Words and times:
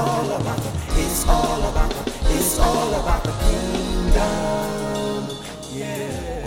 all 0.00 0.30
about 0.40 0.56
the, 0.56 0.70
it's 0.96 1.28
all 1.28 1.68
about 1.68 1.90
the, 1.90 2.10
it's 2.30 2.58
all 2.58 2.94
about 3.00 3.22
the 3.22 3.32
kingdom. 3.32 5.28
Yeah. 5.74 6.40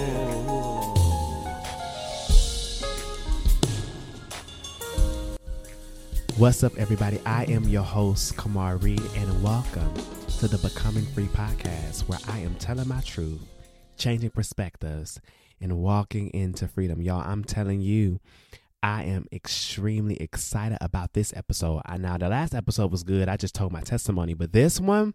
What's 6.38 6.64
up, 6.64 6.76
everybody? 6.78 7.22
I 7.28 7.44
am 7.44 7.66
your 7.66 7.84
host, 7.84 8.36
Kamar 8.38 8.78
Reed, 8.78 9.00
and 9.18 9.44
welcome 9.44 9.94
to 10.40 10.48
the 10.48 10.58
Becoming 10.58 11.06
Free 11.06 11.28
podcast, 11.28 12.08
where 12.08 12.18
I 12.28 12.40
am 12.40 12.56
telling 12.56 12.88
my 12.88 13.02
truth, 13.02 13.40
changing 13.98 14.32
perspectives, 14.32 15.22
and 15.62 15.78
walking 15.78 16.32
into 16.34 16.68
freedom. 16.68 17.04
Y'all, 17.04 17.22
I'm 17.22 17.44
telling 17.44 17.82
you, 17.82 18.20
I 18.84 19.04
am 19.04 19.26
extremely 19.32 20.18
excited 20.18 20.78
about 20.82 21.14
this 21.14 21.32
episode. 21.38 21.82
I, 21.86 21.98
now, 21.98 22.18
the 22.18 22.28
last 22.28 22.54
episode 22.54 22.92
was 22.92 23.04
good. 23.04 23.30
I 23.30 23.38
just 23.38 23.56
told 23.56 23.72
my 23.72 23.80
testimony, 23.80 24.34
but 24.34 24.52
this 24.52 24.82
one, 24.82 25.14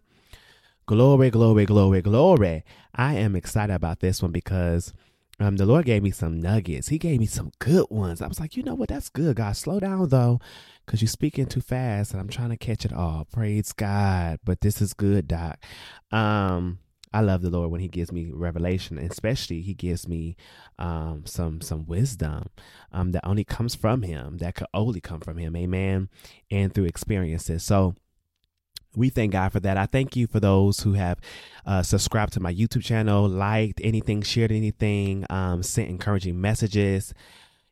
glory, 0.87 1.29
glory, 1.29 1.67
glory, 1.67 2.01
glory. 2.01 2.63
I 2.95 3.13
am 3.13 3.35
excited 3.35 3.73
about 3.73 3.99
this 3.99 4.23
one 4.23 4.31
because 4.31 4.91
um, 5.39 5.57
the 5.57 5.67
Lord 5.67 5.85
gave 5.85 6.01
me 6.01 6.09
some 6.09 6.39
nuggets. 6.39 6.87
He 6.87 6.97
gave 6.97 7.19
me 7.19 7.27
some 7.27 7.51
good 7.59 7.85
ones. 7.91 8.23
I 8.23 8.27
was 8.27 8.39
like, 8.39 8.57
you 8.57 8.63
know 8.63 8.73
what? 8.73 8.89
That's 8.89 9.09
good, 9.09 9.35
God. 9.35 9.55
Slow 9.55 9.79
down 9.79 10.09
though, 10.09 10.39
because 10.83 11.03
you're 11.03 11.07
speaking 11.07 11.45
too 11.45 11.61
fast, 11.61 12.11
and 12.11 12.19
I'm 12.19 12.27
trying 12.27 12.49
to 12.49 12.57
catch 12.57 12.85
it 12.85 12.91
all. 12.91 13.27
Praise 13.31 13.71
God. 13.71 14.39
But 14.43 14.61
this 14.61 14.81
is 14.81 14.93
good, 14.93 15.27
Doc. 15.27 15.63
Um, 16.11 16.79
I 17.11 17.21
love 17.21 17.41
the 17.41 17.49
Lord 17.49 17.71
when 17.71 17.81
He 17.81 17.87
gives 17.87 18.11
me 18.11 18.31
revelation, 18.31 18.97
especially 18.97 19.61
He 19.61 19.73
gives 19.73 20.07
me 20.07 20.35
um, 20.77 21.23
some 21.25 21.61
some 21.61 21.85
wisdom 21.85 22.49
um, 22.91 23.11
that 23.11 23.25
only 23.25 23.43
comes 23.43 23.75
from 23.75 24.03
Him, 24.03 24.37
that 24.37 24.55
could 24.55 24.67
only 24.73 25.01
come 25.01 25.19
from 25.19 25.37
Him, 25.37 25.55
Amen, 25.55 26.09
and 26.51 26.73
through 26.73 26.85
experiences. 26.85 27.63
So 27.63 27.95
we 28.95 29.09
thank 29.09 29.33
God 29.33 29.51
for 29.51 29.59
that. 29.59 29.77
I 29.77 29.85
thank 29.85 30.15
you 30.15 30.27
for 30.27 30.39
those 30.39 30.81
who 30.81 30.93
have 30.93 31.19
uh, 31.65 31.83
subscribed 31.83 32.33
to 32.33 32.39
my 32.39 32.53
YouTube 32.53 32.83
channel, 32.83 33.27
liked 33.27 33.79
anything, 33.83 34.21
shared 34.21 34.51
anything, 34.51 35.25
um, 35.29 35.63
sent 35.63 35.89
encouraging 35.89 36.39
messages. 36.39 37.13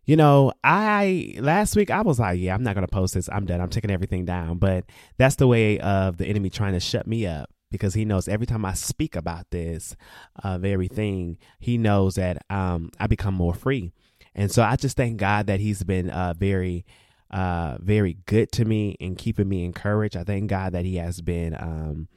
You 0.05 0.15
know, 0.15 0.53
I 0.63 1.35
last 1.39 1.75
week 1.75 1.91
I 1.91 2.01
was 2.01 2.19
like, 2.19 2.39
yeah, 2.39 2.55
I'm 2.55 2.63
not 2.63 2.75
gonna 2.75 2.87
post 2.87 3.13
this. 3.13 3.29
I'm 3.29 3.45
done. 3.45 3.59
I'm 3.59 3.69
taking 3.69 3.91
everything 3.91 4.25
down. 4.25 4.57
But 4.57 4.85
that's 5.17 5.35
the 5.35 5.47
way 5.47 5.79
of 5.79 6.17
the 6.17 6.25
enemy 6.25 6.49
trying 6.49 6.73
to 6.73 6.79
shut 6.79 7.07
me 7.07 7.27
up 7.27 7.49
because 7.71 7.93
he 7.93 8.05
knows 8.05 8.27
every 8.27 8.47
time 8.47 8.65
I 8.65 8.73
speak 8.73 9.15
about 9.15 9.49
this 9.51 9.95
uh, 10.43 10.57
very 10.57 10.87
thing, 10.87 11.37
he 11.59 11.77
knows 11.77 12.15
that 12.15 12.45
um, 12.49 12.91
I 12.99 13.07
become 13.07 13.33
more 13.33 13.53
free. 13.53 13.91
And 14.37 14.51
so 14.51 14.61
I 14.61 14.75
just 14.75 14.95
thank 14.95 15.17
God 15.17 15.47
that 15.47 15.59
He's 15.59 15.83
been 15.83 16.11
uh, 16.11 16.35
very, 16.37 16.85
uh, 17.31 17.77
very 17.81 18.17
good 18.27 18.51
to 18.53 18.65
me 18.65 18.95
and 19.01 19.17
keeping 19.17 19.49
me 19.49 19.65
encouraged. 19.65 20.15
I 20.15 20.23
thank 20.23 20.49
God 20.49 20.73
that 20.73 20.85
He 20.85 20.97
has 20.97 21.21
been 21.21 21.55
um, 21.55 22.07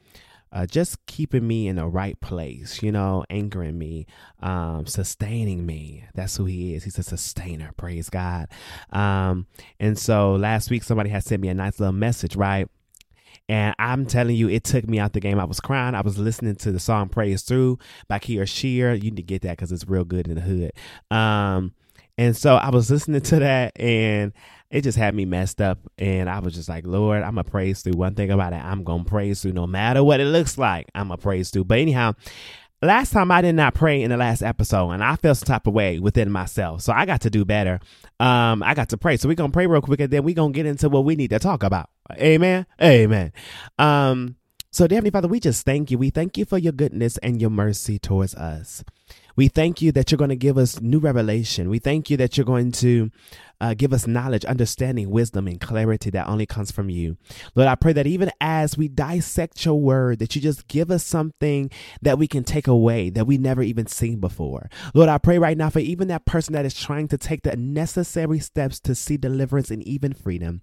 uh, 0.53 0.67
just 0.67 1.05
keeping 1.07 1.49
me 1.49 1.67
in 1.67 1.77
the 1.77 1.87
right 1.87 2.21
place, 2.21 2.83
you 2.83 2.93
know, 2.93 3.25
anchoring 3.31 3.79
me, 3.79 4.07
um, 4.41 4.87
sustaining 4.87 5.65
me. 5.65 6.05
That's 6.15 6.37
who 6.37 6.45
He 6.45 6.75
is. 6.75 6.85
He's 6.85 6.99
a 6.99 7.03
sustainer. 7.03 7.73
Praise 7.79 8.11
God. 8.11 8.49
Um, 8.93 9.47
and 9.81 9.99
so 9.99 10.35
last 10.35 10.71
week, 10.71 10.85
somebody 10.85 11.09
had 11.09 11.25
sent 11.25 11.41
me 11.41 11.49
a 11.49 11.55
nice 11.55 11.81
little 11.81 11.95
message, 11.95 12.37
right? 12.37 12.69
And 13.49 13.75
I'm 13.79 14.07
telling 14.07 14.37
you, 14.37 14.49
it 14.49 14.65
took 14.65 14.87
me 14.89 14.99
out 14.99 15.13
the 15.13 15.21
game. 15.21 15.41
I 15.41 15.45
was 15.45 15.61
crying. 15.61 15.95
I 15.95 16.03
was 16.03 16.19
listening 16.19 16.55
to 16.57 16.71
the 16.71 16.79
song 16.79 17.09
Praise 17.09 17.43
Through 17.43 17.79
by 18.09 18.19
Kierra 18.19 18.47
Sheard. 18.47 19.03
You 19.03 19.11
need 19.11 19.17
to 19.17 19.23
get 19.23 19.43
that 19.43 19.57
because 19.57 19.73
it's 19.73 19.89
real 19.89 20.05
good 20.05 20.29
in 20.29 20.37
the 20.37 20.41
hood. 20.41 20.73
Um, 21.11 21.75
and 22.17 22.37
so 22.37 22.57
I 22.57 22.71
was 22.71 22.91
listening 22.91 23.23
to 23.23 23.39
that 23.41 23.81
and 23.81 24.33
it 24.71 24.83
just 24.83 24.99
had 24.99 25.15
me 25.15 25.25
messed 25.25 25.61
up. 25.61 25.79
And 25.99 26.31
I 26.31 26.39
was 26.41 26.55
just 26.55 26.69
like, 26.69 26.87
Lord, 26.87 27.23
I'm 27.23 27.35
going 27.35 27.45
to 27.45 27.51
praise 27.51 27.83
through. 27.83 27.95
One 27.95 28.15
thing 28.15 28.31
about 28.31 28.53
it, 28.53 28.63
I'm 28.63 28.85
going 28.85 29.05
to 29.05 29.11
praise 29.11 29.43
through 29.43 29.53
no 29.53 29.67
matter 29.67 30.05
what 30.05 30.21
it 30.21 30.27
looks 30.27 30.57
like. 30.57 30.87
I'm 30.95 31.09
going 31.09 31.19
to 31.19 31.23
praise 31.23 31.51
through. 31.51 31.65
But 31.65 31.79
anyhow, 31.79 32.15
last 32.83 33.13
time 33.13 33.31
I 33.31 33.43
did 33.43 33.55
not 33.55 33.75
pray 33.75 34.03
in 34.03 34.11
the 34.11 34.17
last 34.17 34.43
episode 34.43 34.91
and 34.91 35.03
I 35.03 35.17
felt 35.17 35.39
some 35.39 35.47
type 35.47 35.67
of 35.67 35.75
way 35.75 35.99
within 35.99 36.31
myself. 36.31 36.83
So 36.83 36.93
I 36.93 37.05
got 37.07 37.23
to 37.23 37.31
do 37.31 37.45
better. 37.45 37.81
Um, 38.21 38.63
I 38.63 38.75
got 38.75 38.91
to 38.91 38.99
pray. 38.99 39.17
So 39.17 39.29
we're 39.29 39.35
going 39.35 39.51
to 39.51 39.55
pray 39.55 39.67
real 39.67 39.81
quick 39.81 40.01
and 40.01 40.11
then 40.11 40.23
we're 40.23 40.35
going 40.35 40.53
to 40.53 40.57
get 40.57 40.67
into 40.67 40.89
what 40.89 41.05
we 41.05 41.17
need 41.17 41.31
to 41.31 41.39
talk 41.39 41.63
about. 41.63 41.91
Amen. 42.19 42.67
Amen. 42.83 43.33
Um, 43.79 44.37
so 44.73 44.87
dear 44.87 44.97
Heavenly 44.97 45.11
Father, 45.11 45.29
we 45.29 45.41
just 45.41 45.65
thank 45.65 45.91
you. 45.91 45.99
We 45.99 46.11
thank 46.11 46.39
you 46.39 46.45
for 46.45 46.59
your 46.59 46.73
goodness 46.73 47.17
and 47.19 47.41
your 47.41 47.51
mercy 47.51 47.99
towards 47.99 48.35
us. 48.37 48.85
We 49.37 49.49
thank 49.49 49.81
you 49.81 49.91
that 49.93 50.11
you're 50.11 50.19
going 50.19 50.31
to 50.31 50.37
give 50.37 50.59
us 50.59 50.81
new 50.81 50.99
revelation. 50.99 51.71
We 51.71 51.79
thank 51.79 52.11
you 52.11 52.17
that 52.19 52.37
you're 52.37 52.45
going 52.45 52.73
to 52.73 53.11
uh, 53.61 53.75
give 53.75 53.93
us 53.93 54.07
knowledge, 54.07 54.45
understanding, 54.45 55.11
wisdom, 55.11 55.47
and 55.47 55.61
clarity 55.61 56.11
that 56.11 56.27
only 56.27 56.47
comes 56.47 56.71
from 56.71 56.91
you. 56.91 57.17
Lord, 57.55 57.69
I 57.69 57.75
pray 57.75 57.93
that 57.95 58.07
even 58.07 58.31
as 58.41 58.77
we 58.77 58.89
dissect 58.89 59.65
your 59.65 59.81
word, 59.81 60.19
that 60.19 60.37
you 60.37 60.43
just 60.43 60.69
give 60.69 60.91
us 60.91 61.05
something 61.05 61.71
that 62.03 62.19
we 62.19 62.27
can 62.27 62.45
take 62.45 62.67
away 62.67 63.11
that 63.11 63.27
we 63.27 63.39
never 63.39 63.63
even 63.63 63.87
seen 63.87 64.21
before. 64.21 64.69
Lord, 64.95 65.09
I 65.09 65.19
pray 65.19 65.39
right 65.39 65.57
now 65.57 65.71
for 65.71 65.81
even 65.81 66.09
that 66.09 66.27
person 66.27 66.53
that 66.55 66.67
is 66.67 66.75
trying 66.75 67.09
to 67.09 67.19
take 67.19 67.43
the 67.43 67.57
necessary 67.57 68.41
steps 68.41 68.81
to 68.81 68.95
see 68.95 69.17
deliverance 69.17 69.71
and 69.71 69.83
even 69.83 70.13
freedom 70.13 70.63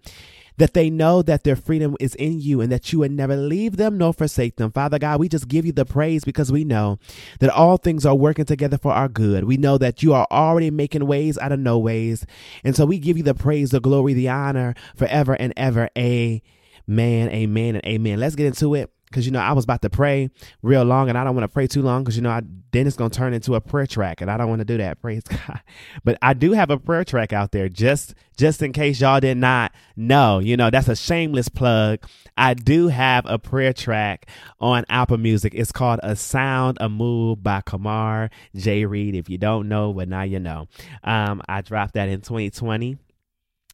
that 0.58 0.74
they 0.74 0.90
know 0.90 1.22
that 1.22 1.44
their 1.44 1.56
freedom 1.56 1.96
is 2.00 2.16
in 2.16 2.40
you 2.40 2.62
and 2.62 2.72
that 2.72 2.92
you 2.92 3.00
would 3.00 3.12
never 3.12 3.36
leave 3.36 3.78
them 3.78 3.98
nor 3.98 4.14
forsake 4.14 4.56
them. 4.56 4.72
Father 4.72 5.00
God, 5.00 5.20
we 5.20 5.30
just 5.30 5.48
give 5.48 5.66
you 5.66 5.72
the 5.72 5.86
praise 5.86 6.26
because 6.26 6.52
we 6.52 6.64
know 6.64 7.00
that 7.40 7.50
all 7.50 7.78
things 7.78 8.06
are 8.06 8.16
working 8.16 8.46
together 8.46 8.78
for 8.78 8.92
our 8.92 9.08
good. 9.08 9.44
We 9.44 9.58
know 9.58 9.78
that 9.78 10.02
you 10.04 10.14
are 10.14 10.28
already 10.32 10.72
making 10.72 11.06
ways 11.06 11.38
out 11.38 11.52
of 11.52 11.60
no 11.60 11.78
ways. 11.78 12.26
And 12.64 12.76
so 12.76 12.86
we 12.86 13.00
give 13.00 13.18
you 13.18 13.24
the 13.24 13.36
praise, 13.36 13.72
the 13.72 13.80
glory, 13.80 14.14
the 14.14 14.30
honor 14.30 14.74
forever 14.96 15.34
and 15.34 15.54
ever. 15.56 15.90
Amen, 15.98 16.42
amen, 16.90 17.76
and 17.76 17.86
amen. 17.86 18.20
Let's 18.20 18.36
get 18.36 18.48
into 18.48 18.74
it 18.76 18.92
because 19.10 19.26
you 19.26 19.32
know 19.32 19.40
I 19.40 19.54
was 19.54 19.64
about 19.64 19.82
to 19.84 19.90
pray 19.90 20.30
real 20.62 20.84
long, 20.84 21.10
and 21.10 21.18
I 21.18 21.24
don't 21.24 21.36
want 21.36 21.44
to 21.44 21.54
pray 21.54 21.68
too 21.68 21.82
long 21.82 22.04
because 22.04 22.16
you 22.16 22.22
know 22.22 22.30
I, 22.30 22.42
then 22.72 22.88
it's 22.88 22.96
gonna 22.96 23.10
turn 23.10 23.34
into 23.34 23.56
a 23.56 23.62
prayer 23.62 23.88
track, 23.88 24.22
and 24.22 24.30
I 24.30 24.38
don't 24.38 24.50
want 24.50 24.60
to 24.60 24.66
do 24.66 24.78
that. 24.78 25.02
Praise 25.02 25.24
God! 25.30 25.62
But 26.04 26.18
I 26.22 26.34
do 26.34 26.52
have 26.52 26.70
a 26.70 26.78
prayer 26.78 27.04
track 27.04 27.34
out 27.34 27.52
there 27.52 27.70
just 27.70 28.16
just 28.38 28.62
in 28.62 28.74
case 28.74 29.02
y'all 29.02 29.20
did 29.20 29.38
not 29.38 29.72
know. 29.96 30.40
You 30.40 30.58
know 30.58 30.70
that's 30.70 30.88
a 30.88 30.96
shameless 30.96 31.50
plug. 31.50 32.00
I 32.36 32.54
do 32.54 32.88
have 32.90 33.26
a 33.26 33.40
prayer 33.40 33.74
track 33.74 34.30
on 34.60 34.86
Apple 34.90 35.18
Music. 35.18 35.54
It's 35.56 35.72
called 35.72 36.00
"A 36.04 36.16
Sound, 36.16 36.78
a 36.82 36.90
Move" 36.90 37.42
by 37.42 37.62
Kamar 37.62 38.30
J. 38.56 38.86
Reed. 38.86 39.16
If 39.16 39.30
you 39.30 39.38
don't 39.38 39.70
know, 39.70 39.94
but 39.94 40.10
now 40.10 40.24
you 40.24 40.40
know. 40.40 40.68
Um, 41.04 41.42
I 41.48 41.62
dropped 41.62 41.94
that 41.94 42.10
in 42.10 42.22
2020. 42.22 42.98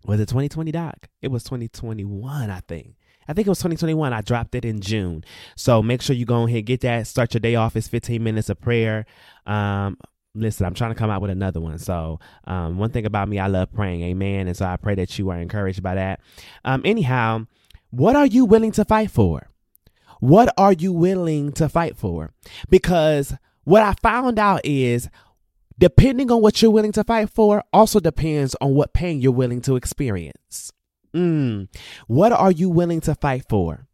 Was 0.06 0.20
it 0.20 0.28
2020, 0.28 0.72
Doc? 0.72 1.08
It 1.22 1.30
was 1.30 1.44
2021, 1.46 2.50
I 2.50 2.60
think. 2.68 2.96
I 3.28 3.34
think 3.34 3.48
it 3.48 3.50
was 3.50 3.60
2021. 3.60 4.14
I 4.14 4.22
dropped 4.22 4.56
it 4.56 4.66
in 4.66 4.82
June. 4.82 5.24
So 5.56 5.82
make 5.82 6.02
sure 6.02 6.16
you 6.16 6.26
go 6.26 6.48
ahead 6.48 6.66
get 6.66 6.82
that. 6.82 7.08
Start 7.08 7.34
your 7.34 7.40
day 7.40 7.56
off. 7.56 7.76
It's 7.76 7.88
15 7.88 8.24
minutes 8.24 8.50
of 8.50 8.60
prayer. 8.60 9.06
Um, 9.46 9.98
listen, 10.36 10.66
I'm 10.66 10.74
trying 10.74 10.92
to 10.92 10.96
come 10.96 11.10
out 11.10 11.22
with 11.22 11.32
another 11.32 11.60
one. 11.60 11.78
So, 11.80 12.20
um, 12.46 12.78
one 12.78 12.92
thing 12.92 13.06
about 13.06 13.30
me, 13.30 13.40
I 13.40 13.48
love 13.48 13.72
praying. 13.74 14.02
Amen. 14.04 14.48
And 14.48 14.58
so 14.58 14.66
I 14.66 14.78
pray 14.78 14.96
that 14.96 15.18
you 15.20 15.30
are 15.30 15.38
encouraged 15.38 15.84
by 15.84 15.96
that. 15.96 16.22
Um, 16.66 16.82
anyhow, 16.86 17.46
what 17.92 18.16
are 18.16 18.26
you 18.26 18.46
willing 18.46 18.72
to 18.74 18.86
fight 18.86 19.12
for? 19.12 19.50
What 20.20 20.54
are 20.58 20.74
you 20.74 20.94
willing 20.94 21.52
to 21.54 21.68
fight 21.68 21.98
for? 21.98 22.32
Because 22.70 23.36
what 23.66 23.84
I 23.84 23.94
found 24.02 24.40
out 24.40 24.62
is 24.64 25.10
depending 25.78 26.32
on 26.32 26.42
what 26.42 26.62
you're 26.62 26.72
willing 26.72 26.92
to 26.94 27.04
fight 27.04 27.30
for 27.30 27.64
also 27.74 28.00
depends 28.00 28.56
on 28.62 28.74
what 28.74 28.94
pain 28.94 29.20
you're 29.20 29.32
willing 29.32 29.62
to 29.62 29.76
experience. 29.76 30.72
Mm, 31.16 31.68
what 32.08 32.32
are 32.32 32.52
you 32.52 32.70
willing 32.70 33.02
to 33.02 33.16
fight 33.16 33.46
for? 33.48 33.88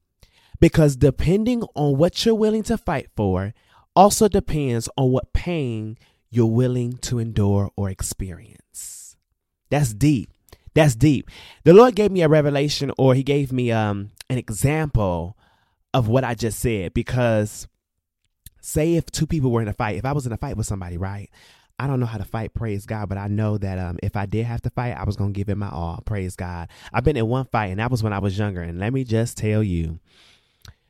Because 0.59 0.95
depending 0.95 1.63
on 1.75 1.97
what 1.97 2.25
you're 2.25 2.35
willing 2.35 2.63
to 2.63 2.77
fight 2.77 3.09
for, 3.15 3.53
also 3.95 4.27
depends 4.27 4.89
on 4.97 5.11
what 5.11 5.33
pain 5.33 5.97
you're 6.29 6.45
willing 6.45 6.93
to 6.93 7.19
endure 7.19 7.71
or 7.75 7.89
experience. 7.89 9.15
That's 9.69 9.93
deep. 9.93 10.31
That's 10.73 10.95
deep. 10.95 11.29
The 11.63 11.73
Lord 11.73 11.95
gave 11.95 12.11
me 12.11 12.21
a 12.21 12.29
revelation, 12.29 12.91
or 12.97 13.15
He 13.15 13.23
gave 13.23 13.51
me 13.51 13.71
um, 13.71 14.11
an 14.29 14.37
example 14.37 15.37
of 15.93 16.07
what 16.07 16.23
I 16.23 16.35
just 16.35 16.59
said. 16.59 16.93
Because, 16.93 17.67
say, 18.61 18.95
if 18.95 19.07
two 19.07 19.27
people 19.27 19.51
were 19.51 19.61
in 19.61 19.67
a 19.67 19.73
fight, 19.73 19.97
if 19.97 20.05
I 20.05 20.11
was 20.11 20.25
in 20.25 20.31
a 20.31 20.37
fight 20.37 20.57
with 20.57 20.67
somebody, 20.67 20.97
right? 20.97 21.29
I 21.79 21.87
don't 21.87 21.99
know 21.99 22.05
how 22.05 22.17
to 22.17 22.25
fight, 22.25 22.53
praise 22.53 22.85
God, 22.85 23.07
but 23.07 23.17
I 23.17 23.27
know 23.27 23.57
that 23.57 23.79
um, 23.79 23.97
if 24.03 24.17
I 24.17 24.25
did 24.25 24.45
have 24.45 24.61
to 24.63 24.69
fight, 24.69 24.97
I 24.97 25.05
was 25.05 25.15
going 25.15 25.33
to 25.33 25.37
give 25.37 25.47
it 25.47 25.55
my 25.55 25.69
all, 25.69 26.01
praise 26.05 26.35
God. 26.35 26.67
I've 26.91 27.05
been 27.05 27.15
in 27.17 27.27
one 27.27 27.45
fight, 27.45 27.67
and 27.67 27.79
that 27.79 27.89
was 27.89 28.03
when 28.03 28.11
I 28.11 28.19
was 28.19 28.37
younger. 28.37 28.61
And 28.61 28.79
let 28.79 28.91
me 28.91 29.05
just 29.05 29.37
tell 29.37 29.63
you, 29.63 29.99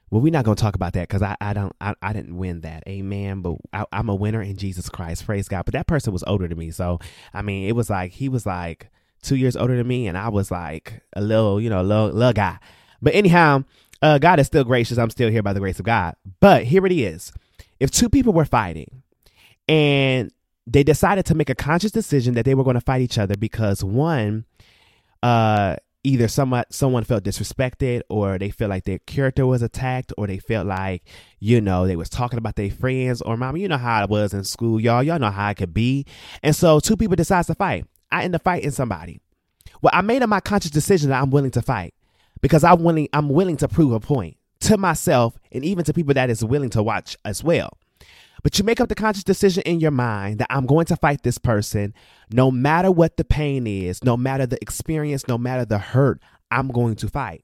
well, 0.10 0.22
we're 0.22 0.34
not 0.34 0.46
going 0.46 0.56
to 0.56 0.62
talk 0.62 0.74
about 0.74 0.94
that 0.94 1.08
because 1.08 1.22
I, 1.22 1.38
I 1.40 1.54
don't, 1.54 1.76
I, 1.80 1.94
I 2.02 2.14
didn't 2.14 2.36
win 2.36 2.62
that. 2.62 2.84
Amen. 2.88 3.42
But 3.42 3.58
I, 3.72 3.86
I'm 3.92 4.10
a 4.10 4.16
winner 4.16 4.42
in 4.42 4.58
Jesus 4.58 4.90
Christ, 4.90 5.26
praise 5.26 5.48
God. 5.48 5.66
But 5.66 5.74
that 5.74 5.86
person 5.86 6.12
was 6.12 6.24
older 6.26 6.48
than 6.48 6.58
me. 6.58 6.72
So, 6.72 7.00
I 7.34 7.44
mean, 7.44 7.68
it 7.70 7.74
was 7.74 7.92
like, 7.92 8.14
he 8.14 8.28
was 8.28 8.48
like 8.48 8.90
two 9.22 9.36
years 9.36 9.56
older 9.56 9.78
than 9.78 9.88
me, 9.88 10.08
and 10.08 10.18
I 10.18 10.30
was 10.30 10.50
like 10.50 11.02
a 11.14 11.22
little, 11.22 11.62
you 11.62 11.70
know, 11.70 11.84
little, 11.84 12.08
little 12.08 12.34
guy. 12.34 12.58
But 13.00 13.14
anyhow, 13.14 13.64
uh, 14.02 14.18
God 14.18 14.40
is 14.40 14.48
still 14.48 14.64
gracious. 14.64 14.98
I'm 14.98 15.12
still 15.12 15.30
here 15.30 15.44
by 15.44 15.54
the 15.54 15.60
grace 15.60 15.80
of 15.80 15.86
God. 15.86 16.16
But 16.40 16.64
here 16.64 16.86
it 16.86 16.92
is. 16.92 17.32
If 17.80 17.92
two 17.92 18.10
people 18.10 18.34
were 18.34 18.46
fighting 18.46 19.04
and 19.68 20.32
they 20.68 20.84
decided 20.84 21.26
to 21.26 21.36
make 21.36 21.50
a 21.50 21.56
conscious 21.56 21.92
decision 21.92 22.36
that 22.36 22.46
they 22.46 22.56
were 22.56 22.64
going 22.64 22.76
to 22.76 22.82
fight 22.82 23.02
each 23.02 23.18
other 23.18 23.36
because 23.36 23.84
one, 23.84 24.46
uh, 25.24 25.76
either 26.04 26.28
someone 26.28 26.64
someone 26.70 27.04
felt 27.04 27.24
disrespected 27.24 28.02
or 28.10 28.38
they 28.38 28.50
felt 28.50 28.70
like 28.70 28.86
their 28.86 29.00
character 29.00 29.46
was 29.46 29.62
attacked 29.62 30.14
or 30.18 30.28
they 30.28 30.38
felt 30.38 30.66
like 30.66 31.04
you 31.40 31.60
know 31.60 31.86
they 31.86 31.96
was 31.96 32.10
talking 32.10 32.38
about 32.38 32.56
their 32.56 32.72
friends 32.72 33.22
or 33.22 33.36
mama 33.36 33.60
you 33.60 33.68
know 33.68 33.78
how 33.78 34.04
it 34.04 34.10
was 34.10 34.34
in 34.34 34.44
school 34.44 34.80
y'all. 34.80 35.04
Y'all 35.04 35.20
know 35.20 35.32
how 35.32 35.50
it 35.50 35.56
could 35.56 35.74
be. 35.74 36.06
And 36.42 36.56
so 36.56 36.80
two 36.80 36.96
people 36.96 37.16
decides 37.16 37.48
to 37.48 37.56
fight. 37.56 37.86
I 38.12 38.24
end 38.24 38.34
up 38.34 38.44
fighting 38.44 38.72
somebody. 38.72 39.20
Well 39.82 39.92
i 39.94 40.02
made 40.02 40.22
a 40.22 40.28
my 40.28 40.40
conscious 40.40 40.72
decision 40.72 41.10
that 41.10 41.22
i'm 41.22 41.32
willing 41.32 41.52
to 41.52 41.62
fight 41.62 41.94
because 42.42 42.64
i'm 42.64 42.84
willing 42.84 43.10
i'm 43.14 43.30
willing 43.30 43.58
to 43.58 43.68
prove 43.68 43.92
a 43.92 44.00
point 44.00 44.38
to 44.62 44.78
myself 44.78 45.38
and 45.52 45.64
even 45.64 45.84
to 45.86 45.94
people 45.94 46.14
that 46.14 46.30
is 46.30 46.44
willing 46.44 46.70
to 46.70 46.84
watch 46.84 47.18
as 47.24 47.44
well 47.44 47.78
but 48.44 48.58
you 48.58 48.66
make 48.66 48.80
up 48.80 48.90
the 48.90 48.96
conscious 48.96 49.24
decision 49.24 49.64
in 49.66 49.80
your 49.80 49.92
mind 49.92 50.40
that 50.40 50.48
I'm 50.50 50.66
going 50.66 50.86
to 50.86 50.96
fight 50.96 51.24
this 51.24 51.38
person 51.38 51.94
no 52.32 52.52
matter 52.52 52.92
what 52.92 53.18
the 53.18 53.24
pain 53.24 53.68
is, 53.68 54.04
no 54.04 54.16
matter 54.16 54.46
the 54.46 54.62
experience, 54.62 55.28
no 55.28 55.38
matter 55.38 55.66
the 55.66 55.78
hurt, 55.78 56.22
I'm 56.52 56.70
going 56.70 56.96
to 56.98 57.08
fight. 57.08 57.44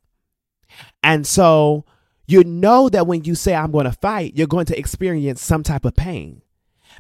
And 1.04 1.26
so 1.26 1.86
you 2.28 2.44
know 2.44 2.90
that 2.90 3.08
when 3.08 3.24
you 3.24 3.36
say 3.36 3.54
I'm 3.54 3.72
going 3.72 3.86
to 3.86 3.92
fight, 3.92 4.34
you're 4.36 4.48
going 4.48 4.66
to 4.68 4.78
experience 4.78 5.42
some 5.42 5.64
type 5.64 5.86
of 5.86 5.96
pain 5.96 6.42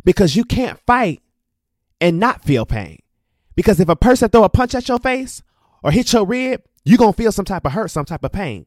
because 0.03 0.35
you 0.35 0.43
can't 0.43 0.79
fight 0.85 1.21
and 1.99 2.19
not 2.19 2.43
feel 2.43 2.65
pain. 2.65 2.99
Because 3.55 3.79
if 3.79 3.89
a 3.89 3.95
person 3.95 4.29
throw 4.29 4.43
a 4.43 4.49
punch 4.49 4.75
at 4.75 4.87
your 4.89 4.99
face 4.99 5.41
or 5.81 5.91
hit 5.91 6.11
your 6.11 6.25
rib, 6.25 6.61
you're 6.83 6.97
going 6.97 7.13
to 7.13 7.17
feel 7.17 7.31
some 7.31 7.45
type 7.45 7.65
of 7.65 7.71
hurt, 7.71 7.89
some 7.89 8.05
type 8.05 8.23
of 8.23 8.31
pain. 8.31 8.65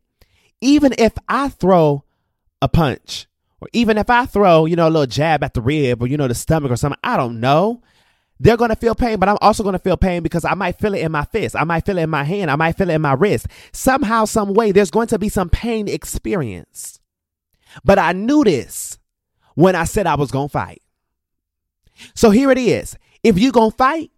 Even 0.60 0.94
if 0.98 1.12
I 1.28 1.50
throw 1.50 2.04
a 2.60 2.68
punch 2.68 3.26
or 3.60 3.68
even 3.72 3.98
if 3.98 4.08
I 4.08 4.26
throw, 4.26 4.66
you 4.66 4.76
know, 4.76 4.88
a 4.88 4.90
little 4.90 5.06
jab 5.06 5.42
at 5.42 5.54
the 5.54 5.60
rib 5.60 6.02
or, 6.02 6.06
you 6.06 6.16
know, 6.16 6.28
the 6.28 6.34
stomach 6.34 6.70
or 6.70 6.76
something, 6.76 7.00
I 7.02 7.16
don't 7.16 7.40
know. 7.40 7.82
They're 8.40 8.56
going 8.56 8.70
to 8.70 8.76
feel 8.76 8.94
pain, 8.94 9.18
but 9.18 9.28
I'm 9.28 9.38
also 9.40 9.64
going 9.64 9.72
to 9.72 9.80
feel 9.80 9.96
pain 9.96 10.22
because 10.22 10.44
I 10.44 10.54
might 10.54 10.78
feel 10.78 10.94
it 10.94 11.00
in 11.00 11.10
my 11.10 11.24
fist. 11.24 11.56
I 11.56 11.64
might 11.64 11.84
feel 11.84 11.98
it 11.98 12.02
in 12.02 12.10
my 12.10 12.22
hand. 12.22 12.52
I 12.52 12.56
might 12.56 12.76
feel 12.76 12.88
it 12.88 12.94
in 12.94 13.02
my 13.02 13.14
wrist. 13.14 13.48
Somehow, 13.72 14.26
some 14.26 14.54
way, 14.54 14.70
there's 14.70 14.92
going 14.92 15.08
to 15.08 15.18
be 15.18 15.28
some 15.28 15.50
pain 15.50 15.88
experience. 15.88 17.00
But 17.84 17.98
I 17.98 18.12
knew 18.12 18.44
this 18.44 18.98
when 19.56 19.74
I 19.74 19.84
said 19.84 20.06
I 20.06 20.14
was 20.14 20.30
going 20.30 20.48
to 20.48 20.52
fight. 20.52 20.82
So 22.14 22.30
here 22.30 22.52
it 22.52 22.58
is. 22.58 22.96
If 23.24 23.38
you're 23.38 23.50
going 23.50 23.72
to 23.72 23.76
fight, 23.76 24.12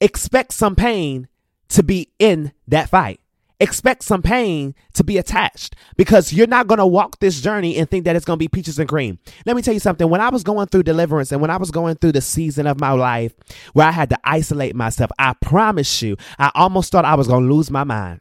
expect 0.00 0.52
some 0.52 0.76
pain 0.76 1.26
to 1.70 1.82
be 1.82 2.12
in 2.20 2.52
that 2.68 2.88
fight 2.90 3.20
expect 3.60 4.02
some 4.02 4.22
pain 4.22 4.74
to 4.94 5.04
be 5.04 5.18
attached 5.18 5.74
because 5.96 6.32
you're 6.32 6.46
not 6.46 6.66
going 6.66 6.78
to 6.78 6.86
walk 6.86 7.18
this 7.20 7.40
journey 7.40 7.76
and 7.76 7.88
think 7.88 8.04
that 8.04 8.16
it's 8.16 8.24
going 8.24 8.38
to 8.38 8.42
be 8.42 8.48
peaches 8.48 8.78
and 8.78 8.88
cream. 8.88 9.18
Let 9.44 9.56
me 9.56 9.62
tell 9.62 9.74
you 9.74 9.80
something. 9.80 10.08
When 10.08 10.20
I 10.20 10.28
was 10.28 10.42
going 10.42 10.68
through 10.68 10.84
deliverance 10.84 11.32
and 11.32 11.40
when 11.40 11.50
I 11.50 11.56
was 11.56 11.70
going 11.70 11.96
through 11.96 12.12
the 12.12 12.20
season 12.20 12.66
of 12.66 12.80
my 12.80 12.92
life 12.92 13.34
where 13.72 13.86
I 13.86 13.92
had 13.92 14.10
to 14.10 14.18
isolate 14.24 14.74
myself, 14.74 15.10
I 15.18 15.34
promise 15.40 16.02
you, 16.02 16.16
I 16.38 16.50
almost 16.54 16.92
thought 16.92 17.04
I 17.04 17.14
was 17.14 17.28
going 17.28 17.46
to 17.46 17.54
lose 17.54 17.70
my 17.70 17.84
mind. 17.84 18.20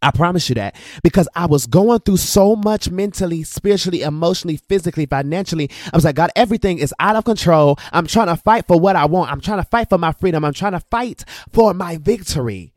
I 0.00 0.12
promise 0.12 0.48
you 0.48 0.54
that 0.54 0.76
because 1.02 1.28
I 1.34 1.46
was 1.46 1.66
going 1.66 1.98
through 2.00 2.18
so 2.18 2.54
much 2.54 2.88
mentally, 2.88 3.42
spiritually, 3.42 4.02
emotionally, 4.02 4.56
physically, 4.56 5.06
financially. 5.06 5.70
I 5.92 5.96
was 5.96 6.04
like, 6.04 6.14
God, 6.14 6.30
everything 6.36 6.78
is 6.78 6.94
out 7.00 7.16
of 7.16 7.24
control. 7.24 7.78
I'm 7.92 8.06
trying 8.06 8.28
to 8.28 8.36
fight 8.36 8.66
for 8.68 8.78
what 8.78 8.94
I 8.94 9.06
want. 9.06 9.32
I'm 9.32 9.40
trying 9.40 9.58
to 9.58 9.68
fight 9.68 9.88
for 9.88 9.98
my 9.98 10.12
freedom. 10.12 10.44
I'm 10.44 10.54
trying 10.54 10.72
to 10.72 10.80
fight 10.90 11.24
for 11.52 11.74
my 11.74 11.96
victory. 11.96 12.74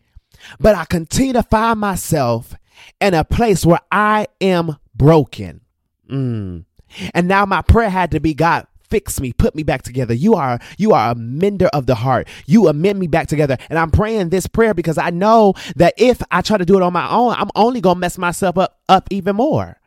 But 0.59 0.75
I 0.75 0.85
continue 0.85 1.33
to 1.33 1.43
find 1.43 1.79
myself 1.79 2.55
in 2.99 3.13
a 3.13 3.23
place 3.23 3.65
where 3.65 3.81
I 3.91 4.27
am 4.39 4.77
broken. 4.95 5.61
Mm. 6.09 6.65
And 7.13 7.27
now 7.27 7.45
my 7.45 7.61
prayer 7.61 7.89
had 7.89 8.11
to 8.11 8.19
be 8.19 8.33
God, 8.33 8.67
fix 8.89 9.19
me, 9.19 9.31
put 9.33 9.55
me 9.55 9.63
back 9.63 9.81
together. 9.81 10.13
You 10.13 10.35
are 10.35 10.59
you 10.77 10.91
are 10.93 11.11
a 11.11 11.15
mender 11.15 11.67
of 11.67 11.85
the 11.87 11.95
heart. 11.95 12.27
You 12.45 12.67
amend 12.67 12.99
me 12.99 13.07
back 13.07 13.27
together. 13.27 13.57
And 13.69 13.79
I'm 13.79 13.91
praying 13.91 14.29
this 14.29 14.47
prayer 14.47 14.73
because 14.73 14.97
I 14.97 15.09
know 15.09 15.53
that 15.77 15.93
if 15.97 16.21
I 16.29 16.41
try 16.41 16.57
to 16.57 16.65
do 16.65 16.77
it 16.77 16.83
on 16.83 16.93
my 16.93 17.09
own, 17.09 17.33
I'm 17.33 17.49
only 17.55 17.81
gonna 17.81 17.99
mess 17.99 18.17
myself 18.17 18.57
up 18.57 18.79
up 18.89 19.07
even 19.09 19.37
more. 19.37 19.79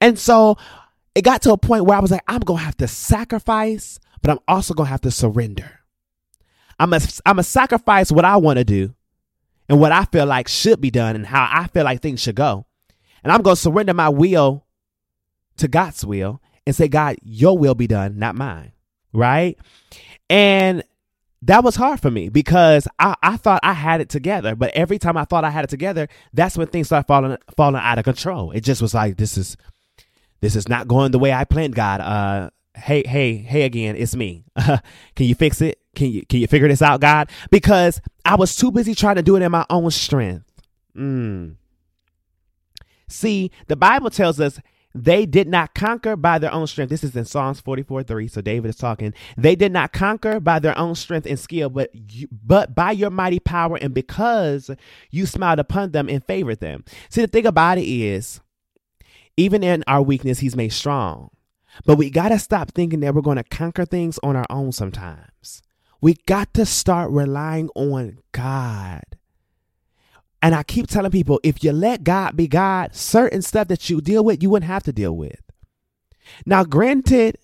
And 0.00 0.18
so 0.18 0.56
it 1.14 1.22
got 1.22 1.42
to 1.42 1.52
a 1.52 1.58
point 1.58 1.84
where 1.84 1.98
I 1.98 2.00
was 2.00 2.10
like, 2.10 2.22
I'm 2.28 2.40
gonna 2.40 2.60
have 2.60 2.76
to 2.78 2.88
sacrifice, 2.88 3.98
but 4.22 4.30
I'm 4.30 4.38
also 4.46 4.72
gonna 4.72 4.88
have 4.88 5.02
to 5.02 5.10
surrender. 5.10 5.80
I'm 6.78 6.92
a 6.92 7.00
I'm 7.26 7.40
a 7.40 7.44
sacrifice 7.44 8.12
what 8.12 8.24
I 8.24 8.36
want 8.36 8.58
to 8.58 8.64
do 8.64 8.94
and 9.68 9.80
what 9.80 9.92
I 9.92 10.04
feel 10.06 10.26
like 10.26 10.48
should 10.48 10.80
be 10.80 10.90
done 10.90 11.16
and 11.16 11.26
how 11.26 11.48
I 11.50 11.66
feel 11.68 11.84
like 11.84 12.00
things 12.00 12.20
should 12.20 12.36
go. 12.36 12.66
And 13.22 13.32
I'm 13.32 13.42
going 13.42 13.56
to 13.56 13.60
surrender 13.60 13.94
my 13.94 14.08
will 14.08 14.66
to 15.58 15.68
God's 15.68 16.04
will 16.04 16.40
and 16.66 16.74
say, 16.74 16.88
God, 16.88 17.16
your 17.22 17.58
will 17.58 17.74
be 17.74 17.86
done, 17.86 18.18
not 18.18 18.34
mine. 18.34 18.72
Right. 19.12 19.58
And 20.30 20.84
that 21.42 21.62
was 21.62 21.76
hard 21.76 22.00
for 22.00 22.10
me 22.10 22.28
because 22.28 22.88
I, 22.98 23.14
I 23.22 23.36
thought 23.36 23.60
I 23.62 23.72
had 23.72 24.00
it 24.00 24.08
together. 24.08 24.54
But 24.54 24.72
every 24.74 24.98
time 24.98 25.16
I 25.16 25.24
thought 25.24 25.44
I 25.44 25.50
had 25.50 25.64
it 25.64 25.70
together, 25.70 26.08
that's 26.32 26.56
when 26.56 26.66
things 26.66 26.88
start 26.88 27.06
falling 27.06 27.36
falling 27.56 27.80
out 27.80 27.98
of 27.98 28.04
control. 28.04 28.50
It 28.50 28.62
just 28.62 28.82
was 28.82 28.94
like, 28.94 29.16
this 29.16 29.38
is 29.38 29.56
this 30.40 30.56
is 30.56 30.68
not 30.68 30.88
going 30.88 31.12
the 31.12 31.18
way 31.18 31.32
I 31.32 31.44
planned, 31.44 31.74
God. 31.74 32.00
Uh 32.00 32.50
hey, 32.78 33.02
hey, 33.06 33.36
hey 33.36 33.62
again, 33.62 33.96
it's 33.96 34.16
me. 34.16 34.44
can 34.56 34.80
you 35.26 35.34
fix 35.34 35.60
it? 35.60 35.80
Can 35.94 36.10
you 36.10 36.24
can 36.26 36.40
you 36.40 36.46
figure 36.46 36.68
this 36.68 36.82
out, 36.82 37.00
God? 37.00 37.30
Because 37.50 38.00
I 38.24 38.36
was 38.36 38.54
too 38.56 38.70
busy 38.70 38.94
trying 38.94 39.16
to 39.16 39.22
do 39.22 39.36
it 39.36 39.42
in 39.42 39.50
my 39.50 39.66
own 39.68 39.90
strength. 39.90 40.44
Mm. 40.96 41.56
See, 43.08 43.50
the 43.66 43.76
Bible 43.76 44.10
tells 44.10 44.38
us 44.38 44.60
they 44.94 45.26
did 45.26 45.48
not 45.48 45.74
conquer 45.74 46.16
by 46.16 46.38
their 46.38 46.52
own 46.52 46.66
strength. 46.66 46.90
This 46.90 47.04
is 47.04 47.14
in 47.14 47.24
Psalms 47.24 47.60
44 47.60 48.02
3. 48.02 48.28
So 48.28 48.40
David 48.40 48.68
is 48.68 48.76
talking. 48.76 49.14
They 49.36 49.54
did 49.54 49.72
not 49.72 49.92
conquer 49.92 50.40
by 50.40 50.58
their 50.58 50.76
own 50.78 50.94
strength 50.94 51.26
and 51.26 51.38
skill, 51.38 51.68
but 51.68 51.90
you, 51.94 52.28
but 52.32 52.74
by 52.74 52.92
your 52.92 53.10
mighty 53.10 53.38
power 53.38 53.76
and 53.76 53.94
because 53.94 54.70
you 55.10 55.26
smiled 55.26 55.58
upon 55.58 55.92
them 55.92 56.08
and 56.08 56.24
favored 56.24 56.60
them. 56.60 56.84
See, 57.10 57.20
the 57.20 57.28
thing 57.28 57.46
about 57.46 57.78
it 57.78 57.88
is, 57.88 58.40
even 59.36 59.62
in 59.62 59.84
our 59.86 60.02
weakness, 60.02 60.40
he's 60.40 60.56
made 60.56 60.72
strong. 60.72 61.30
But 61.84 61.96
we 61.96 62.10
got 62.10 62.28
to 62.30 62.38
stop 62.38 62.72
thinking 62.72 63.00
that 63.00 63.14
we're 63.14 63.22
going 63.22 63.36
to 63.36 63.44
conquer 63.44 63.84
things 63.84 64.18
on 64.22 64.36
our 64.36 64.46
own 64.50 64.72
sometimes. 64.72 65.62
We 66.00 66.14
got 66.26 66.54
to 66.54 66.64
start 66.66 67.10
relying 67.10 67.70
on 67.74 68.18
God. 68.32 69.02
And 70.40 70.54
I 70.54 70.62
keep 70.62 70.86
telling 70.86 71.10
people 71.10 71.40
if 71.42 71.64
you 71.64 71.72
let 71.72 72.04
God 72.04 72.36
be 72.36 72.46
God, 72.46 72.94
certain 72.94 73.42
stuff 73.42 73.68
that 73.68 73.90
you 73.90 74.00
deal 74.00 74.24
with, 74.24 74.42
you 74.42 74.50
wouldn't 74.50 74.70
have 74.70 74.84
to 74.84 74.92
deal 74.92 75.16
with. 75.16 75.40
Now, 76.46 76.64
granted, 76.64 77.38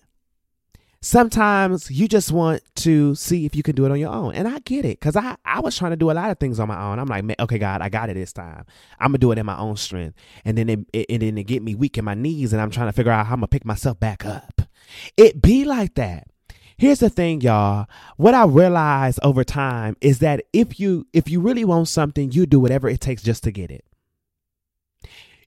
sometimes 1.05 1.91
you 1.91 2.07
just 2.07 2.31
want 2.31 2.63
to 2.73 3.13
see 3.13 3.45
if 3.45 3.55
you 3.55 3.61
can 3.61 3.75
do 3.75 3.85
it 3.85 3.91
on 3.91 3.99
your 3.99 4.11
own. 4.11 4.33
And 4.33 4.47
I 4.47 4.57
get 4.59 4.85
it 4.85 4.99
because 4.99 5.15
I, 5.15 5.37
I 5.45 5.59
was 5.59 5.77
trying 5.77 5.91
to 5.91 5.97
do 5.97 6.09
a 6.09 6.13
lot 6.13 6.31
of 6.31 6.39
things 6.39 6.59
on 6.59 6.67
my 6.67 6.81
own. 6.81 6.97
I'm 6.97 7.07
like, 7.07 7.39
okay, 7.39 7.59
God, 7.59 7.81
I 7.81 7.89
got 7.89 8.09
it 8.09 8.15
this 8.15 8.33
time. 8.33 8.65
I'm 8.99 9.09
going 9.09 9.13
to 9.13 9.17
do 9.19 9.31
it 9.31 9.37
in 9.37 9.45
my 9.45 9.55
own 9.55 9.77
strength. 9.77 10.17
And 10.43 10.57
then 10.57 10.67
it, 10.67 10.79
it, 10.93 11.05
and 11.09 11.21
then 11.21 11.37
it 11.37 11.43
get 11.43 11.61
me 11.61 11.75
weak 11.75 11.99
in 11.99 12.05
my 12.05 12.15
knees 12.15 12.53
and 12.53 12.61
I'm 12.61 12.71
trying 12.71 12.87
to 12.87 12.91
figure 12.91 13.11
out 13.11 13.27
how 13.27 13.33
I'm 13.33 13.41
going 13.41 13.47
to 13.47 13.51
pick 13.51 13.65
myself 13.65 13.99
back 13.99 14.25
up. 14.25 14.63
It 15.15 15.43
be 15.43 15.63
like 15.63 15.93
that. 15.93 16.27
Here's 16.75 16.99
the 16.99 17.09
thing, 17.09 17.41
y'all. 17.41 17.85
What 18.17 18.33
I 18.33 18.45
realized 18.45 19.19
over 19.21 19.43
time 19.43 19.95
is 20.01 20.19
that 20.19 20.43
if 20.53 20.79
you 20.79 21.07
if 21.13 21.29
you 21.29 21.39
really 21.39 21.63
want 21.63 21.87
something, 21.87 22.31
you 22.31 22.45
do 22.45 22.59
whatever 22.59 22.89
it 22.89 22.99
takes 22.99 23.21
just 23.21 23.43
to 23.43 23.51
get 23.51 23.71
it. 23.71 23.85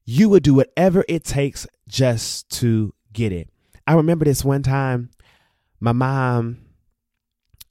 You 0.04 0.28
would 0.30 0.42
do 0.42 0.54
whatever 0.54 1.04
it 1.06 1.24
takes 1.24 1.66
just 1.86 2.48
to 2.60 2.94
get 3.12 3.32
it. 3.32 3.50
I 3.86 3.94
remember 3.94 4.24
this 4.24 4.44
one 4.44 4.62
time 4.62 5.10
my 5.80 5.92
mom 5.92 6.58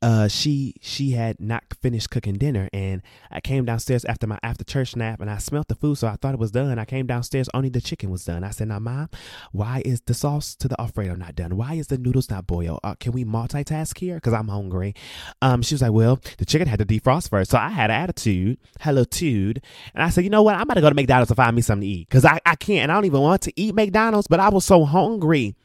uh 0.04 0.28
she 0.28 0.76
she 0.80 1.12
had 1.12 1.40
not 1.40 1.64
finished 1.82 2.12
cooking 2.12 2.36
dinner 2.36 2.70
and 2.72 3.02
I 3.32 3.42
came 3.42 3.66
downstairs 3.66 4.06
after 4.06 4.28
my 4.28 4.38
after 4.44 4.64
church 4.64 4.96
nap 4.96 5.22
and 5.22 5.30
I 5.30 5.40
smelled 5.40 5.68
the 5.70 5.76
food 5.76 5.98
so 5.98 6.08
I 6.08 6.18
thought 6.18 6.36
it 6.36 6.40
was 6.40 6.52
done. 6.52 6.78
I 6.78 6.86
came 6.86 7.08
downstairs 7.08 7.50
only 7.54 7.70
the 7.70 7.82
chicken 7.82 8.12
was 8.12 8.24
done. 8.24 8.44
I 8.44 8.52
said, 8.52 8.68
"Now, 8.68 8.78
mom, 8.78 9.10
why 9.52 9.82
is 9.86 10.02
the 10.02 10.14
sauce 10.14 10.56
to 10.58 10.68
the 10.68 10.80
alfredo 10.80 11.16
not 11.16 11.36
done? 11.36 11.58
Why 11.58 11.74
is 11.74 11.88
the 11.88 11.98
noodles 11.98 12.30
not 12.30 12.46
boiled? 12.46 12.80
Uh, 12.84 12.94
can 13.00 13.12
we 13.12 13.26
multitask 13.26 13.98
here 13.98 14.20
cuz 14.20 14.34
I'm 14.34 14.50
hungry?" 14.50 14.94
Um 15.42 15.64
she 15.64 15.74
was 15.74 15.82
like, 15.82 15.94
"Well, 15.94 16.20
the 16.38 16.46
chicken 16.46 16.68
had 16.68 16.78
to 16.78 16.86
defrost 16.86 17.30
first." 17.30 17.50
So 17.50 17.58
I 17.58 17.70
had 17.70 17.90
an 17.90 18.00
attitude, 18.00 18.60
hello 18.82 19.04
tude, 19.04 19.64
and 19.96 20.04
I 20.04 20.10
said, 20.10 20.24
"You 20.24 20.30
know 20.30 20.44
what? 20.44 20.56
I'm 20.56 20.62
about 20.62 20.76
to 20.76 20.82
go 20.82 20.90
to 20.90 20.96
McDonald's 20.96 21.30
to 21.30 21.36
find 21.36 21.56
me 21.56 21.64
something 21.64 21.82
to 21.82 21.88
eat 21.88 22.10
cuz 22.12 22.24
I 22.24 22.40
I 22.46 22.56
can't 22.56 22.84
and 22.84 22.92
I 22.92 22.96
don't 22.96 23.06
even 23.06 23.22
want 23.22 23.42
to 23.44 23.54
eat 23.60 23.74
McDonald's, 23.74 24.28
but 24.28 24.40
I 24.40 24.50
was 24.50 24.64
so 24.64 24.86
hungry 24.86 25.56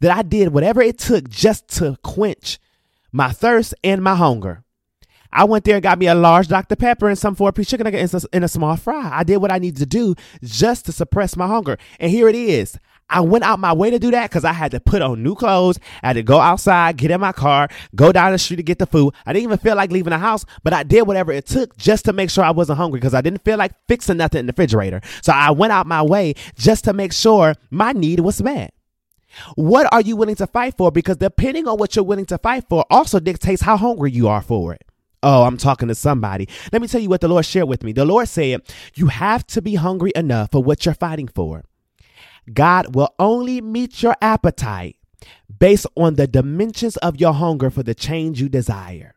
that 0.00 0.16
I 0.16 0.22
did 0.22 0.52
whatever 0.52 0.82
it 0.82 0.98
took 0.98 1.28
just 1.28 1.68
to 1.78 1.96
quench 2.02 2.58
my 3.12 3.30
thirst 3.30 3.74
and 3.82 4.02
my 4.02 4.14
hunger. 4.14 4.64
I 5.32 5.44
went 5.44 5.64
there 5.64 5.76
and 5.76 5.82
got 5.82 5.98
me 5.98 6.08
a 6.08 6.14
large 6.14 6.48
Dr. 6.48 6.76
Pepper 6.76 7.08
and 7.08 7.18
some 7.18 7.34
four 7.34 7.52
piece 7.52 7.68
chicken 7.68 7.84
nuggets 7.84 8.26
and 8.32 8.44
a 8.44 8.48
small 8.48 8.76
fry. 8.76 9.10
I 9.12 9.22
did 9.22 9.36
what 9.36 9.52
I 9.52 9.58
needed 9.58 9.78
to 9.78 9.86
do 9.86 10.14
just 10.42 10.86
to 10.86 10.92
suppress 10.92 11.36
my 11.36 11.46
hunger. 11.46 11.78
And 12.00 12.10
here 12.10 12.28
it 12.28 12.34
is. 12.34 12.78
I 13.10 13.20
went 13.20 13.42
out 13.42 13.58
my 13.58 13.72
way 13.72 13.90
to 13.90 13.98
do 13.98 14.12
that 14.12 14.30
because 14.30 14.44
I 14.44 14.52
had 14.52 14.70
to 14.70 14.80
put 14.80 15.02
on 15.02 15.22
new 15.22 15.34
clothes. 15.34 15.78
I 16.02 16.08
had 16.08 16.12
to 16.12 16.22
go 16.22 16.38
outside, 16.38 16.96
get 16.96 17.10
in 17.10 17.20
my 17.20 17.32
car, 17.32 17.68
go 17.94 18.12
down 18.12 18.30
the 18.32 18.38
street 18.38 18.56
to 18.56 18.62
get 18.62 18.78
the 18.78 18.86
food. 18.86 19.14
I 19.26 19.32
didn't 19.32 19.44
even 19.44 19.58
feel 19.58 19.74
like 19.74 19.90
leaving 19.90 20.12
the 20.12 20.18
house, 20.18 20.44
but 20.62 20.72
I 20.72 20.84
did 20.84 21.06
whatever 21.08 21.32
it 21.32 21.46
took 21.46 21.76
just 21.76 22.04
to 22.04 22.12
make 22.12 22.30
sure 22.30 22.44
I 22.44 22.52
wasn't 22.52 22.78
hungry 22.78 23.00
because 23.00 23.14
I 23.14 23.20
didn't 23.20 23.44
feel 23.44 23.58
like 23.58 23.72
fixing 23.88 24.16
nothing 24.16 24.40
in 24.40 24.46
the 24.46 24.52
refrigerator. 24.52 25.00
So 25.22 25.32
I 25.32 25.50
went 25.50 25.72
out 25.72 25.88
my 25.88 26.02
way 26.02 26.34
just 26.54 26.84
to 26.84 26.92
make 26.92 27.12
sure 27.12 27.56
my 27.70 27.92
need 27.92 28.20
was 28.20 28.40
met. 28.40 28.74
What 29.54 29.92
are 29.92 30.00
you 30.00 30.16
willing 30.16 30.36
to 30.36 30.46
fight 30.46 30.76
for? 30.76 30.90
Because 30.90 31.16
depending 31.16 31.68
on 31.68 31.78
what 31.78 31.96
you're 31.96 32.04
willing 32.04 32.26
to 32.26 32.38
fight 32.38 32.64
for 32.68 32.84
also 32.90 33.20
dictates 33.20 33.62
how 33.62 33.76
hungry 33.76 34.10
you 34.10 34.28
are 34.28 34.42
for 34.42 34.74
it. 34.74 34.84
Oh, 35.22 35.44
I'm 35.44 35.58
talking 35.58 35.88
to 35.88 35.94
somebody. 35.94 36.48
Let 36.72 36.80
me 36.80 36.88
tell 36.88 37.00
you 37.00 37.10
what 37.10 37.20
the 37.20 37.28
Lord 37.28 37.44
shared 37.44 37.68
with 37.68 37.82
me. 37.82 37.92
The 37.92 38.06
Lord 38.06 38.28
said, 38.28 38.62
You 38.94 39.08
have 39.08 39.46
to 39.48 39.60
be 39.60 39.74
hungry 39.74 40.12
enough 40.14 40.50
for 40.52 40.62
what 40.62 40.86
you're 40.86 40.94
fighting 40.94 41.28
for. 41.28 41.64
God 42.52 42.94
will 42.94 43.14
only 43.18 43.60
meet 43.60 44.02
your 44.02 44.16
appetite 44.22 44.96
based 45.58 45.86
on 45.96 46.14
the 46.14 46.26
dimensions 46.26 46.96
of 46.98 47.20
your 47.20 47.34
hunger 47.34 47.70
for 47.70 47.82
the 47.82 47.94
change 47.94 48.40
you 48.40 48.48
desire. 48.48 49.14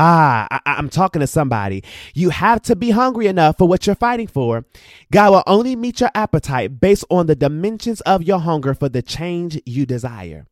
Ah, 0.00 0.46
I, 0.64 0.78
am 0.78 0.90
talking 0.90 1.18
to 1.18 1.26
somebody. 1.26 1.82
You 2.14 2.30
have 2.30 2.62
to 2.62 2.76
be 2.76 2.90
hungry 2.90 3.26
enough 3.26 3.58
for 3.58 3.66
what 3.66 3.84
you're 3.84 3.96
fighting 3.96 4.28
for. 4.28 4.64
God 5.10 5.30
will 5.32 5.42
only 5.48 5.74
meet 5.74 5.98
your 5.98 6.12
appetite 6.14 6.78
based 6.78 7.04
on 7.10 7.26
the 7.26 7.34
dimensions 7.34 8.00
of 8.02 8.22
your 8.22 8.38
hunger 8.38 8.74
for 8.74 8.88
the 8.88 9.02
change 9.02 9.60
you 9.66 9.86
desire. 9.86 10.46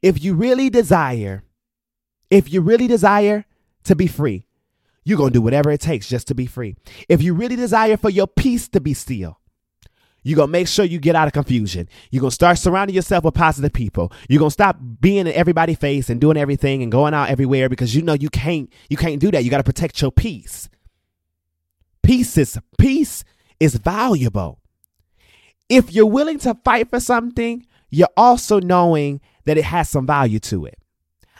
If 0.00 0.24
you 0.24 0.32
really 0.32 0.70
desire, 0.70 1.44
if 2.30 2.50
you 2.50 2.62
really 2.62 2.86
desire 2.86 3.44
to 3.84 3.94
be 3.94 4.06
free, 4.06 4.46
you're 5.04 5.18
going 5.18 5.34
to 5.34 5.38
do 5.38 5.42
whatever 5.42 5.70
it 5.70 5.82
takes 5.82 6.08
just 6.08 6.26
to 6.28 6.34
be 6.34 6.46
free. 6.46 6.74
If 7.10 7.22
you 7.22 7.34
really 7.34 7.56
desire 7.56 7.98
for 7.98 8.08
your 8.08 8.26
peace 8.26 8.68
to 8.68 8.80
be 8.80 8.94
still, 8.94 9.38
you're 10.22 10.36
going 10.36 10.48
to 10.48 10.52
make 10.52 10.68
sure 10.68 10.84
you 10.84 10.98
get 10.98 11.14
out 11.14 11.26
of 11.26 11.32
confusion. 11.32 11.88
You're 12.10 12.20
going 12.20 12.30
to 12.30 12.34
start 12.34 12.58
surrounding 12.58 12.94
yourself 12.94 13.24
with 13.24 13.34
positive 13.34 13.72
people. 13.72 14.12
You're 14.28 14.40
going 14.40 14.50
to 14.50 14.54
stop 14.54 14.78
being 15.00 15.26
in 15.26 15.32
everybody's 15.32 15.78
face 15.78 16.10
and 16.10 16.20
doing 16.20 16.36
everything 16.36 16.82
and 16.82 16.92
going 16.92 17.14
out 17.14 17.30
everywhere 17.30 17.68
because 17.68 17.94
you 17.94 18.02
know 18.02 18.14
you 18.14 18.28
can't 18.28 18.72
you 18.88 18.96
can't 18.96 19.20
do 19.20 19.30
that. 19.30 19.44
You 19.44 19.50
got 19.50 19.58
to 19.58 19.64
protect 19.64 20.00
your 20.02 20.10
peace. 20.10 20.68
Peace 22.02 22.36
is 22.36 22.58
peace 22.78 23.24
is 23.60 23.76
valuable. 23.76 24.60
If 25.68 25.92
you're 25.92 26.06
willing 26.06 26.38
to 26.40 26.56
fight 26.64 26.90
for 26.90 27.00
something, 27.00 27.66
you're 27.90 28.08
also 28.16 28.60
knowing 28.60 29.20
that 29.44 29.58
it 29.58 29.64
has 29.64 29.88
some 29.88 30.06
value 30.06 30.38
to 30.40 30.66
it. 30.66 30.78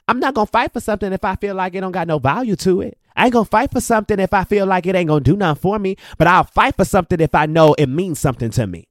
I'm 0.06 0.20
not 0.20 0.34
going 0.34 0.46
to 0.46 0.50
fight 0.50 0.72
for 0.72 0.80
something 0.80 1.12
if 1.12 1.24
I 1.24 1.36
feel 1.36 1.54
like 1.54 1.74
it 1.74 1.80
don't 1.80 1.92
got 1.92 2.08
no 2.08 2.18
value 2.18 2.56
to 2.56 2.80
it. 2.80 2.98
I 3.18 3.24
ain't 3.24 3.32
gonna 3.32 3.44
fight 3.44 3.72
for 3.72 3.80
something 3.80 4.20
if 4.20 4.32
I 4.32 4.44
feel 4.44 4.64
like 4.64 4.86
it 4.86 4.94
ain't 4.94 5.08
gonna 5.08 5.20
do 5.20 5.36
nothing 5.36 5.60
for 5.60 5.78
me, 5.78 5.96
but 6.16 6.28
I'll 6.28 6.44
fight 6.44 6.76
for 6.76 6.84
something 6.84 7.20
if 7.20 7.34
I 7.34 7.46
know 7.46 7.74
it 7.74 7.88
means 7.88 8.20
something 8.20 8.50
to 8.50 8.66
me. 8.66 8.86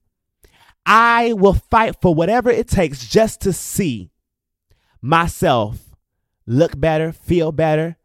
I 0.85 1.33
will 1.33 1.53
fight 1.53 1.95
for 2.01 2.13
whatever 2.13 2.51
it 2.51 2.67
takes 2.67 3.07
just 3.07 3.41
to 3.41 3.53
see 3.53 4.11
myself 5.01 5.79
look 6.45 6.77
better, 6.77 7.13
feel 7.13 7.53
better, 7.53 7.97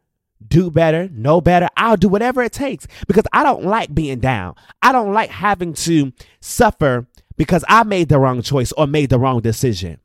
do 0.45 0.71
better, 0.71 1.09
know 1.11 1.41
better. 1.41 1.67
I'll 1.75 1.97
do 1.97 2.07
whatever 2.07 2.41
it 2.41 2.53
takes 2.53 2.87
because 3.05 3.25
I 3.33 3.43
don't 3.43 3.65
like 3.65 3.93
being 3.93 4.19
down. 4.19 4.55
I 4.81 4.93
don't 4.93 5.13
like 5.13 5.29
having 5.29 5.73
to 5.73 6.13
suffer 6.39 7.05
because 7.35 7.65
I 7.67 7.83
made 7.83 8.07
the 8.07 8.19
wrong 8.19 8.41
choice 8.41 8.71
or 8.73 8.87
made 8.87 9.09
the 9.09 9.19
wrong 9.19 9.41
decision. 9.41 9.99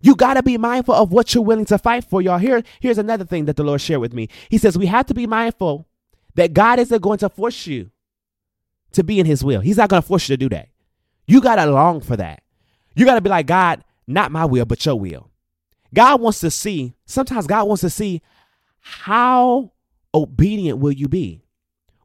You 0.00 0.14
got 0.14 0.34
to 0.34 0.42
be 0.42 0.58
mindful 0.58 0.94
of 0.94 1.12
what 1.12 1.34
you're 1.34 1.44
willing 1.44 1.64
to 1.66 1.78
fight 1.78 2.04
for, 2.04 2.22
y'all. 2.22 2.38
Here, 2.38 2.62
here's 2.80 2.98
another 2.98 3.24
thing 3.24 3.46
that 3.46 3.56
the 3.56 3.64
Lord 3.64 3.80
shared 3.80 4.00
with 4.00 4.12
me. 4.12 4.28
He 4.48 4.58
says 4.58 4.78
we 4.78 4.86
have 4.86 5.06
to 5.06 5.14
be 5.14 5.26
mindful 5.26 5.88
that 6.34 6.52
God 6.52 6.78
isn't 6.78 7.02
going 7.02 7.18
to 7.18 7.28
force 7.28 7.66
you 7.66 7.90
to 8.92 9.02
be 9.02 9.20
in 9.20 9.26
His 9.26 9.44
will. 9.44 9.60
He's 9.60 9.76
not 9.76 9.88
going 9.88 10.02
to 10.02 10.06
force 10.06 10.28
you 10.28 10.36
to 10.36 10.38
do 10.38 10.48
that. 10.50 10.68
You 11.26 11.40
got 11.40 11.56
to 11.56 11.66
long 11.66 12.00
for 12.00 12.16
that. 12.16 12.42
You 12.94 13.04
got 13.04 13.16
to 13.16 13.20
be 13.20 13.30
like, 13.30 13.46
God, 13.46 13.84
not 14.06 14.32
my 14.32 14.44
will, 14.44 14.64
but 14.64 14.84
your 14.84 14.96
will. 14.96 15.30
God 15.94 16.20
wants 16.20 16.40
to 16.40 16.50
see, 16.50 16.94
sometimes 17.06 17.46
God 17.46 17.66
wants 17.66 17.80
to 17.82 17.90
see 17.90 18.22
how 18.80 19.72
obedient 20.14 20.78
will 20.78 20.92
you 20.92 21.08
be? 21.08 21.42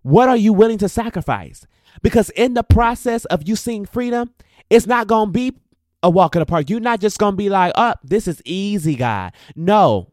What 0.02 0.30
are 0.30 0.38
you 0.38 0.54
willing 0.54 0.78
to 0.80 0.90
sacrifice? 0.90 1.66
Because 2.02 2.30
in 2.32 2.54
the 2.54 2.64
process 2.64 3.26
of 3.26 3.48
you 3.48 3.56
seeing 3.56 3.86
freedom, 3.86 4.34
it's 4.70 4.88
not 4.88 5.08
going 5.08 5.30
to 5.30 5.32
be 5.32 5.54
a 6.04 6.10
walk 6.10 6.36
in 6.36 6.42
the 6.42 6.46
park. 6.46 6.70
You're 6.70 6.80
not 6.80 7.00
just 7.00 7.18
gonna 7.18 7.36
be 7.36 7.50
like, 7.50 7.74
oh, 7.76 7.96
this 8.04 8.28
is 8.28 8.42
easy, 8.46 8.96
God. 8.96 9.34
No. 9.56 10.10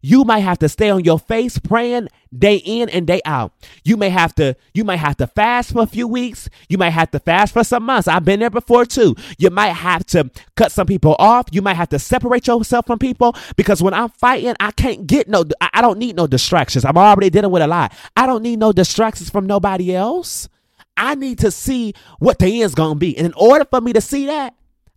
You 0.00 0.24
might 0.24 0.40
have 0.40 0.60
to 0.60 0.68
stay 0.68 0.90
on 0.90 1.02
your 1.02 1.18
face 1.18 1.58
praying 1.58 2.08
day 2.36 2.56
in 2.56 2.88
and 2.88 3.06
day 3.06 3.20
out. 3.24 3.52
You 3.84 3.96
may 3.96 4.10
have 4.10 4.32
to 4.36 4.54
you 4.72 4.84
might 4.84 4.98
have 4.98 5.16
to 5.16 5.26
fast 5.26 5.72
for 5.72 5.82
a 5.82 5.86
few 5.86 6.06
weeks. 6.06 6.48
You 6.68 6.78
might 6.78 6.90
have 6.90 7.10
to 7.10 7.18
fast 7.18 7.52
for 7.52 7.64
some 7.64 7.82
months. 7.82 8.06
I've 8.06 8.24
been 8.24 8.38
there 8.38 8.50
before 8.50 8.84
too. 8.84 9.16
You 9.38 9.50
might 9.50 9.72
have 9.72 10.06
to 10.06 10.30
cut 10.56 10.70
some 10.70 10.86
people 10.86 11.16
off. 11.18 11.46
You 11.50 11.62
might 11.62 11.74
have 11.74 11.88
to 11.88 11.98
separate 11.98 12.46
yourself 12.46 12.86
from 12.86 13.00
people 13.00 13.34
because 13.56 13.82
when 13.82 13.92
I'm 13.92 14.10
fighting, 14.10 14.54
I 14.60 14.70
can't 14.70 15.06
get 15.06 15.28
no 15.28 15.44
I 15.60 15.80
don't 15.80 15.98
need 15.98 16.14
no 16.14 16.28
distractions. 16.28 16.84
I'm 16.84 16.96
already 16.96 17.30
dealing 17.30 17.50
with 17.50 17.62
a 17.62 17.66
lot. 17.66 17.92
I 18.16 18.26
don't 18.26 18.42
need 18.42 18.60
no 18.60 18.72
distractions 18.72 19.30
from 19.30 19.46
nobody 19.46 19.96
else. 19.96 20.48
I 20.96 21.16
need 21.16 21.40
to 21.40 21.50
see 21.50 21.94
what 22.20 22.38
the 22.38 22.62
end's 22.62 22.74
gonna 22.74 22.94
be. 22.94 23.16
And 23.16 23.26
in 23.26 23.34
order 23.34 23.64
for 23.64 23.80
me 23.80 23.92
to 23.94 24.00
see 24.00 24.26
that, 24.26 24.54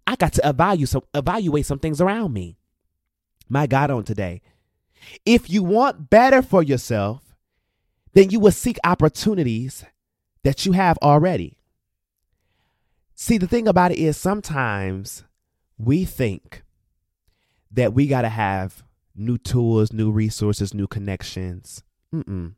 I 0.08 0.16
got 0.16 0.34
to 0.34 0.48
evaluate 0.48 0.90
some, 0.90 1.04
evaluate 1.14 1.66
some 1.66 1.80
things 1.80 2.02
around 2.02 2.34
me. 2.34 2.58
My 3.50 3.68
God, 3.68 3.92
on 3.92 4.04
today. 4.04 4.42
If 5.26 5.50
you 5.50 5.64
want 5.64 6.10
better 6.10 6.42
for 6.42 6.64
yourself, 6.64 7.36
then 8.14 8.30
you 8.30 8.40
will 8.40 8.52
seek 8.52 8.78
opportunities 8.84 9.84
that 10.44 10.66
you 10.66 10.74
have 10.74 10.98
already. 11.02 11.58
See, 13.16 13.38
the 13.38 13.48
thing 13.48 13.68
about 13.68 13.92
it 13.92 14.00
is 14.00 14.18
sometimes 14.18 15.24
we 15.78 16.06
think 16.06 16.64
that 17.72 17.94
we 17.94 18.08
got 18.08 18.22
to 18.24 18.30
have 18.30 18.84
new 19.16 19.38
tools, 19.38 19.94
new 19.94 20.12
resources, 20.12 20.74
new 20.74 20.88
connections. 20.88 21.84
Mm-mm. 22.14 22.56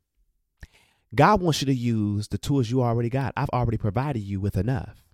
God 1.16 1.42
wants 1.42 1.62
you 1.62 1.68
to 1.68 1.74
use 1.74 2.28
the 2.30 2.38
tools 2.38 2.72
you 2.72 2.82
already 2.82 3.10
got. 3.10 3.34
I've 3.38 3.50
already 3.50 3.78
provided 3.78 4.22
you 4.22 4.40
with 4.40 4.58
enough. 4.58 5.06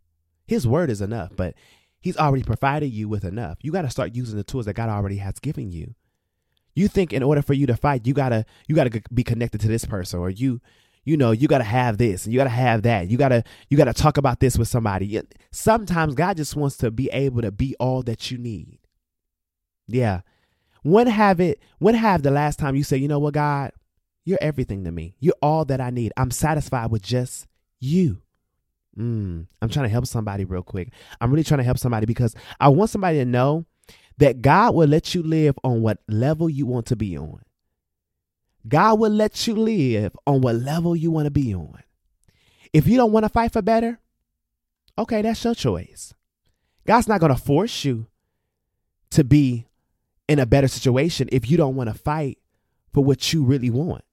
His 0.48 0.66
word 0.68 0.90
is 0.90 1.02
enough, 1.02 1.32
but 1.36 1.56
He's 2.02 2.18
already 2.18 2.44
provided 2.44 2.88
you 2.88 3.10
with 3.10 3.26
enough. 3.26 3.58
You 3.62 3.72
got 3.72 3.82
to 3.82 3.90
start 3.90 4.16
using 4.16 4.38
the 4.38 4.44
tools 4.44 4.66
that 4.66 4.76
God 4.76 4.90
already 4.90 5.18
has 5.18 5.40
given 5.40 5.72
you. 5.72 5.96
You 6.76 6.88
think 6.88 7.12
in 7.12 7.24
order 7.24 7.42
for 7.42 7.54
you 7.54 7.68
to 7.68 7.76
fight, 7.76 8.08
you 8.08 8.14
gotta 8.14 8.46
you 8.68 8.76
gotta 8.76 9.02
be 9.14 9.24
connected 9.24 9.60
to 9.62 9.68
this 9.68 9.84
person, 9.84 10.20
or 10.20 10.30
you 10.30 10.62
you 11.04 11.18
know 11.18 11.32
you 11.32 11.48
gotta 11.48 11.64
have 11.64 11.98
this 11.98 12.24
and 12.24 12.34
you 12.34 12.40
gotta 12.40 12.50
have 12.50 12.84
that. 12.84 13.10
You 13.10 13.18
gotta 13.18 13.44
you 13.70 13.76
gotta 13.76 13.94
talk 13.94 14.18
about 14.18 14.40
this 14.40 14.58
with 14.58 14.70
somebody. 14.70 15.22
Sometimes 15.52 16.16
God 16.16 16.38
just 16.38 16.56
wants 16.56 16.78
to 16.78 16.92
be 16.92 17.10
able 17.10 17.42
to 17.42 17.52
be 17.52 17.76
all 17.80 18.02
that 18.04 18.32
you 18.32 18.38
need. 18.38 18.80
Yeah. 19.88 20.22
When 20.84 21.08
have 21.08 21.42
it? 21.42 21.60
When 21.80 21.96
have 21.96 22.24
the 22.24 22.32
last 22.32 22.60
time 22.60 22.76
you 22.76 22.84
say, 22.84 22.96
you 22.96 23.10
know 23.10 23.20
what, 23.20 23.34
God, 23.34 23.74
you're 24.24 24.40
everything 24.42 24.86
to 24.86 24.92
me. 24.92 25.16
You're 25.20 25.36
all 25.42 25.66
that 25.66 25.82
I 25.82 25.90
need. 25.90 26.14
I'm 26.16 26.32
satisfied 26.32 26.92
with 26.92 27.02
just 27.02 27.48
you. 27.80 28.22
Mm, 28.98 29.48
I'm 29.62 29.70
trying 29.70 29.86
to 29.86 29.90
help 29.90 30.08
somebody 30.08 30.46
real 30.46 30.64
quick. 30.64 30.92
I'm 31.22 31.32
really 31.32 31.44
trying 31.44 31.60
to 31.60 31.64
help 31.64 31.78
somebody 31.78 32.06
because 32.06 32.36
I 32.60 32.70
want 32.70 32.90
somebody 32.90 33.20
to 33.20 33.26
know 33.26 33.66
that 34.18 34.42
God 34.42 34.76
will 34.76 34.88
let 34.88 35.16
you 35.16 35.24
live 35.24 35.58
on 35.64 35.82
what 35.82 36.00
level 36.08 36.50
you 36.50 36.66
want 36.66 36.88
to 36.88 36.96
be 36.96 37.18
on. 37.18 37.42
God 38.68 39.00
will 39.00 39.12
let 39.12 39.48
you 39.48 39.56
live 39.56 40.16
on 40.28 40.42
what 40.42 40.56
level 40.56 40.96
you 40.96 41.12
want 41.12 41.26
to 41.26 41.32
be 41.32 41.54
on. 41.54 41.80
If 42.74 42.88
you 42.88 42.98
don't 42.98 43.12
want 43.12 43.24
to 43.24 43.30
fight 43.30 43.54
for 43.54 43.62
better, 43.62 44.00
okay, 44.98 45.22
that's 45.22 45.44
your 45.44 45.56
choice. 45.56 46.14
God's 46.86 47.08
not 47.08 47.20
going 47.20 47.34
to 47.34 47.42
force 47.42 47.86
you 47.86 48.08
to 49.12 49.24
be 49.24 49.68
in 50.28 50.40
a 50.40 50.46
better 50.46 50.68
situation 50.68 51.30
if 51.32 51.50
you 51.50 51.58
don't 51.58 51.76
want 51.76 51.90
to 51.90 51.98
fight 51.98 52.38
for 52.94 53.04
what 53.04 53.32
you 53.32 53.44
really 53.44 53.70
want. 53.70 54.04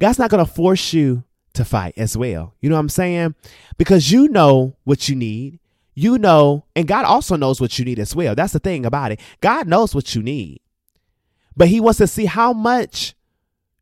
God's 0.00 0.18
not 0.18 0.30
going 0.30 0.44
to 0.44 0.50
force 0.50 0.92
you 0.92 1.24
to 1.54 1.64
fight 1.64 1.94
as 1.96 2.16
well. 2.16 2.54
You 2.60 2.68
know 2.68 2.76
what 2.76 2.80
I'm 2.80 2.88
saying? 2.88 3.34
Because 3.78 4.12
you 4.12 4.28
know 4.28 4.76
what 4.84 5.08
you 5.08 5.16
need. 5.16 5.60
You 5.96 6.18
know, 6.18 6.64
and 6.74 6.88
God 6.88 7.04
also 7.04 7.36
knows 7.36 7.60
what 7.60 7.78
you 7.78 7.84
need 7.84 8.00
as 8.00 8.16
well. 8.16 8.34
That's 8.34 8.52
the 8.52 8.58
thing 8.58 8.84
about 8.84 9.12
it. 9.12 9.20
God 9.40 9.68
knows 9.68 9.94
what 9.94 10.14
you 10.14 10.22
need. 10.22 10.60
But 11.56 11.68
he 11.68 11.78
wants 11.78 11.98
to 11.98 12.08
see 12.08 12.24
how 12.24 12.52
much 12.52 13.14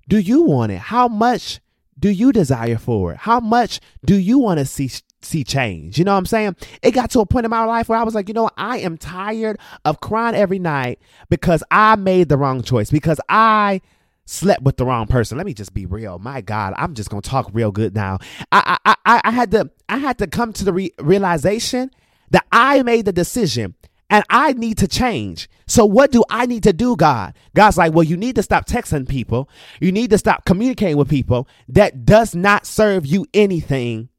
do 0.09 0.19
you 0.19 0.43
want 0.43 0.73
it? 0.73 0.79
How 0.79 1.09
much 1.09 1.61
do 1.99 2.11
you 2.11 2.33
desire 2.33 2.76
for 2.76 3.12
it? 3.12 3.19
How 3.19 3.41
much 3.41 3.81
do 4.05 4.14
you 4.14 4.38
want 4.38 4.59
to 4.59 4.67
see 4.67 4.91
see 5.23 5.43
change? 5.43 5.99
You 5.99 6.05
know 6.05 6.12
what 6.12 6.19
I'm 6.19 6.26
saying? 6.26 6.57
It 6.83 6.91
got 6.91 7.11
to 7.12 7.21
a 7.21 7.26
point 7.26 7.47
in 7.47 7.50
my 7.50 7.64
life 7.64 7.88
where 7.88 7.99
I 7.99 8.02
was 8.02 8.14
like, 8.14 8.29
you 8.29 8.35
know, 8.35 8.50
I 8.59 8.79
am 8.79 8.99
tired 8.99 9.59
of 9.87 10.00
crying 10.00 10.35
every 10.35 10.59
night 10.59 10.99
because 11.31 11.64
I 11.71 11.97
made 11.97 12.29
the 12.29 12.37
wrong 12.37 12.62
choice 12.62 12.91
because 12.91 13.21
I 13.29 13.81
slept 14.25 14.62
with 14.62 14.76
the 14.76 14.87
wrong 14.87 15.07
person. 15.07 15.37
Let 15.37 15.47
me 15.47 15.55
just 15.55 15.75
be 15.75 15.87
real. 15.87 16.19
My 16.19 16.41
God, 16.41 16.75
I'm 16.76 16.95
just 16.95 17.11
gonna 17.11 17.23
talk 17.23 17.50
real 17.52 17.73
good 17.73 17.95
now. 17.95 18.19
I 18.50 18.79
I 18.85 18.95
I, 19.05 19.21
I 19.25 19.31
had 19.31 19.50
to 19.52 19.71
I 19.88 19.99
had 19.99 20.19
to 20.19 20.26
come 20.26 20.52
to 20.55 20.64
the 20.64 20.73
re- 20.73 20.95
realization 20.99 21.91
that 22.31 22.47
I 22.50 22.83
made 22.83 23.05
the 23.05 23.12
decision 23.12 23.75
and 24.09 24.25
I 24.29 24.52
need 24.52 24.79
to 24.79 24.88
change. 24.88 25.49
So 25.67 25.87
what 25.87 26.12
do 26.12 26.23
I 26.29 26.47
need 26.47 26.64
to 26.64 26.73
do, 26.73 26.97
God? 26.97 27.35
God's 27.55 27.79
like, 27.79 27.95
well, 27.95 28.02
you 28.02 28.17
need 28.17 28.37
to 28.37 28.43
stop 28.43 28.67
texting 28.67 29.09
people. 29.09 29.49
You 29.81 29.91
need 29.91 30.11
to 30.11 30.19
stop 30.19 30.45
communicating 30.45 30.99
with 30.99 31.09
people 31.09 31.49
that 31.69 32.05
does 32.05 32.35
not 32.35 32.67
serve 32.67 33.07
you 33.07 33.26
anything 33.33 34.11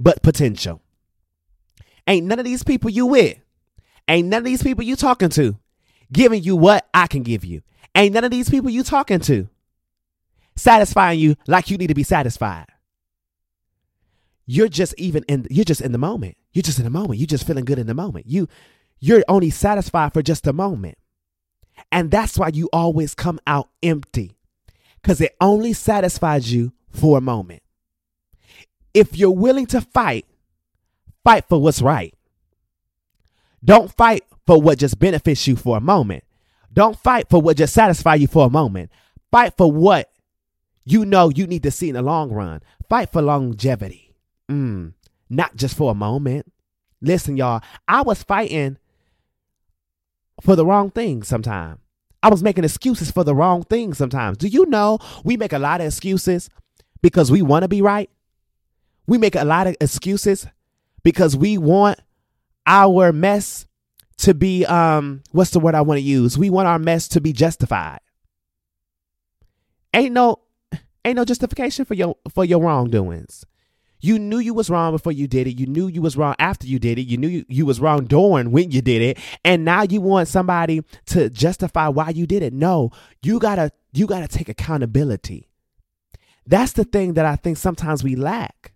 but 0.00 0.22
potential. 0.22 0.82
Ain't 2.08 2.26
none 2.26 2.38
of 2.38 2.44
these 2.44 2.62
people 2.62 2.90
you 2.90 3.06
with. 3.06 3.38
Ain't 4.08 4.28
none 4.28 4.38
of 4.38 4.44
these 4.44 4.62
people 4.62 4.84
you 4.84 4.96
talking 4.96 5.28
to 5.30 5.56
giving 6.12 6.42
you 6.42 6.56
what 6.56 6.88
I 6.94 7.06
can 7.06 7.22
give 7.22 7.44
you. 7.44 7.62
Ain't 7.96 8.14
none 8.14 8.24
of 8.24 8.32
these 8.32 8.50
people 8.50 8.70
you 8.70 8.84
talking 8.84 9.20
to 9.20 9.48
satisfying 10.56 11.20
you 11.20 11.36
like 11.48 11.70
you 11.70 11.78
need 11.78 11.88
to 11.88 11.94
be 11.94 12.04
satisfied. 12.04 12.66
You're 14.46 14.68
just 14.68 14.94
even 14.98 15.24
in 15.28 15.46
you're 15.50 15.64
just 15.64 15.80
in 15.82 15.92
the 15.92 15.98
moment. 15.98 16.36
You're 16.52 16.62
just 16.64 16.78
in 16.78 16.84
the 16.84 16.90
moment. 16.90 17.20
You're 17.20 17.26
just 17.28 17.46
feeling 17.46 17.64
good 17.66 17.78
in 17.80 17.88
the 17.88 17.94
moment. 17.94 18.26
You 18.28 18.48
you're 19.00 19.24
only 19.28 19.50
satisfied 19.50 20.14
for 20.14 20.22
just 20.22 20.46
a 20.46 20.52
moment. 20.54 20.98
And 21.92 22.10
that's 22.10 22.38
why 22.38 22.50
you 22.54 22.68
always 22.72 23.14
come 23.14 23.40
out 23.46 23.70
empty. 23.82 24.32
because 25.02 25.20
it 25.20 25.36
only 25.40 25.72
satisfies 25.72 26.52
you 26.52 26.72
for 26.90 27.18
a 27.18 27.20
moment. 27.20 27.62
If 28.94 29.16
you're 29.16 29.30
willing 29.30 29.66
to 29.66 29.80
fight, 29.80 30.26
fight 31.24 31.44
for 31.48 31.60
what's 31.62 31.82
right. 31.82 32.14
Don't 33.64 33.92
fight 33.96 34.24
for 34.46 34.60
what 34.60 34.78
just 34.78 34.98
benefits 34.98 35.46
you 35.46 35.56
for 35.56 35.76
a 35.76 35.80
moment. 35.80 36.24
Don't 36.76 36.98
fight 36.98 37.28
for 37.30 37.40
what 37.40 37.56
just 37.56 37.72
satisfies 37.72 38.20
you 38.20 38.28
for 38.28 38.46
a 38.46 38.50
moment. 38.50 38.90
Fight 39.32 39.54
for 39.56 39.72
what 39.72 40.12
you 40.84 41.06
know 41.06 41.30
you 41.30 41.46
need 41.46 41.62
to 41.62 41.70
see 41.70 41.88
in 41.88 41.94
the 41.94 42.02
long 42.02 42.30
run. 42.30 42.62
Fight 42.88 43.10
for 43.10 43.22
longevity. 43.22 44.14
Mm, 44.50 44.92
not 45.30 45.56
just 45.56 45.74
for 45.74 45.90
a 45.90 45.94
moment. 45.94 46.52
Listen, 47.00 47.36
y'all, 47.36 47.62
I 47.88 48.02
was 48.02 48.22
fighting 48.22 48.76
for 50.42 50.54
the 50.54 50.66
wrong 50.66 50.90
thing 50.90 51.22
sometimes. 51.22 51.80
I 52.22 52.28
was 52.28 52.42
making 52.42 52.64
excuses 52.64 53.10
for 53.10 53.24
the 53.24 53.34
wrong 53.34 53.62
thing 53.62 53.94
sometimes. 53.94 54.36
Do 54.36 54.48
you 54.48 54.66
know 54.66 54.98
we 55.24 55.36
make 55.36 55.52
a 55.52 55.58
lot 55.58 55.80
of 55.80 55.86
excuses 55.86 56.50
because 57.00 57.30
we 57.30 57.40
want 57.40 57.62
to 57.62 57.68
be 57.68 57.80
right? 57.80 58.10
We 59.06 59.16
make 59.16 59.34
a 59.34 59.44
lot 59.44 59.66
of 59.66 59.76
excuses 59.80 60.46
because 61.02 61.36
we 61.36 61.56
want 61.56 62.00
our 62.66 63.12
mess 63.12 63.65
to 64.18 64.34
be 64.34 64.64
um 64.66 65.22
what's 65.32 65.50
the 65.50 65.60
word 65.60 65.74
I 65.74 65.82
want 65.82 65.98
to 65.98 66.02
use? 66.02 66.38
We 66.38 66.50
want 66.50 66.68
our 66.68 66.78
mess 66.78 67.08
to 67.08 67.20
be 67.20 67.32
justified. 67.32 68.00
Ain't 69.94 70.12
no 70.12 70.40
ain't 71.04 71.16
no 71.16 71.24
justification 71.24 71.84
for 71.84 71.94
your 71.94 72.16
for 72.32 72.44
your 72.44 72.60
wrongdoings. 72.60 73.44
You 74.00 74.18
knew 74.18 74.38
you 74.38 74.52
was 74.52 74.68
wrong 74.68 74.92
before 74.92 75.12
you 75.12 75.26
did 75.26 75.46
it. 75.46 75.58
You 75.58 75.66
knew 75.66 75.88
you 75.88 76.02
was 76.02 76.16
wrong 76.16 76.34
after 76.38 76.66
you 76.66 76.78
did 76.78 76.98
it. 76.98 77.02
You 77.02 77.16
knew 77.16 77.28
you, 77.28 77.44
you 77.48 77.64
was 77.64 77.80
wrong 77.80 78.04
during 78.04 78.52
when 78.52 78.70
you 78.70 78.82
did 78.82 79.00
it. 79.00 79.18
And 79.44 79.64
now 79.64 79.82
you 79.82 80.00
want 80.00 80.28
somebody 80.28 80.82
to 81.06 81.30
justify 81.30 81.88
why 81.88 82.10
you 82.10 82.26
did 82.26 82.42
it. 82.42 82.52
No, 82.52 82.90
you 83.22 83.38
gotta 83.38 83.72
you 83.92 84.06
gotta 84.06 84.28
take 84.28 84.48
accountability. 84.48 85.48
That's 86.46 86.72
the 86.72 86.84
thing 86.84 87.14
that 87.14 87.26
I 87.26 87.36
think 87.36 87.56
sometimes 87.56 88.04
we 88.04 88.14
lack. 88.14 88.72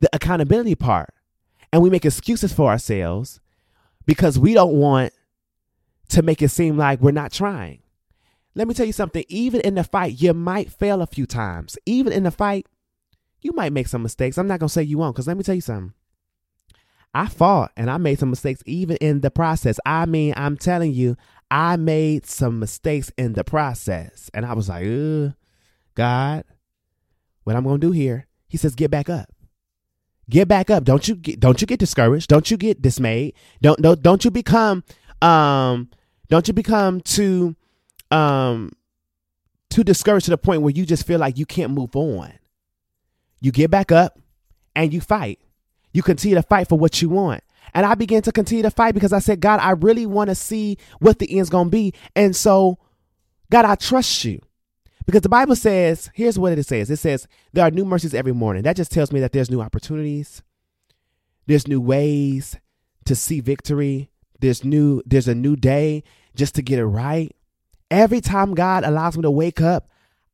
The 0.00 0.08
accountability 0.12 0.74
part. 0.74 1.14
And 1.72 1.82
we 1.82 1.90
make 1.90 2.06
excuses 2.06 2.52
for 2.52 2.70
ourselves 2.70 3.40
because 4.08 4.38
we 4.38 4.54
don't 4.54 4.72
want 4.72 5.12
to 6.08 6.22
make 6.22 6.40
it 6.40 6.48
seem 6.48 6.78
like 6.78 7.02
we're 7.02 7.10
not 7.10 7.30
trying. 7.30 7.82
Let 8.54 8.66
me 8.66 8.72
tell 8.72 8.86
you 8.86 8.92
something. 8.94 9.22
Even 9.28 9.60
in 9.60 9.74
the 9.74 9.84
fight, 9.84 10.18
you 10.18 10.32
might 10.32 10.72
fail 10.72 11.02
a 11.02 11.06
few 11.06 11.26
times. 11.26 11.76
Even 11.84 12.14
in 12.14 12.22
the 12.22 12.30
fight, 12.30 12.66
you 13.42 13.52
might 13.52 13.74
make 13.74 13.86
some 13.86 14.02
mistakes. 14.02 14.38
I'm 14.38 14.48
not 14.48 14.60
going 14.60 14.68
to 14.68 14.72
say 14.72 14.82
you 14.82 14.96
won't 14.96 15.14
because 15.14 15.26
let 15.26 15.36
me 15.36 15.42
tell 15.42 15.54
you 15.54 15.60
something. 15.60 15.92
I 17.12 17.26
fought 17.26 17.70
and 17.76 17.90
I 17.90 17.98
made 17.98 18.18
some 18.18 18.30
mistakes 18.30 18.62
even 18.64 18.96
in 18.96 19.20
the 19.20 19.30
process. 19.30 19.78
I 19.84 20.06
mean, 20.06 20.32
I'm 20.38 20.56
telling 20.56 20.94
you, 20.94 21.14
I 21.50 21.76
made 21.76 22.24
some 22.24 22.58
mistakes 22.58 23.12
in 23.18 23.34
the 23.34 23.44
process. 23.44 24.30
And 24.32 24.46
I 24.46 24.54
was 24.54 24.70
like, 24.70 24.84
God, 25.94 26.44
what 27.44 27.56
I'm 27.56 27.64
going 27.64 27.78
to 27.78 27.86
do 27.86 27.92
here? 27.92 28.26
He 28.48 28.56
says, 28.56 28.74
get 28.74 28.90
back 28.90 29.10
up. 29.10 29.28
Get 30.30 30.48
back 30.48 30.68
up. 30.70 30.84
Don't 30.84 31.06
you 31.08 31.14
get, 31.14 31.40
don't 31.40 31.60
you 31.60 31.66
get 31.66 31.80
discouraged. 31.80 32.28
Don't 32.28 32.50
you 32.50 32.56
get 32.56 32.82
dismayed. 32.82 33.34
Don't 33.62 33.80
don't 33.80 34.02
don't 34.02 34.24
you 34.24 34.30
become 34.30 34.84
um 35.22 35.88
don't 36.28 36.46
you 36.46 36.54
become 36.54 37.00
too 37.00 37.56
um 38.10 38.70
too 39.70 39.84
discouraged 39.84 40.26
to 40.26 40.30
the 40.30 40.38
point 40.38 40.62
where 40.62 40.72
you 40.72 40.84
just 40.84 41.06
feel 41.06 41.18
like 41.18 41.38
you 41.38 41.46
can't 41.46 41.72
move 41.72 41.96
on. 41.96 42.32
You 43.40 43.52
get 43.52 43.70
back 43.70 43.92
up 43.92 44.18
and 44.74 44.92
you 44.92 45.00
fight. 45.00 45.40
You 45.92 46.02
continue 46.02 46.34
to 46.34 46.42
fight 46.42 46.68
for 46.68 46.78
what 46.78 47.00
you 47.00 47.08
want. 47.08 47.42
And 47.74 47.84
I 47.84 47.94
began 47.94 48.22
to 48.22 48.32
continue 48.32 48.62
to 48.62 48.70
fight 48.70 48.94
because 48.94 49.12
I 49.12 49.18
said, 49.18 49.40
God, 49.40 49.60
I 49.60 49.72
really 49.72 50.06
want 50.06 50.28
to 50.30 50.34
see 50.34 50.78
what 51.00 51.18
the 51.18 51.38
end's 51.38 51.50
going 51.50 51.66
to 51.66 51.70
be. 51.70 51.94
And 52.16 52.34
so, 52.34 52.78
God, 53.50 53.64
I 53.64 53.74
trust 53.74 54.24
you. 54.24 54.40
Because 55.08 55.22
the 55.22 55.30
Bible 55.30 55.56
says, 55.56 56.10
here's 56.12 56.38
what 56.38 56.58
it 56.58 56.64
says 56.64 56.90
it 56.90 56.98
says, 56.98 57.26
there 57.54 57.64
are 57.64 57.70
new 57.70 57.86
mercies 57.86 58.12
every 58.12 58.34
morning. 58.34 58.62
That 58.64 58.76
just 58.76 58.92
tells 58.92 59.10
me 59.10 59.20
that 59.20 59.32
there's 59.32 59.50
new 59.50 59.62
opportunities, 59.62 60.42
there's 61.46 61.66
new 61.66 61.80
ways 61.80 62.58
to 63.06 63.16
see 63.16 63.40
victory, 63.40 64.10
there's 64.40 64.66
new, 64.66 65.00
there's 65.06 65.26
a 65.26 65.34
new 65.34 65.56
day 65.56 66.04
just 66.36 66.54
to 66.56 66.62
get 66.62 66.78
it 66.78 66.84
right. 66.84 67.34
Every 67.90 68.20
time 68.20 68.52
God 68.52 68.84
allows 68.84 69.16
me 69.16 69.22
to 69.22 69.30
wake 69.30 69.62
up, 69.62 69.88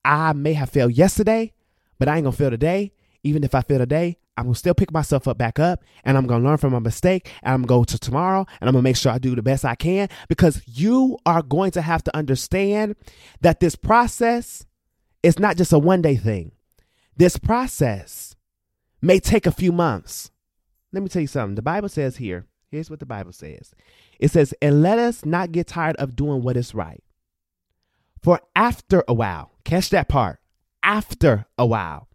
I 0.05 0.33
may 0.33 0.55
have 0.55 0.71
failed 0.71 0.95
yesterday, 0.95 1.53
but 2.01 2.09
I 2.09 2.17
ain't 2.17 2.25
gonna 2.25 2.37
fail 2.37 2.51
today. 2.51 2.91
Even 3.23 3.45
if 3.45 3.55
I 3.55 3.61
fail 3.61 3.79
today, 3.79 4.19
I'm 4.37 4.47
gonna 4.47 4.55
still 4.57 4.75
pick 4.75 4.93
myself 4.93 5.29
up 5.29 5.39
back 5.39 5.59
up 5.59 5.85
and 6.05 6.17
I'm 6.17 6.27
gonna 6.27 6.45
learn 6.45 6.59
from 6.59 6.73
my 6.73 6.79
mistake 6.81 7.31
and 7.43 7.55
I'm 7.55 7.63
gonna 7.63 7.81
go 7.81 7.85
to 7.85 7.99
tomorrow 7.99 8.45
and 8.61 8.69
I'm 8.69 8.73
gonna 8.73 8.83
make 8.83 8.97
sure 8.97 9.13
I 9.13 9.19
do 9.19 9.37
the 9.37 9.43
best 9.43 9.65
I 9.65 9.77
can 9.77 10.09
because 10.29 10.63
you 10.67 11.19
are 11.25 11.43
going 11.43 11.71
to 11.73 11.83
have 11.83 12.03
to 12.05 12.17
understand 12.17 12.97
that 13.41 13.61
this 13.61 13.77
process 13.77 14.67
is 15.25 15.39
not 15.39 15.57
just 15.57 15.73
a 15.73 15.79
one 15.79 16.03
day 16.03 16.17
thing. 16.17 16.53
This 17.17 17.39
process 17.39 18.37
may 19.01 19.19
take 19.19 19.47
a 19.47 19.53
few 19.53 19.73
months. 19.73 20.31
Let 20.93 21.03
me 21.03 21.09
tell 21.09 21.23
you 21.23 21.29
something. 21.29 21.55
The 21.55 21.63
Bible 21.63 21.89
says 21.89 22.19
here, 22.19 22.47
here's 22.71 22.91
what 22.91 23.01
the 23.01 23.07
Bible 23.07 23.33
says 23.33 23.75
it 24.19 24.31
says, 24.31 24.55
and 24.61 24.83
let 24.83 24.99
us 24.99 25.25
not 25.25 25.51
get 25.51 25.67
tired 25.67 25.97
of 25.97 26.15
doing 26.15 26.43
what 26.43 26.57
is 26.57 26.75
right. 26.75 27.03
For 28.23 28.41
after 28.55 29.03
a 29.09 29.15
while, 29.15 29.53
catch 29.65 29.91
that 29.91 30.09
part, 30.09 30.41
after 30.83 31.47
a 31.59 31.67
while, 31.67 32.09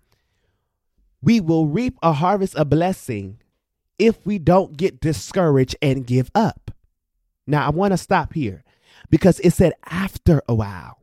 we 1.21 1.39
will 1.39 1.67
reap 1.67 1.97
a 2.01 2.13
harvest 2.13 2.55
of 2.55 2.69
blessing 2.69 3.39
if 3.97 4.25
we 4.25 4.39
don't 4.39 4.77
get 4.77 5.01
discouraged 5.01 5.75
and 5.81 6.07
give 6.07 6.31
up. 6.33 6.71
Now, 7.45 7.65
I 7.65 7.69
want 7.71 7.91
to 7.91 7.97
stop 7.97 8.33
here 8.33 8.63
because 9.09 9.39
it 9.41 9.51
said 9.51 9.73
after 9.85 10.41
a 10.47 10.53
while. 10.53 10.98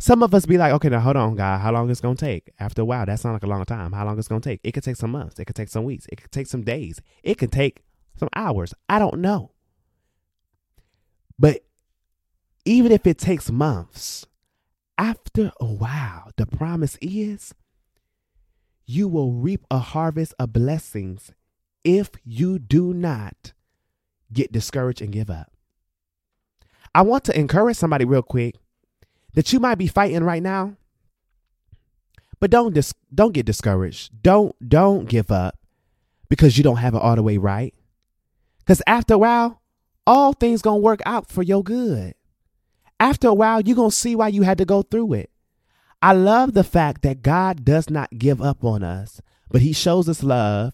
Some 0.00 0.22
of 0.22 0.32
us 0.32 0.46
be 0.46 0.58
like, 0.58 0.72
okay, 0.74 0.88
now 0.88 1.00
hold 1.00 1.16
on, 1.16 1.34
God, 1.34 1.58
how 1.58 1.72
long 1.72 1.90
it's 1.90 2.00
gonna 2.00 2.14
take? 2.14 2.52
After 2.60 2.82
a 2.82 2.84
while, 2.84 3.04
that 3.06 3.18
sounds 3.18 3.34
like 3.34 3.42
a 3.42 3.48
long 3.48 3.64
time. 3.64 3.92
How 3.92 4.04
long 4.04 4.18
it's 4.18 4.28
gonna 4.28 4.40
take? 4.40 4.60
It 4.62 4.72
could 4.72 4.84
take 4.84 4.96
some 4.96 5.10
months, 5.10 5.38
it 5.38 5.46
could 5.46 5.56
take 5.56 5.68
some 5.68 5.84
weeks, 5.84 6.06
it 6.12 6.22
could 6.22 6.30
take 6.30 6.46
some 6.46 6.62
days, 6.62 7.00
it 7.24 7.36
could 7.36 7.50
take 7.50 7.82
some 8.16 8.28
hours. 8.34 8.72
I 8.88 9.00
don't 9.00 9.20
know. 9.20 9.52
But 11.36 11.64
even 12.64 12.92
if 12.92 13.06
it 13.06 13.18
takes 13.18 13.50
months, 13.50 14.26
after 14.96 15.52
a 15.60 15.66
while, 15.66 16.30
the 16.36 16.46
promise 16.46 16.96
is 17.00 17.54
you 18.86 19.08
will 19.08 19.32
reap 19.32 19.64
a 19.70 19.78
harvest 19.78 20.34
of 20.38 20.52
blessings 20.52 21.32
if 21.82 22.10
you 22.24 22.58
do 22.58 22.94
not 22.94 23.52
get 24.32 24.52
discouraged 24.52 25.02
and 25.02 25.12
give 25.12 25.30
up. 25.30 25.52
I 26.94 27.02
want 27.02 27.24
to 27.24 27.38
encourage 27.38 27.76
somebody 27.76 28.04
real 28.04 28.22
quick 28.22 28.56
that 29.34 29.52
you 29.52 29.60
might 29.60 29.76
be 29.76 29.86
fighting 29.86 30.24
right 30.24 30.42
now. 30.42 30.76
But 32.40 32.50
don't 32.50 32.74
dis- 32.74 32.94
don't 33.12 33.32
get 33.32 33.46
discouraged. 33.46 34.22
Don't 34.22 34.54
don't 34.66 35.08
give 35.08 35.30
up 35.30 35.58
because 36.28 36.56
you 36.56 36.64
don't 36.64 36.76
have 36.76 36.94
it 36.94 37.02
all 37.02 37.16
the 37.16 37.22
way 37.22 37.36
right. 37.36 37.74
Cuz 38.66 38.82
after 38.86 39.14
a 39.14 39.18
while, 39.18 39.62
all 40.06 40.32
things 40.32 40.62
to 40.62 40.74
work 40.74 41.00
out 41.04 41.30
for 41.30 41.42
your 41.42 41.62
good. 41.62 42.14
After 43.00 43.28
a 43.28 43.34
while, 43.34 43.60
you're 43.60 43.76
to 43.90 43.94
see 43.94 44.16
why 44.16 44.28
you 44.28 44.42
had 44.42 44.58
to 44.58 44.64
go 44.64 44.82
through 44.82 45.12
it. 45.14 45.30
I 46.00 46.12
love 46.12 46.54
the 46.54 46.64
fact 46.64 47.02
that 47.02 47.22
God 47.22 47.64
does 47.64 47.90
not 47.90 48.18
give 48.18 48.40
up 48.40 48.64
on 48.64 48.82
us, 48.82 49.20
but 49.50 49.62
He 49.62 49.72
shows 49.72 50.08
us 50.08 50.22
love, 50.22 50.72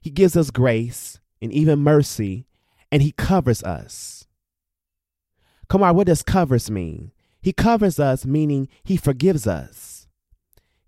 He 0.00 0.10
gives 0.10 0.36
us 0.36 0.50
grace 0.50 1.20
and 1.40 1.52
even 1.52 1.80
mercy, 1.80 2.46
and 2.90 3.02
He 3.02 3.12
covers 3.12 3.62
us. 3.62 4.26
Come 5.68 5.82
on, 5.82 5.96
what 5.96 6.06
does 6.06 6.22
covers 6.22 6.70
mean? 6.70 7.12
He 7.46 7.52
covers 7.52 8.00
us, 8.00 8.26
meaning 8.26 8.66
He 8.82 8.96
forgives 8.96 9.46
us. 9.46 10.08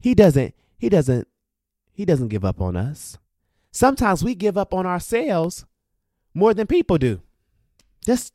He 0.00 0.12
doesn't, 0.12 0.56
He 0.76 0.88
doesn't, 0.88 1.28
He 1.92 2.04
doesn't 2.04 2.30
give 2.30 2.44
up 2.44 2.60
on 2.60 2.74
us. 2.74 3.16
Sometimes 3.70 4.24
we 4.24 4.34
give 4.34 4.58
up 4.58 4.74
on 4.74 4.84
ourselves 4.84 5.66
more 6.34 6.54
than 6.54 6.66
people 6.66 6.98
do. 6.98 7.20
Just, 8.04 8.34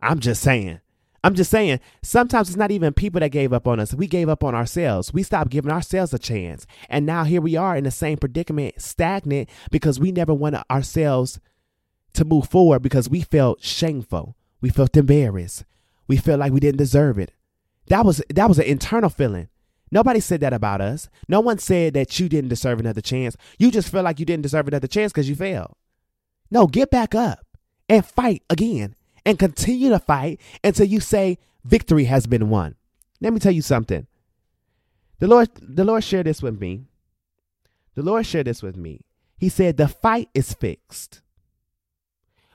I'm 0.00 0.20
just 0.20 0.40
saying. 0.40 0.78
I'm 1.24 1.34
just 1.34 1.50
saying, 1.50 1.80
sometimes 2.04 2.50
it's 2.50 2.56
not 2.56 2.70
even 2.70 2.92
people 2.92 3.18
that 3.18 3.32
gave 3.32 3.52
up 3.52 3.66
on 3.66 3.80
us. 3.80 3.92
We 3.92 4.06
gave 4.06 4.28
up 4.28 4.44
on 4.44 4.54
ourselves. 4.54 5.12
We 5.12 5.24
stopped 5.24 5.50
giving 5.50 5.72
ourselves 5.72 6.14
a 6.14 6.20
chance. 6.20 6.68
And 6.88 7.04
now 7.04 7.24
here 7.24 7.40
we 7.40 7.56
are 7.56 7.76
in 7.76 7.82
the 7.82 7.90
same 7.90 8.18
predicament, 8.18 8.80
stagnant, 8.80 9.48
because 9.72 9.98
we 9.98 10.12
never 10.12 10.34
wanted 10.34 10.62
ourselves 10.70 11.40
to 12.12 12.24
move 12.24 12.48
forward 12.48 12.82
because 12.82 13.10
we 13.10 13.22
felt 13.22 13.60
shameful. 13.60 14.36
We 14.60 14.70
felt 14.70 14.96
embarrassed. 14.96 15.64
We 16.08 16.16
felt 16.16 16.40
like 16.40 16.52
we 16.52 16.60
didn't 16.60 16.78
deserve 16.78 17.18
it. 17.18 17.32
That 17.86 18.04
was 18.04 18.22
that 18.30 18.48
was 18.48 18.58
an 18.58 18.64
internal 18.64 19.10
feeling. 19.10 19.48
Nobody 19.90 20.20
said 20.20 20.40
that 20.40 20.52
about 20.52 20.80
us. 20.80 21.08
No 21.28 21.40
one 21.40 21.58
said 21.58 21.94
that 21.94 22.18
you 22.18 22.28
didn't 22.28 22.50
deserve 22.50 22.80
another 22.80 23.00
chance. 23.00 23.36
You 23.58 23.70
just 23.70 23.88
felt 23.88 24.04
like 24.04 24.18
you 24.18 24.26
didn't 24.26 24.42
deserve 24.42 24.68
another 24.68 24.86
chance 24.86 25.12
because 25.12 25.28
you 25.28 25.34
failed. 25.34 25.74
No, 26.50 26.66
get 26.66 26.90
back 26.90 27.14
up 27.14 27.46
and 27.88 28.04
fight 28.04 28.42
again 28.50 28.94
and 29.24 29.38
continue 29.38 29.88
to 29.90 29.98
fight 29.98 30.40
until 30.62 30.86
you 30.86 31.00
say 31.00 31.38
victory 31.64 32.04
has 32.04 32.26
been 32.26 32.50
won. 32.50 32.74
Let 33.20 33.32
me 33.32 33.40
tell 33.40 33.52
you 33.52 33.62
something. 33.62 34.06
The 35.20 35.26
Lord, 35.26 35.48
the 35.60 35.84
Lord 35.84 36.04
shared 36.04 36.26
this 36.26 36.42
with 36.42 36.60
me. 36.60 36.84
The 37.94 38.02
Lord 38.02 38.26
shared 38.26 38.46
this 38.46 38.62
with 38.62 38.76
me. 38.76 39.04
He 39.36 39.48
said, 39.48 39.76
The 39.76 39.88
fight 39.88 40.28
is 40.34 40.52
fixed. 40.52 41.20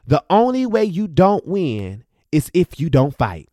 The 0.05 0.23
only 0.29 0.65
way 0.65 0.85
you 0.85 1.07
don't 1.07 1.47
win 1.47 2.03
is 2.33 2.49
if 2.53 2.79
you 2.79 2.89
don't 2.89 3.15
fight. 3.15 3.49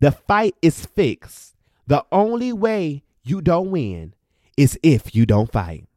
The 0.00 0.12
fight 0.12 0.54
is 0.60 0.84
fixed. 0.86 1.56
The 1.86 2.04
only 2.12 2.52
way 2.52 3.02
you 3.24 3.40
don't 3.40 3.70
win 3.70 4.14
is 4.56 4.78
if 4.82 5.14
you 5.14 5.26
don't 5.26 5.50
fight. 5.50 5.88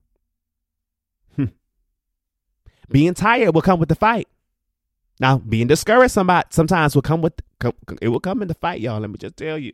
Hmm. 1.35 1.45
being 2.89 3.13
tired 3.13 3.53
will 3.53 3.61
come 3.61 3.79
with 3.79 3.89
the 3.89 3.95
fight. 3.95 4.27
Now, 5.19 5.37
being 5.37 5.67
discouraged 5.67 6.13
somebody 6.13 6.47
sometimes 6.51 6.95
will 6.95 7.01
come 7.01 7.21
with 7.21 7.33
come, 7.59 7.73
it 8.01 8.07
will 8.07 8.21
come 8.21 8.41
in 8.41 8.47
the 8.47 8.53
fight, 8.53 8.79
y'all. 8.79 9.01
Let 9.01 9.09
me 9.09 9.17
just 9.17 9.35
tell 9.35 9.57
you. 9.57 9.73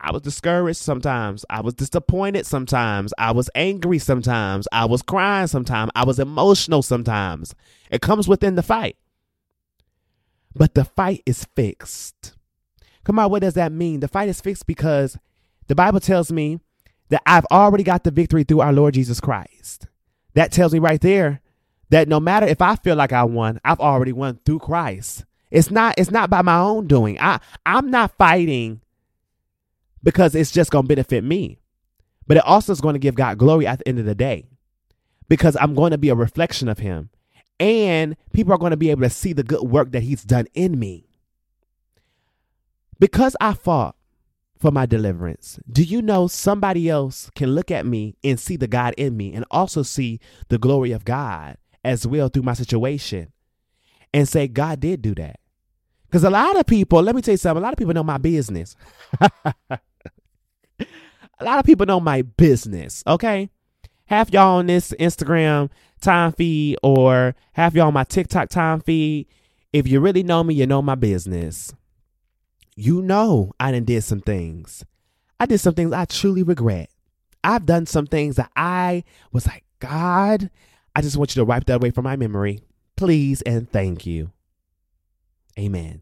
I 0.00 0.12
was 0.12 0.22
discouraged 0.22 0.78
sometimes. 0.78 1.44
I 1.50 1.60
was 1.60 1.74
disappointed 1.74 2.46
sometimes. 2.46 3.12
I 3.18 3.32
was 3.32 3.50
angry 3.54 3.98
sometimes. 3.98 4.66
I 4.72 4.86
was 4.86 5.02
crying 5.02 5.46
sometimes. 5.46 5.92
I 5.94 6.04
was 6.04 6.18
emotional 6.18 6.82
sometimes. 6.82 7.54
It 7.90 8.00
comes 8.00 8.26
within 8.26 8.54
the 8.54 8.62
fight. 8.62 8.96
But 10.54 10.74
the 10.74 10.84
fight 10.84 11.22
is 11.26 11.44
fixed. 11.56 12.34
Come 13.04 13.18
on, 13.18 13.30
what 13.30 13.42
does 13.42 13.54
that 13.54 13.72
mean? 13.72 14.00
The 14.00 14.08
fight 14.08 14.28
is 14.28 14.40
fixed 14.40 14.66
because 14.66 15.16
the 15.68 15.74
Bible 15.74 16.00
tells 16.00 16.30
me 16.32 16.60
that 17.08 17.22
I've 17.26 17.46
already 17.46 17.84
got 17.84 18.04
the 18.04 18.10
victory 18.10 18.44
through 18.44 18.60
our 18.60 18.72
Lord 18.72 18.94
Jesus 18.94 19.20
Christ. 19.20 19.86
That 20.34 20.52
tells 20.52 20.72
me 20.72 20.78
right 20.78 21.00
there 21.00 21.40
that 21.90 22.08
no 22.08 22.20
matter 22.20 22.46
if 22.46 22.62
I 22.62 22.76
feel 22.76 22.96
like 22.96 23.12
I 23.12 23.24
won, 23.24 23.60
I've 23.64 23.80
already 23.80 24.12
won 24.12 24.38
through 24.44 24.60
Christ. 24.60 25.24
It's 25.50 25.70
not 25.70 25.94
it's 25.98 26.10
not 26.10 26.30
by 26.30 26.42
my 26.42 26.58
own 26.58 26.86
doing. 26.86 27.18
I 27.20 27.40
I'm 27.66 27.90
not 27.90 28.16
fighting 28.16 28.80
because 30.02 30.34
it's 30.34 30.52
just 30.52 30.70
going 30.70 30.84
to 30.84 30.88
benefit 30.88 31.24
me. 31.24 31.58
But 32.26 32.36
it 32.36 32.44
also 32.44 32.72
is 32.72 32.80
going 32.80 32.92
to 32.92 33.00
give 33.00 33.16
God 33.16 33.38
glory 33.38 33.66
at 33.66 33.80
the 33.80 33.88
end 33.88 33.98
of 33.98 34.04
the 34.04 34.14
day 34.14 34.46
because 35.28 35.56
I'm 35.60 35.74
going 35.74 35.90
to 35.90 35.98
be 35.98 36.10
a 36.10 36.14
reflection 36.14 36.68
of 36.68 36.78
him 36.78 37.10
and 37.60 38.16
people 38.32 38.52
are 38.54 38.58
going 38.58 38.70
to 38.70 38.76
be 38.76 38.90
able 38.90 39.02
to 39.02 39.10
see 39.10 39.34
the 39.34 39.44
good 39.44 39.62
work 39.62 39.92
that 39.92 40.02
he's 40.02 40.24
done 40.24 40.46
in 40.54 40.78
me. 40.78 41.06
Because 42.98 43.36
I 43.40 43.52
fought 43.52 43.94
for 44.58 44.70
my 44.70 44.86
deliverance. 44.86 45.58
Do 45.70 45.82
you 45.82 46.02
know 46.02 46.26
somebody 46.26 46.88
else 46.88 47.30
can 47.34 47.54
look 47.54 47.70
at 47.70 47.86
me 47.86 48.16
and 48.24 48.40
see 48.40 48.56
the 48.56 48.66
God 48.66 48.94
in 48.96 49.16
me 49.16 49.32
and 49.32 49.44
also 49.50 49.82
see 49.82 50.20
the 50.48 50.58
glory 50.58 50.92
of 50.92 51.04
God 51.04 51.56
as 51.84 52.06
well 52.06 52.28
through 52.28 52.42
my 52.42 52.52
situation 52.54 53.32
and 54.12 54.28
say, 54.28 54.48
God 54.48 54.80
did 54.80 55.00
do 55.02 55.14
that? 55.14 55.40
Because 56.06 56.24
a 56.24 56.30
lot 56.30 56.58
of 56.58 56.66
people, 56.66 57.02
let 57.02 57.14
me 57.14 57.22
tell 57.22 57.32
you 57.32 57.38
something, 57.38 57.62
a 57.62 57.64
lot 57.64 57.72
of 57.72 57.78
people 57.78 57.94
know 57.94 58.02
my 58.02 58.18
business. 58.18 58.74
a 59.20 59.30
lot 61.40 61.58
of 61.58 61.64
people 61.64 61.86
know 61.86 62.00
my 62.00 62.22
business, 62.22 63.02
okay? 63.06 63.48
Half 64.06 64.32
y'all 64.32 64.58
on 64.58 64.66
this 64.66 64.92
Instagram 64.98 65.70
time 66.00 66.32
feed 66.32 66.76
or 66.82 67.34
half 67.52 67.74
y'all 67.74 67.88
on 67.88 67.94
my 67.94 68.04
TikTok 68.04 68.48
time 68.48 68.80
feed. 68.80 69.26
If 69.72 69.86
you 69.86 70.00
really 70.00 70.22
know 70.22 70.42
me, 70.42 70.54
you 70.54 70.66
know 70.66 70.82
my 70.82 70.96
business 70.96 71.72
you 72.80 73.02
know 73.02 73.52
I 73.60 73.72
done 73.72 73.84
did 73.84 74.02
some 74.04 74.20
things. 74.20 74.84
I 75.38 75.44
did 75.44 75.58
some 75.58 75.74
things 75.74 75.92
I 75.92 76.06
truly 76.06 76.42
regret. 76.42 76.90
I've 77.44 77.66
done 77.66 77.84
some 77.84 78.06
things 78.06 78.36
that 78.36 78.50
I 78.56 79.04
was 79.32 79.46
like, 79.46 79.64
God, 79.80 80.50
I 80.96 81.02
just 81.02 81.16
want 81.16 81.36
you 81.36 81.40
to 81.40 81.44
wipe 81.44 81.66
that 81.66 81.76
away 81.76 81.90
from 81.90 82.04
my 82.04 82.16
memory. 82.16 82.60
Please 82.96 83.42
and 83.42 83.70
thank 83.70 84.06
you. 84.06 84.32
Amen. 85.58 86.00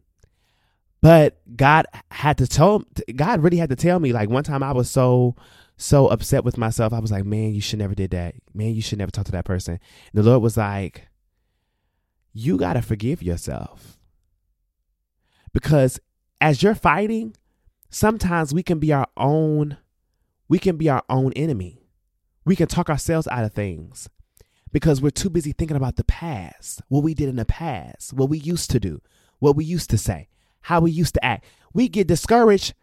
But 1.01 1.37
God 1.55 1.85
had 2.11 2.37
to 2.37 2.47
tell 2.47 2.83
God 3.13 3.41
really 3.41 3.57
had 3.57 3.69
to 3.69 3.75
tell 3.75 3.99
me 3.99 4.13
like 4.13 4.29
one 4.29 4.43
time 4.43 4.63
I 4.63 4.71
was 4.71 4.89
so 4.89 5.35
so 5.79 6.07
upset 6.07 6.43
with 6.43 6.57
myself. 6.57 6.91
I 6.91 6.99
was 6.99 7.11
like, 7.11 7.23
man, 7.23 7.53
you 7.53 7.61
should 7.61 7.79
never 7.79 7.95
did 7.95 8.11
that. 8.11 8.35
Man, 8.53 8.75
you 8.75 8.81
should 8.81 8.99
never 8.99 9.11
talk 9.11 9.25
to 9.25 9.31
that 9.31 9.45
person. 9.45 9.79
And 10.13 10.23
the 10.23 10.29
Lord 10.29 10.43
was 10.43 10.57
like, 10.57 11.07
you 12.33 12.57
got 12.57 12.73
to 12.73 12.81
forgive 12.81 13.23
yourself. 13.23 13.97
Because 15.53 15.97
as 16.41 16.61
you're 16.61 16.75
fighting, 16.75 17.33
sometimes 17.89 18.53
we 18.53 18.61
can 18.61 18.79
be 18.79 18.91
our 18.91 19.07
own 19.17 19.77
we 20.49 20.59
can 20.59 20.77
be 20.77 20.89
our 20.89 21.03
own 21.09 21.31
enemy. 21.33 21.85
We 22.43 22.55
can 22.55 22.67
talk 22.67 22.89
ourselves 22.89 23.27
out 23.27 23.43
of 23.43 23.53
things 23.53 24.09
because 24.71 24.99
we're 24.99 25.11
too 25.11 25.29
busy 25.29 25.51
thinking 25.51 25.77
about 25.77 25.95
the 25.95 26.03
past, 26.03 26.81
what 26.87 27.03
we 27.03 27.13
did 27.13 27.29
in 27.29 27.35
the 27.35 27.45
past, 27.45 28.13
what 28.13 28.29
we 28.29 28.39
used 28.39 28.71
to 28.71 28.79
do, 28.79 28.99
what 29.37 29.55
we 29.55 29.63
used 29.63 29.91
to 29.91 29.97
say, 29.97 30.27
how 30.61 30.81
we 30.81 30.89
used 30.89 31.13
to 31.13 31.23
act. 31.23 31.45
We 31.71 31.87
get 31.87 32.07
discouraged 32.07 32.73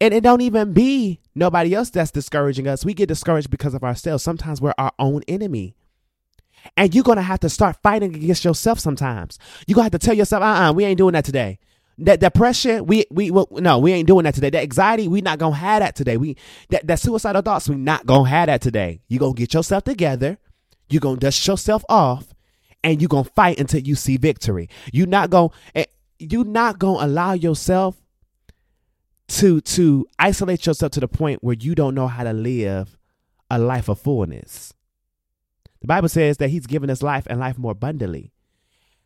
and 0.00 0.14
it 0.14 0.22
don't 0.22 0.40
even 0.40 0.72
be 0.72 1.20
nobody 1.34 1.74
else 1.74 1.90
that's 1.90 2.10
discouraging 2.10 2.66
us. 2.66 2.84
We 2.84 2.94
get 2.94 3.08
discouraged 3.08 3.50
because 3.50 3.74
of 3.74 3.84
ourselves. 3.84 4.24
Sometimes 4.24 4.60
we're 4.60 4.74
our 4.78 4.92
own 4.98 5.22
enemy. 5.28 5.74
And 6.76 6.94
you're 6.94 7.04
to 7.04 7.22
have 7.22 7.40
to 7.40 7.48
start 7.48 7.76
fighting 7.82 8.14
against 8.14 8.44
yourself 8.44 8.78
sometimes. 8.78 9.38
You're 9.66 9.76
to 9.76 9.82
have 9.82 9.92
to 9.92 9.98
tell 9.98 10.14
yourself, 10.14 10.42
uh-uh, 10.42 10.72
we 10.72 10.84
ain't 10.84 10.98
doing 10.98 11.12
that 11.12 11.24
today. 11.24 11.58
That 11.98 12.20
depression, 12.20 12.86
we 12.86 13.04
we 13.10 13.30
well, 13.30 13.46
no, 13.50 13.78
we 13.78 13.92
ain't 13.92 14.06
doing 14.06 14.24
that 14.24 14.34
today. 14.34 14.48
That 14.48 14.62
anxiety, 14.62 15.06
we 15.06 15.20
not 15.20 15.38
gonna 15.38 15.54
have 15.54 15.80
that 15.80 15.94
today. 15.94 16.16
We 16.16 16.34
that, 16.70 16.86
that 16.86 16.98
suicidal 16.98 17.42
thoughts, 17.42 17.68
we 17.68 17.76
not 17.76 18.06
gonna 18.06 18.26
have 18.26 18.46
that 18.46 18.62
today. 18.62 19.02
You 19.08 19.18
gonna 19.18 19.34
get 19.34 19.52
yourself 19.52 19.84
together, 19.84 20.38
you 20.88 20.98
gonna 20.98 21.18
dust 21.18 21.46
yourself 21.46 21.84
off, 21.90 22.32
and 22.82 23.02
you 23.02 23.08
gonna 23.08 23.24
fight 23.24 23.60
until 23.60 23.80
you 23.80 23.96
see 23.96 24.16
victory. 24.16 24.70
You 24.94 25.04
not 25.04 25.28
gonna 25.28 25.50
eh, 25.74 25.84
you 26.18 26.44
not 26.44 26.78
gonna 26.78 27.04
allow 27.04 27.34
yourself 27.34 27.99
to 29.30 29.60
to 29.60 30.06
isolate 30.18 30.66
yourself 30.66 30.92
to 30.92 31.00
the 31.00 31.08
point 31.08 31.42
where 31.42 31.56
you 31.58 31.74
don't 31.74 31.94
know 31.94 32.08
how 32.08 32.24
to 32.24 32.32
live 32.32 32.98
a 33.48 33.58
life 33.58 33.88
of 33.88 34.00
fullness. 34.00 34.74
The 35.80 35.86
Bible 35.86 36.08
says 36.08 36.38
that 36.38 36.50
He's 36.50 36.66
given 36.66 36.90
us 36.90 37.02
life 37.02 37.26
and 37.30 37.38
life 37.38 37.56
more 37.56 37.72
abundantly. 37.72 38.32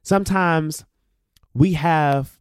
Sometimes 0.02 0.84
we 1.52 1.74
have 1.74 2.38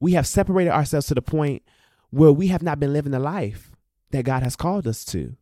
we 0.00 0.12
have 0.12 0.26
separated 0.26 0.70
ourselves 0.70 1.06
to 1.08 1.14
the 1.14 1.22
point 1.22 1.62
where 2.10 2.32
we 2.32 2.48
have 2.48 2.62
not 2.62 2.80
been 2.80 2.92
living 2.92 3.12
the 3.12 3.18
life 3.18 3.70
that 4.10 4.24
God 4.24 4.42
has 4.42 4.56
called 4.56 4.86
us 4.86 5.04
to. 5.06 5.36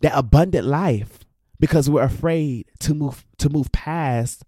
That 0.00 0.12
abundant 0.14 0.66
life 0.66 1.20
because 1.60 1.88
we're 1.88 2.02
afraid 2.02 2.66
to 2.80 2.94
move 2.94 3.24
to 3.38 3.48
move 3.48 3.70
past 3.70 4.44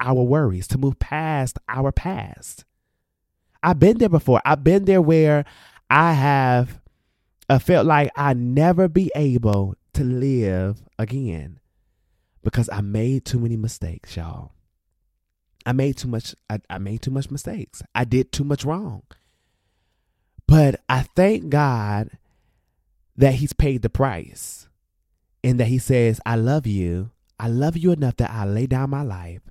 our 0.00 0.22
worries, 0.22 0.66
to 0.68 0.78
move 0.78 0.98
past 0.98 1.58
our 1.68 1.92
past. 1.92 2.64
I've 3.62 3.78
been 3.78 3.98
there 3.98 4.08
before. 4.08 4.40
I've 4.44 4.64
been 4.64 4.86
there 4.86 5.02
where 5.02 5.44
I 5.90 6.12
have 6.12 6.80
uh, 7.48 7.58
felt 7.58 7.84
like 7.84 8.12
I'd 8.14 8.36
never 8.36 8.88
be 8.88 9.10
able 9.16 9.74
to 9.94 10.04
live 10.04 10.82
again 10.98 11.58
because 12.42 12.70
I 12.70 12.80
made 12.80 13.24
too 13.24 13.40
many 13.40 13.56
mistakes, 13.56 14.16
y'all. 14.16 14.52
I 15.66 15.72
made 15.72 15.96
too 15.98 16.08
much 16.08 16.34
I, 16.48 16.60
I 16.70 16.78
made 16.78 17.02
too 17.02 17.10
much 17.10 17.30
mistakes. 17.30 17.82
I 17.94 18.04
did 18.04 18.32
too 18.32 18.44
much 18.44 18.64
wrong. 18.64 19.02
But 20.46 20.80
I 20.88 21.02
thank 21.14 21.50
God 21.50 22.10
that 23.16 23.34
he's 23.34 23.52
paid 23.52 23.82
the 23.82 23.90
price 23.90 24.68
and 25.44 25.60
that 25.60 25.66
he 25.66 25.78
says, 25.78 26.20
I 26.24 26.36
love 26.36 26.66
you. 26.66 27.10
I 27.38 27.48
love 27.48 27.76
you 27.76 27.92
enough 27.92 28.16
that 28.16 28.30
I 28.30 28.46
lay 28.46 28.66
down 28.66 28.90
my 28.90 29.02
life 29.02 29.42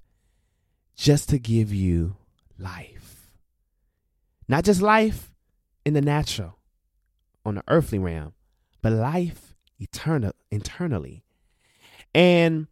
just 0.96 1.30
to 1.30 1.40
give 1.40 1.74
you 1.74 2.16
life. 2.58 3.28
Not 4.48 4.64
just 4.64 4.82
life 4.82 5.29
in 5.90 5.96
the 5.96 6.02
natural, 6.02 6.60
on 7.44 7.56
the 7.56 7.64
earthly 7.68 8.00
realm, 8.00 8.34
but 8.82 8.94
life 8.94 9.56
eternal 9.80 10.34
internally. 10.52 11.24
And 12.14 12.68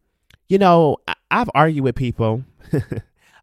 you 0.47 0.57
know, 0.57 0.97
I, 1.07 1.15
I've 1.29 1.49
argued 1.53 1.83
with 1.83 1.95
people 1.95 2.45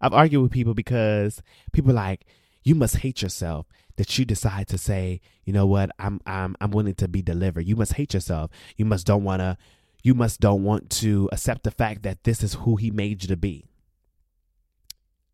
I've 0.01 0.13
argued 0.13 0.43
with 0.43 0.53
people 0.53 0.75
because 0.75 1.43
people 1.73 1.95
like, 1.95 2.27
you 2.63 2.75
must 2.75 2.99
hate 2.99 3.23
yourself 3.23 3.67
that 3.97 4.19
you 4.19 4.25
decide 4.25 4.69
to 4.69 4.79
say, 4.79 5.21
you 5.45 5.53
know 5.53 5.67
what, 5.67 5.91
I'm 5.99 6.21
I'm 6.25 6.57
I'm 6.61 6.71
willing 6.71 6.95
to 6.97 7.09
be 7.09 7.23
delivered. 7.23 7.67
You 7.67 7.75
must 7.75 7.95
hate 7.95 8.15
yourself. 8.15 8.51
You 8.77 8.85
must 8.85 9.07
don't 9.07 9.25
wanna 9.25 9.59
you 10.03 10.15
must 10.15 10.41
don't 10.41 10.63
want 10.63 10.91
to 10.91 11.29
accept 11.33 11.65
the 11.65 11.71
fact 11.71 12.03
that 12.03 12.25
this 12.25 12.43
is 12.43 12.55
who 12.55 12.77
he 12.77 12.91
made 12.91 13.23
you 13.23 13.29
to 13.29 13.37
be. 13.37 13.65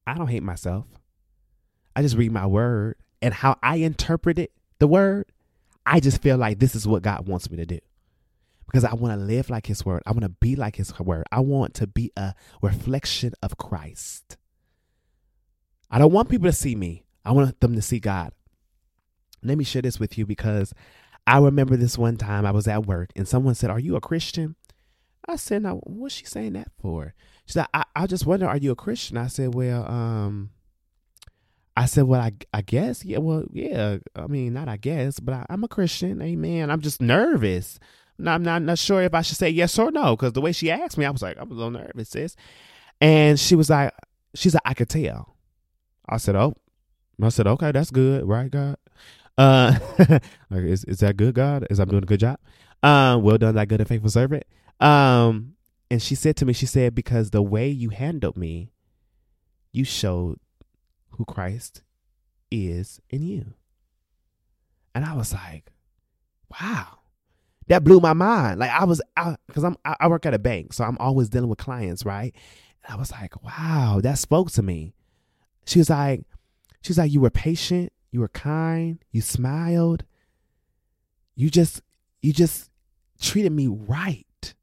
I 0.06 0.14
don't 0.14 0.28
hate 0.28 0.42
myself. 0.42 0.86
I 1.94 2.02
just 2.02 2.16
read 2.16 2.32
my 2.32 2.46
word 2.46 2.96
and 3.22 3.34
how 3.34 3.58
I 3.62 3.76
interpret 3.76 4.38
it, 4.38 4.52
the 4.78 4.86
word, 4.86 5.26
I 5.86 6.00
just 6.00 6.22
feel 6.22 6.36
like 6.36 6.58
this 6.58 6.74
is 6.74 6.86
what 6.86 7.02
God 7.02 7.26
wants 7.26 7.50
me 7.50 7.56
to 7.58 7.66
do. 7.66 7.78
Because 8.66 8.84
I 8.84 8.94
want 8.94 9.18
to 9.18 9.24
live 9.24 9.50
like 9.50 9.66
his 9.66 9.84
word. 9.84 10.02
I 10.06 10.12
want 10.12 10.22
to 10.22 10.28
be 10.28 10.54
like 10.54 10.76
his 10.76 10.98
word. 11.00 11.26
I 11.32 11.40
want 11.40 11.74
to 11.74 11.86
be 11.86 12.12
a 12.16 12.34
reflection 12.62 13.32
of 13.42 13.58
Christ. 13.58 14.36
I 15.90 15.98
don't 15.98 16.12
want 16.12 16.28
people 16.28 16.48
to 16.48 16.52
see 16.52 16.76
me. 16.76 17.04
I 17.24 17.32
want 17.32 17.58
them 17.60 17.74
to 17.74 17.82
see 17.82 17.98
God. 17.98 18.32
Let 19.42 19.58
me 19.58 19.64
share 19.64 19.82
this 19.82 19.98
with 19.98 20.16
you 20.16 20.24
because 20.24 20.72
I 21.26 21.38
remember 21.38 21.76
this 21.76 21.98
one 21.98 22.16
time 22.16 22.46
I 22.46 22.52
was 22.52 22.68
at 22.68 22.86
work 22.86 23.10
and 23.16 23.26
someone 23.26 23.54
said, 23.54 23.70
Are 23.70 23.80
you 23.80 23.96
a 23.96 24.00
Christian? 24.00 24.54
I 25.26 25.36
said, 25.36 25.62
No, 25.62 25.80
what's 25.84 26.14
she 26.14 26.24
saying 26.24 26.52
that 26.52 26.70
for? 26.80 27.14
She 27.46 27.54
said, 27.54 27.66
I, 27.74 27.84
I 27.96 28.06
just 28.06 28.26
wonder, 28.26 28.46
are 28.46 28.56
you 28.56 28.70
a 28.70 28.76
Christian? 28.76 29.16
I 29.16 29.26
said, 29.26 29.54
Well, 29.54 29.84
um, 29.90 30.50
I 31.76 31.86
said, 31.86 32.04
Well, 32.04 32.20
I, 32.20 32.32
I 32.52 32.62
guess. 32.62 33.04
Yeah, 33.04 33.18
well, 33.18 33.44
yeah. 33.52 33.98
I 34.14 34.26
mean, 34.26 34.52
not 34.52 34.68
I 34.68 34.76
guess, 34.76 35.20
but 35.20 35.34
I, 35.34 35.46
am 35.48 35.64
a 35.64 35.68
Christian. 35.68 36.20
Amen. 36.20 36.70
I'm 36.70 36.80
just 36.80 37.00
nervous. 37.00 37.78
Now, 38.18 38.34
I'm 38.34 38.42
not, 38.42 38.62
not 38.62 38.78
sure 38.78 39.02
if 39.02 39.14
I 39.14 39.22
should 39.22 39.38
say 39.38 39.48
yes 39.48 39.78
or 39.78 39.90
no 39.90 40.14
because 40.14 40.34
the 40.34 40.40
way 40.40 40.52
she 40.52 40.70
asked 40.70 40.98
me, 40.98 41.06
I 41.06 41.10
was 41.10 41.22
like, 41.22 41.36
I'm 41.40 41.50
a 41.50 41.54
little 41.54 41.70
nervous, 41.70 42.10
sis. 42.10 42.36
And 43.00 43.40
she 43.40 43.54
was 43.54 43.70
like, 43.70 43.92
She's 44.34 44.54
like, 44.54 44.62
I 44.64 44.74
could 44.74 44.88
tell. 44.88 45.36
I 46.08 46.18
said, 46.18 46.36
"Oh." 46.36 46.54
I 47.22 47.28
said, 47.28 47.46
"Okay, 47.46 47.70
that's 47.72 47.90
good, 47.90 48.26
right, 48.26 48.50
God?" 48.50 48.76
Uh, 49.36 49.78
is 50.50 50.84
is 50.84 51.00
that 51.00 51.16
good, 51.16 51.34
God? 51.34 51.66
Is 51.70 51.78
I'm 51.78 51.88
doing 51.88 52.02
a 52.02 52.06
good 52.06 52.20
job? 52.20 52.38
Um, 52.82 53.22
well 53.22 53.38
done, 53.38 53.54
that 53.56 53.68
good 53.68 53.80
and 53.80 53.88
faithful 53.88 54.10
servant. 54.10 54.44
Um, 54.80 55.54
and 55.90 56.00
she 56.00 56.14
said 56.14 56.36
to 56.36 56.46
me, 56.46 56.52
she 56.52 56.66
said, 56.66 56.94
because 56.94 57.30
the 57.30 57.42
way 57.42 57.68
you 57.68 57.90
handled 57.90 58.36
me, 58.36 58.72
you 59.72 59.84
showed 59.84 60.38
who 61.20 61.26
Christ 61.26 61.82
is 62.50 62.98
in 63.10 63.22
you. 63.22 63.52
And 64.94 65.04
I 65.04 65.14
was 65.14 65.34
like, 65.34 65.70
wow, 66.50 67.00
that 67.68 67.84
blew 67.84 68.00
my 68.00 68.14
mind. 68.14 68.58
Like 68.58 68.70
I 68.70 68.84
was, 68.84 69.02
because 69.46 69.64
I'm, 69.64 69.76
I 69.84 70.08
work 70.08 70.24
at 70.24 70.32
a 70.32 70.38
bank, 70.38 70.72
so 70.72 70.82
I'm 70.82 70.96
always 70.98 71.28
dealing 71.28 71.50
with 71.50 71.58
clients, 71.58 72.06
right? 72.06 72.34
And 72.86 72.94
I 72.94 72.96
was 72.96 73.12
like, 73.12 73.42
wow, 73.44 74.00
that 74.02 74.16
spoke 74.16 74.50
to 74.52 74.62
me. 74.62 74.94
She 75.66 75.78
was 75.78 75.90
like, 75.90 76.22
she's 76.80 76.96
like, 76.96 77.12
you 77.12 77.20
were 77.20 77.28
patient, 77.28 77.92
you 78.10 78.20
were 78.20 78.28
kind, 78.28 78.98
you 79.12 79.20
smiled, 79.20 80.04
you 81.36 81.50
just, 81.50 81.82
you 82.22 82.32
just 82.32 82.70
treated 83.20 83.52
me 83.52 83.66
right. 83.66 84.54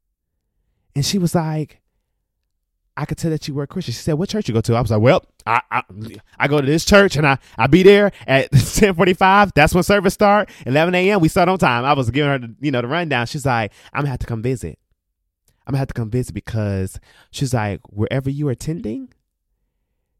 And 0.96 1.06
she 1.06 1.18
was 1.18 1.36
like, 1.36 1.82
I 2.98 3.04
could 3.04 3.16
tell 3.16 3.30
that 3.30 3.46
you 3.46 3.54
were 3.54 3.62
a 3.62 3.68
Christian. 3.68 3.94
She 3.94 4.00
said, 4.00 4.14
"What 4.14 4.28
church 4.28 4.48
you 4.48 4.54
go 4.54 4.60
to?" 4.60 4.74
I 4.74 4.80
was 4.80 4.90
like, 4.90 5.00
"Well, 5.00 5.24
I 5.48 5.82
I, 6.38 6.48
go 6.48 6.60
to 6.60 6.66
this 6.66 6.84
church, 6.84 7.16
and 7.16 7.26
I 7.26 7.38
I 7.56 7.66
be 7.66 7.82
there 7.82 8.12
at 8.26 8.50
ten 8.74 8.94
forty 8.94 9.14
five. 9.14 9.52
That's 9.54 9.74
when 9.74 9.82
service 9.82 10.14
start. 10.14 10.50
Eleven 10.66 10.94
a.m. 10.94 11.20
We 11.20 11.28
start 11.28 11.48
on 11.48 11.58
time." 11.58 11.84
I 11.84 11.94
was 11.94 12.10
giving 12.10 12.30
her, 12.30 12.38
the, 12.38 12.54
you 12.60 12.70
know, 12.70 12.82
the 12.82 12.88
rundown. 12.88 13.26
She's 13.26 13.46
like, 13.46 13.72
"I'm 13.92 14.02
gonna 14.02 14.10
have 14.10 14.18
to 14.20 14.26
come 14.26 14.42
visit. 14.42 14.78
I'm 15.66 15.72
gonna 15.72 15.78
have 15.78 15.88
to 15.88 15.94
come 15.94 16.10
visit 16.10 16.34
because 16.34 16.98
she's 17.30 17.52
like, 17.54 17.80
wherever 17.88 18.30
you're 18.30 18.50
attending, 18.50 19.12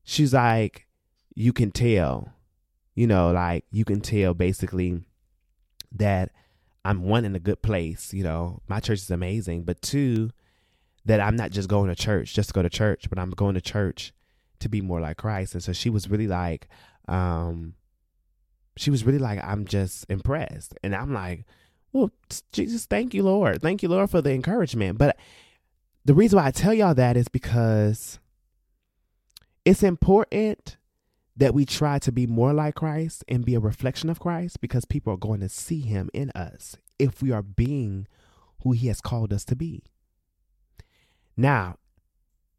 she's 0.05 0.35
like, 0.35 0.87
you 1.35 1.53
can 1.53 1.71
tell, 1.71 2.33
you 2.95 3.07
know, 3.07 3.31
like 3.31 3.65
you 3.71 3.85
can 3.85 4.01
tell 4.01 4.35
basically 4.35 5.01
that 5.93 6.33
I'm 6.85 7.03
one 7.03 7.25
in 7.25 7.35
a 7.35 7.41
good 7.41 7.63
place. 7.63 8.13
You 8.13 8.25
know, 8.25 8.61
my 8.69 8.81
church 8.81 9.01
is 9.01 9.11
amazing, 9.11 9.65
but 9.65 9.83
two." 9.83 10.31
that 11.05 11.21
I'm 11.21 11.37
not 11.37 11.53
just 11.53 11.71
going 11.71 11.89
to 11.89 11.97
church 11.97 12.35
just 12.35 12.51
to 12.51 12.53
go 12.53 12.63
to 12.63 12.69
church, 12.69 13.09
but 13.09 13.19
I'm 13.19 13.31
going 13.31 13.55
to 13.55 13.63
church 13.63 14.13
to 14.61 14.69
be 14.69 14.81
more 14.81 15.01
like 15.01 15.17
Christ. 15.17 15.55
And 15.55 15.63
so 15.63 15.73
she 15.73 15.91
was 15.91 16.09
really 16.09 16.27
like, 16.27 16.69
um, 17.07 17.75
she 18.77 18.91
was 18.91 19.05
really 19.05 19.19
like, 19.19 19.43
I'm 19.43 19.65
just 19.65 20.07
impressed. 20.09 20.75
And 20.83 20.95
I'm 20.95 21.13
like, 21.13 21.45
well, 21.93 22.11
Jesus, 22.53 22.87
thank 22.87 23.15
you, 23.15 23.23
Lord. 23.23 23.63
Thank 23.63 23.83
you, 23.83 23.89
Lord, 23.89 24.11
for 24.11 24.21
the 24.21 24.33
encouragement. 24.33 24.99
But 24.99 25.17
the 26.05 26.15
reason 26.15 26.39
why 26.39 26.47
I 26.47 26.51
tell 26.51 26.75
y'all 26.75 26.95
that 26.95 27.17
is 27.17 27.29
because 27.29 28.19
it's 29.65 29.83
important 29.83 30.77
that 31.37 31.55
we 31.55 31.65
try 31.65 31.99
to 32.01 32.11
be 32.11 32.27
more 32.27 32.53
like 32.53 32.75
Christ 32.75 33.25
and 33.29 33.45
be 33.45 33.55
a 33.55 33.61
reflection 33.61 34.11
of 34.11 34.19
Christ 34.19 34.61
because 34.61 34.85
people 34.85 35.13
are 35.13 35.19
going 35.19 35.41
to 35.41 35.49
see 35.49 35.81
him 35.81 36.11
in 36.13 36.31
us 36.31 36.77
if 36.99 37.23
we 37.23 37.31
are 37.31 37.43
being 37.43 38.07
who 38.63 38.73
he 38.73 38.89
has 38.89 39.01
called 39.01 39.33
us 39.33 39.45
to 39.45 39.57
be. 39.57 39.83
Now, 41.37 41.77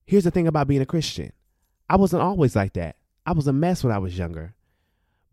here's 0.05 0.23
the 0.23 0.31
thing 0.31 0.47
about 0.47 0.67
being 0.67 0.81
a 0.81 0.85
Christian 0.85 1.33
I 1.89 1.95
wasn't 1.95 2.23
always 2.23 2.55
like 2.55 2.73
that. 2.73 2.95
I 3.25 3.31
was 3.31 3.47
a 3.47 3.53
mess 3.53 3.83
when 3.83 3.93
I 3.93 3.97
was 3.97 4.17
younger. 4.17 4.55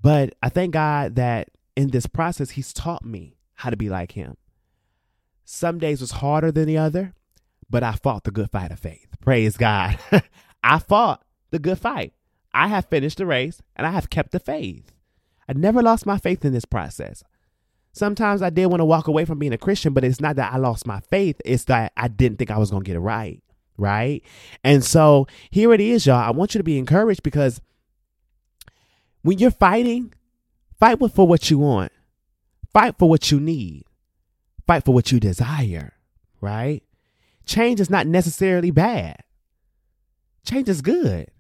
But 0.01 0.35
I 0.43 0.49
thank 0.49 0.73
God 0.73 1.17
that 1.17 1.51
in 1.77 1.91
this 1.91 2.07
process, 2.07 2.51
He's 2.51 2.73
taught 2.73 3.05
me 3.05 3.37
how 3.55 3.71
to 3.71 3.77
be 3.77 3.89
like 3.89 4.13
Him. 4.13 4.37
Some 5.45 5.79
days 5.79 6.01
was 6.01 6.13
harder 6.13 6.51
than 6.51 6.67
the 6.67 6.79
other, 6.79 7.15
but 7.71 7.83
I 7.83 7.93
fought 7.93 8.25
the 8.25 8.31
good 8.31 8.51
fight 8.51 8.73
of 8.73 8.79
faith. 8.79 9.07
Praise 9.21 9.57
God. 9.57 9.99
I 10.63 10.79
fought 10.79 11.25
the 11.51 11.59
good 11.59 11.79
fight. 11.79 12.13
I 12.53 12.69
have 12.69 12.87
finished 12.87 13.19
the 13.19 13.27
race 13.27 13.63
and 13.77 13.87
I 13.87 13.91
have 13.91 14.11
kept 14.11 14.33
the 14.33 14.41
faith. 14.41 14.93
I 15.49 15.53
never 15.53 15.83
lost 15.83 16.07
my 16.07 16.19
faith 16.19 16.45
in 16.45 16.53
this 16.53 16.65
process. 16.65 17.23
Sometimes 17.93 18.43
I 18.43 18.51
did 18.51 18.67
want 18.67 18.81
to 18.81 18.85
walk 18.85 19.09
away 19.09 19.25
from 19.25 19.39
being 19.39 19.53
a 19.53 19.59
Christian, 19.59 19.95
but 19.95 20.05
it's 20.05 20.21
not 20.21 20.37
that 20.37 20.53
I 20.53 20.57
lost 20.57 20.87
my 20.87 21.01
faith. 21.01 21.41
It's 21.45 21.65
that 21.65 21.93
I 21.97 22.09
didn't 22.09 22.39
think 22.39 22.51
I 22.51 22.59
was 22.59 22.71
going 22.71 22.83
to 22.83 22.87
get 22.87 22.97
it 22.97 23.01
right. 23.01 23.43
Right. 23.79 24.23
And 24.65 24.85
so 24.85 25.27
here 25.51 25.73
it 25.73 25.81
is, 25.81 26.07
y'all. 26.07 26.17
I 26.17 26.31
want 26.31 26.55
you 26.55 26.59
to 26.59 26.65
be 26.65 26.79
encouraged 26.79 27.23
because 27.23 27.61
when 29.23 29.39
you're 29.39 29.51
fighting, 29.51 30.13
fight 30.79 30.99
for 31.13 31.27
what 31.27 31.51
you 31.51 31.59
want, 31.59 31.93
fight 32.73 32.97
for 32.99 33.09
what 33.09 33.31
you 33.31 33.41
need, 33.41 33.85
fight 34.67 34.85
for 34.85 34.95
what 34.95 35.13
you 35.13 35.21
desire. 35.21 35.93
Right. 36.41 36.83
Change 37.45 37.81
is 37.81 37.91
not 37.91 38.07
necessarily 38.07 38.71
bad, 38.71 39.23
change 40.45 40.69
is 40.69 40.83
good. 40.83 41.31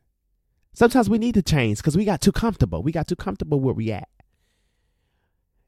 Sometimes 0.72 1.09
we 1.09 1.16
need 1.16 1.35
to 1.35 1.42
change 1.42 1.79
because 1.79 1.96
we 1.96 2.05
got 2.05 2.20
too 2.20 2.33
comfortable. 2.33 2.83
We 2.83 2.92
got 2.92 3.07
too 3.07 3.16
comfortable 3.16 3.61
where 3.61 3.72
we 3.72 3.90
at 3.90 4.09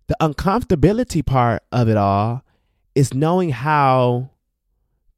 the 0.09 0.17
uncomfortability 0.21 1.25
part 1.25 1.63
of 1.71 1.89
it 1.89 1.97
all 1.97 2.43
is 2.95 3.15
knowing 3.15 3.51
how 3.51 4.31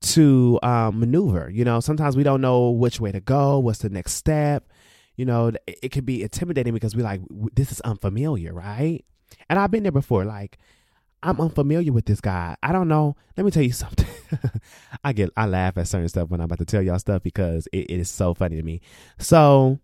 to 0.02 0.58
um, 0.62 1.00
maneuver. 1.00 1.50
You 1.50 1.64
know, 1.64 1.80
sometimes 1.80 2.16
we 2.16 2.22
don't 2.22 2.40
know 2.40 2.70
which 2.70 3.00
way 3.00 3.12
to 3.12 3.20
go, 3.20 3.58
what's 3.58 3.80
the 3.80 3.90
next 3.90 4.14
step. 4.14 4.68
You 5.16 5.26
know, 5.26 5.48
it, 5.48 5.78
it 5.82 5.92
can 5.92 6.04
be 6.04 6.22
intimidating 6.22 6.72
because 6.72 6.96
we're 6.96 7.04
like, 7.04 7.20
this 7.54 7.72
is 7.72 7.80
unfamiliar, 7.82 8.52
right? 8.54 9.04
And 9.48 9.58
I've 9.58 9.70
been 9.70 9.82
there 9.82 9.92
before. 9.92 10.24
Like, 10.24 10.58
I'm 11.22 11.40
unfamiliar 11.40 11.92
with 11.92 12.06
this 12.06 12.20
guy. 12.20 12.56
I 12.62 12.72
don't 12.72 12.88
know. 12.88 13.16
Let 13.36 13.44
me 13.44 13.50
tell 13.50 13.62
you 13.62 13.72
something. 13.72 14.06
I 15.04 15.12
get, 15.12 15.30
I 15.36 15.46
laugh 15.46 15.76
at 15.76 15.88
certain 15.88 16.08
stuff 16.08 16.30
when 16.30 16.40
I'm 16.40 16.46
about 16.46 16.58
to 16.58 16.64
tell 16.64 16.82
y'all 16.82 16.98
stuff 16.98 17.22
because 17.22 17.68
it, 17.72 17.90
it 17.90 18.00
is 18.00 18.10
so 18.10 18.32
funny 18.32 18.56
to 18.56 18.62
me. 18.62 18.80
So, 19.18 19.78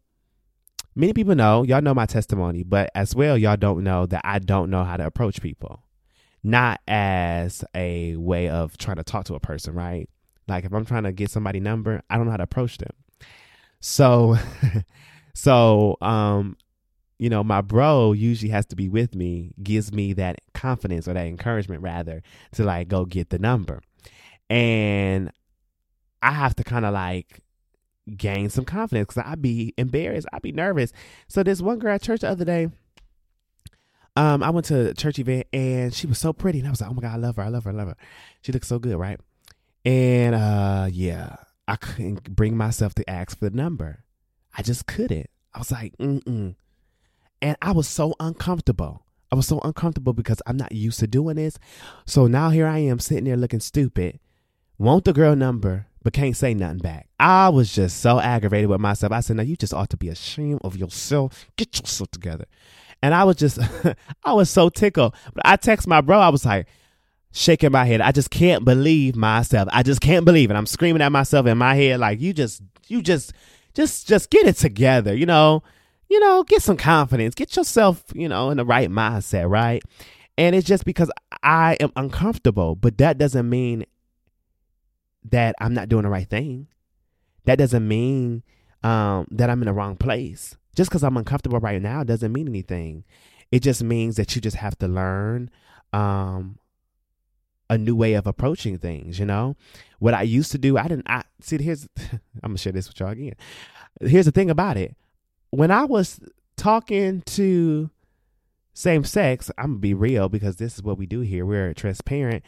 many 0.94 1.12
people 1.12 1.34
know, 1.34 1.62
y'all 1.62 1.82
know 1.82 1.94
my 1.94 2.06
testimony, 2.06 2.62
but 2.62 2.90
as 2.94 3.14
well, 3.14 3.36
y'all 3.36 3.56
don't 3.56 3.84
know 3.84 4.06
that 4.06 4.22
I 4.24 4.38
don't 4.38 4.70
know 4.70 4.84
how 4.84 4.96
to 4.96 5.06
approach 5.06 5.42
people. 5.42 5.82
Not 6.46 6.80
as 6.86 7.64
a 7.74 8.14
way 8.14 8.48
of 8.48 8.78
trying 8.78 8.98
to 8.98 9.02
talk 9.02 9.24
to 9.24 9.34
a 9.34 9.40
person, 9.40 9.74
right? 9.74 10.08
Like 10.46 10.64
if 10.64 10.72
I'm 10.72 10.84
trying 10.84 11.02
to 11.02 11.12
get 11.12 11.28
somebody 11.28 11.58
number, 11.58 12.02
I 12.08 12.16
don't 12.16 12.26
know 12.26 12.30
how 12.30 12.36
to 12.36 12.44
approach 12.44 12.78
them. 12.78 12.92
So 13.80 14.36
so 15.34 15.96
um 16.00 16.56
you 17.18 17.30
know, 17.30 17.42
my 17.42 17.62
bro 17.62 18.12
usually 18.12 18.50
has 18.50 18.64
to 18.66 18.76
be 18.76 18.88
with 18.88 19.16
me, 19.16 19.54
gives 19.60 19.92
me 19.92 20.12
that 20.12 20.36
confidence 20.54 21.08
or 21.08 21.14
that 21.14 21.26
encouragement 21.26 21.82
rather 21.82 22.22
to 22.52 22.62
like 22.62 22.86
go 22.86 23.06
get 23.06 23.30
the 23.30 23.40
number. 23.40 23.82
And 24.48 25.32
I 26.22 26.30
have 26.30 26.54
to 26.56 26.64
kind 26.64 26.84
of 26.84 26.94
like 26.94 27.40
gain 28.16 28.50
some 28.50 28.64
confidence 28.64 29.08
because 29.08 29.24
I'd 29.26 29.42
be 29.42 29.74
embarrassed. 29.76 30.28
I'd 30.32 30.42
be 30.42 30.52
nervous. 30.52 30.92
So 31.26 31.42
this 31.42 31.60
one 31.60 31.80
girl 31.80 31.94
at 31.96 32.02
church 32.02 32.20
the 32.20 32.28
other 32.28 32.44
day, 32.44 32.68
um, 34.16 34.42
I 34.42 34.50
went 34.50 34.66
to 34.66 34.90
a 34.90 34.94
church 34.94 35.18
event 35.18 35.46
and 35.52 35.92
she 35.92 36.06
was 36.06 36.18
so 36.18 36.32
pretty. 36.32 36.58
And 36.58 36.68
I 36.68 36.70
was 36.70 36.80
like, 36.80 36.90
oh 36.90 36.94
my 36.94 37.02
God, 37.02 37.14
I 37.14 37.18
love 37.18 37.36
her. 37.36 37.42
I 37.42 37.48
love 37.48 37.64
her. 37.64 37.70
I 37.70 37.74
love 37.74 37.88
her. 37.88 37.96
She 38.42 38.52
looks 38.52 38.66
so 38.66 38.78
good, 38.78 38.96
right? 38.96 39.20
And 39.84 40.34
uh 40.34 40.88
yeah, 40.90 41.36
I 41.68 41.76
couldn't 41.76 42.34
bring 42.34 42.56
myself 42.56 42.94
to 42.94 43.08
ask 43.08 43.38
for 43.38 43.50
the 43.50 43.56
number. 43.56 44.04
I 44.56 44.62
just 44.62 44.86
couldn't. 44.86 45.28
I 45.54 45.58
was 45.58 45.70
like, 45.70 45.96
mm-mm. 45.98 46.54
And 47.42 47.56
I 47.60 47.72
was 47.72 47.86
so 47.86 48.14
uncomfortable. 48.18 49.04
I 49.30 49.36
was 49.36 49.46
so 49.46 49.60
uncomfortable 49.60 50.12
because 50.12 50.40
I'm 50.46 50.56
not 50.56 50.72
used 50.72 51.00
to 51.00 51.06
doing 51.06 51.36
this. 51.36 51.58
So 52.06 52.26
now 52.26 52.50
here 52.50 52.66
I 52.66 52.78
am 52.78 52.98
sitting 52.98 53.24
there 53.24 53.36
looking 53.36 53.60
stupid. 53.60 54.18
Want 54.78 55.04
the 55.04 55.12
girl 55.12 55.36
number, 55.36 55.86
but 56.02 56.12
can't 56.12 56.36
say 56.36 56.54
nothing 56.54 56.78
back. 56.78 57.08
I 57.18 57.48
was 57.48 57.74
just 57.74 58.00
so 58.00 58.20
aggravated 58.20 58.70
with 58.70 58.80
myself. 58.80 59.12
I 59.12 59.20
said, 59.20 59.36
"Now 59.36 59.42
you 59.42 59.56
just 59.56 59.74
ought 59.74 59.90
to 59.90 59.96
be 59.96 60.08
ashamed 60.08 60.60
of 60.62 60.76
yourself. 60.76 61.46
Get 61.56 61.80
yourself 61.80 62.10
together." 62.10 62.44
And 63.06 63.14
I 63.14 63.24
was 63.24 63.36
just, 63.36 63.58
I 64.24 64.32
was 64.32 64.50
so 64.50 64.68
tickled. 64.68 65.14
But 65.32 65.46
I 65.46 65.56
text 65.56 65.86
my 65.86 66.00
bro. 66.00 66.18
I 66.18 66.28
was 66.28 66.44
like, 66.44 66.66
shaking 67.36 67.70
my 67.70 67.84
head. 67.84 68.00
I 68.00 68.12
just 68.12 68.30
can't 68.30 68.64
believe 68.64 69.14
myself. 69.14 69.68
I 69.70 69.82
just 69.82 70.00
can't 70.00 70.24
believe 70.24 70.50
it. 70.50 70.54
I'm 70.54 70.66
screaming 70.66 71.02
at 71.02 71.12
myself 71.12 71.46
in 71.46 71.58
my 71.58 71.74
head, 71.74 72.00
like, 72.00 72.20
"You 72.20 72.32
just, 72.32 72.62
you 72.88 73.02
just, 73.02 73.32
just, 73.74 74.08
just 74.08 74.30
get 74.30 74.46
it 74.46 74.56
together." 74.56 75.14
You 75.14 75.26
know, 75.26 75.62
you 76.08 76.18
know, 76.18 76.42
get 76.44 76.62
some 76.62 76.76
confidence. 76.76 77.34
Get 77.34 77.54
yourself, 77.54 78.02
you 78.14 78.28
know, 78.28 78.50
in 78.50 78.56
the 78.56 78.64
right 78.64 78.90
mindset, 78.90 79.48
right? 79.48 79.82
And 80.38 80.56
it's 80.56 80.66
just 80.66 80.84
because 80.84 81.10
I 81.42 81.76
am 81.80 81.92
uncomfortable, 81.96 82.74
but 82.74 82.98
that 82.98 83.18
doesn't 83.18 83.48
mean 83.48 83.86
that 85.30 85.54
I'm 85.60 85.74
not 85.74 85.88
doing 85.88 86.04
the 86.04 86.10
right 86.10 86.28
thing. 86.28 86.68
That 87.44 87.58
doesn't 87.58 87.86
mean 87.86 88.42
um, 88.82 89.26
that 89.30 89.50
I'm 89.50 89.62
in 89.62 89.66
the 89.66 89.72
wrong 89.72 89.96
place. 89.96 90.56
Just 90.76 90.90
because 90.90 91.02
I'm 91.02 91.16
uncomfortable 91.16 91.58
right 91.58 91.82
now 91.82 92.04
doesn't 92.04 92.32
mean 92.32 92.48
anything. 92.48 93.04
It 93.50 93.60
just 93.60 93.82
means 93.82 94.16
that 94.16 94.34
you 94.34 94.40
just 94.40 94.56
have 94.56 94.78
to 94.78 94.88
learn 94.88 95.50
um, 95.92 96.58
a 97.68 97.78
new 97.78 97.96
way 97.96 98.14
of 98.14 98.26
approaching 98.26 98.78
things. 98.78 99.18
You 99.18 99.26
know, 99.26 99.56
what 99.98 100.14
I 100.14 100.22
used 100.22 100.52
to 100.52 100.58
do, 100.58 100.78
I 100.78 100.88
didn't. 100.88 101.08
I 101.08 101.22
see. 101.40 101.60
Here's 101.62 101.88
I'm 102.12 102.20
gonna 102.42 102.58
share 102.58 102.72
this 102.72 102.88
with 102.88 103.00
y'all 103.00 103.10
again. 103.10 103.34
Here's 104.00 104.26
the 104.26 104.32
thing 104.32 104.50
about 104.50 104.76
it. 104.76 104.94
When 105.50 105.70
I 105.70 105.84
was 105.84 106.20
talking 106.56 107.22
to 107.22 107.90
same 108.74 109.04
sex, 109.04 109.50
I'm 109.58 109.72
gonna 109.72 109.78
be 109.78 109.94
real 109.94 110.28
because 110.28 110.56
this 110.56 110.76
is 110.76 110.82
what 110.82 110.98
we 110.98 111.06
do 111.06 111.20
here. 111.20 111.46
We're 111.46 111.72
transparent 111.72 112.44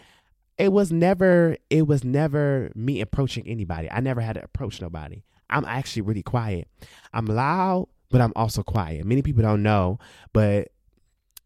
it 0.58 0.72
was 0.72 0.92
never 0.92 1.56
it 1.70 1.86
was 1.86 2.04
never 2.04 2.70
me 2.74 3.00
approaching 3.00 3.46
anybody. 3.46 3.90
I 3.90 4.00
never 4.00 4.20
had 4.20 4.34
to 4.34 4.44
approach 4.44 4.80
nobody. 4.80 5.22
I'm 5.48 5.64
actually 5.64 6.02
really 6.02 6.22
quiet. 6.22 6.68
I'm 7.14 7.26
loud, 7.26 7.88
but 8.10 8.20
I'm 8.20 8.32
also 8.36 8.62
quiet. 8.62 9.04
Many 9.06 9.22
people 9.22 9.42
don't 9.42 9.62
know, 9.62 9.98
but 10.32 10.68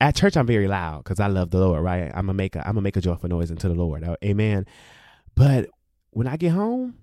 At 0.00 0.16
church, 0.16 0.36
I'm 0.36 0.46
very 0.46 0.66
loud 0.66 1.04
because 1.04 1.20
I 1.20 1.28
love 1.28 1.50
the 1.50 1.60
Lord, 1.60 1.82
right? 1.82 2.10
I'm 2.14 2.26
gonna 2.26 2.34
make 2.34 2.56
a 2.56 2.60
I'm 2.60 2.74
gonna 2.74 2.82
make 2.82 2.96
a 2.96 3.00
joyful 3.00 3.28
noise 3.28 3.50
unto 3.52 3.68
the 3.68 3.74
Lord, 3.74 4.02
uh, 4.04 4.16
Amen. 4.24 4.66
But 5.36 5.70
when 6.10 6.26
I 6.26 6.36
get 6.36 6.52
home, 6.52 6.96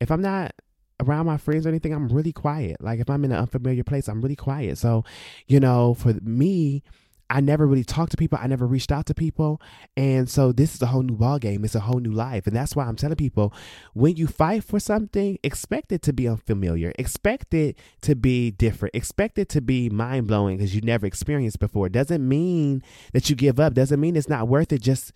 if 0.00 0.10
I'm 0.10 0.22
not 0.22 0.52
around 1.00 1.26
my 1.26 1.38
friends 1.38 1.66
or 1.66 1.70
anything, 1.70 1.94
I'm 1.94 2.08
really 2.08 2.32
quiet. 2.32 2.76
Like 2.80 3.00
if 3.00 3.08
I'm 3.10 3.24
in 3.24 3.32
an 3.32 3.38
unfamiliar 3.38 3.84
place, 3.84 4.08
I'm 4.08 4.20
really 4.22 4.36
quiet. 4.36 4.78
So, 4.78 5.04
you 5.46 5.60
know, 5.60 5.94
for 5.94 6.14
me, 6.22 6.82
I 7.28 7.40
never 7.40 7.66
really 7.66 7.84
talked 7.84 8.12
to 8.12 8.16
people. 8.16 8.38
I 8.40 8.46
never 8.46 8.66
reached 8.66 8.92
out 8.92 9.06
to 9.06 9.14
people. 9.14 9.60
And 9.96 10.30
so 10.30 10.52
this 10.52 10.74
is 10.74 10.82
a 10.82 10.86
whole 10.86 11.02
new 11.02 11.16
ball 11.16 11.38
game. 11.38 11.64
It's 11.64 11.74
a 11.74 11.80
whole 11.80 11.98
new 11.98 12.12
life. 12.12 12.46
And 12.46 12.54
that's 12.54 12.76
why 12.76 12.84
I'm 12.84 12.96
telling 12.96 13.16
people 13.16 13.52
when 13.94 14.16
you 14.16 14.26
fight 14.26 14.62
for 14.62 14.78
something, 14.78 15.38
expect 15.42 15.90
it 15.90 16.02
to 16.02 16.12
be 16.12 16.28
unfamiliar. 16.28 16.92
Expect 16.98 17.52
it 17.52 17.78
to 18.02 18.14
be 18.14 18.50
different. 18.52 18.94
Expect 18.94 19.38
it 19.38 19.48
to 19.50 19.60
be 19.60 19.90
mind 19.90 20.28
blowing 20.28 20.56
because 20.56 20.74
you 20.74 20.80
never 20.82 21.06
experienced 21.06 21.58
before. 21.58 21.88
Doesn't 21.88 22.26
mean 22.26 22.82
that 23.12 23.28
you 23.28 23.36
give 23.36 23.58
up. 23.58 23.74
Doesn't 23.74 24.00
mean 24.00 24.16
it's 24.16 24.28
not 24.28 24.48
worth 24.48 24.72
it. 24.72 24.82
Just 24.82 25.12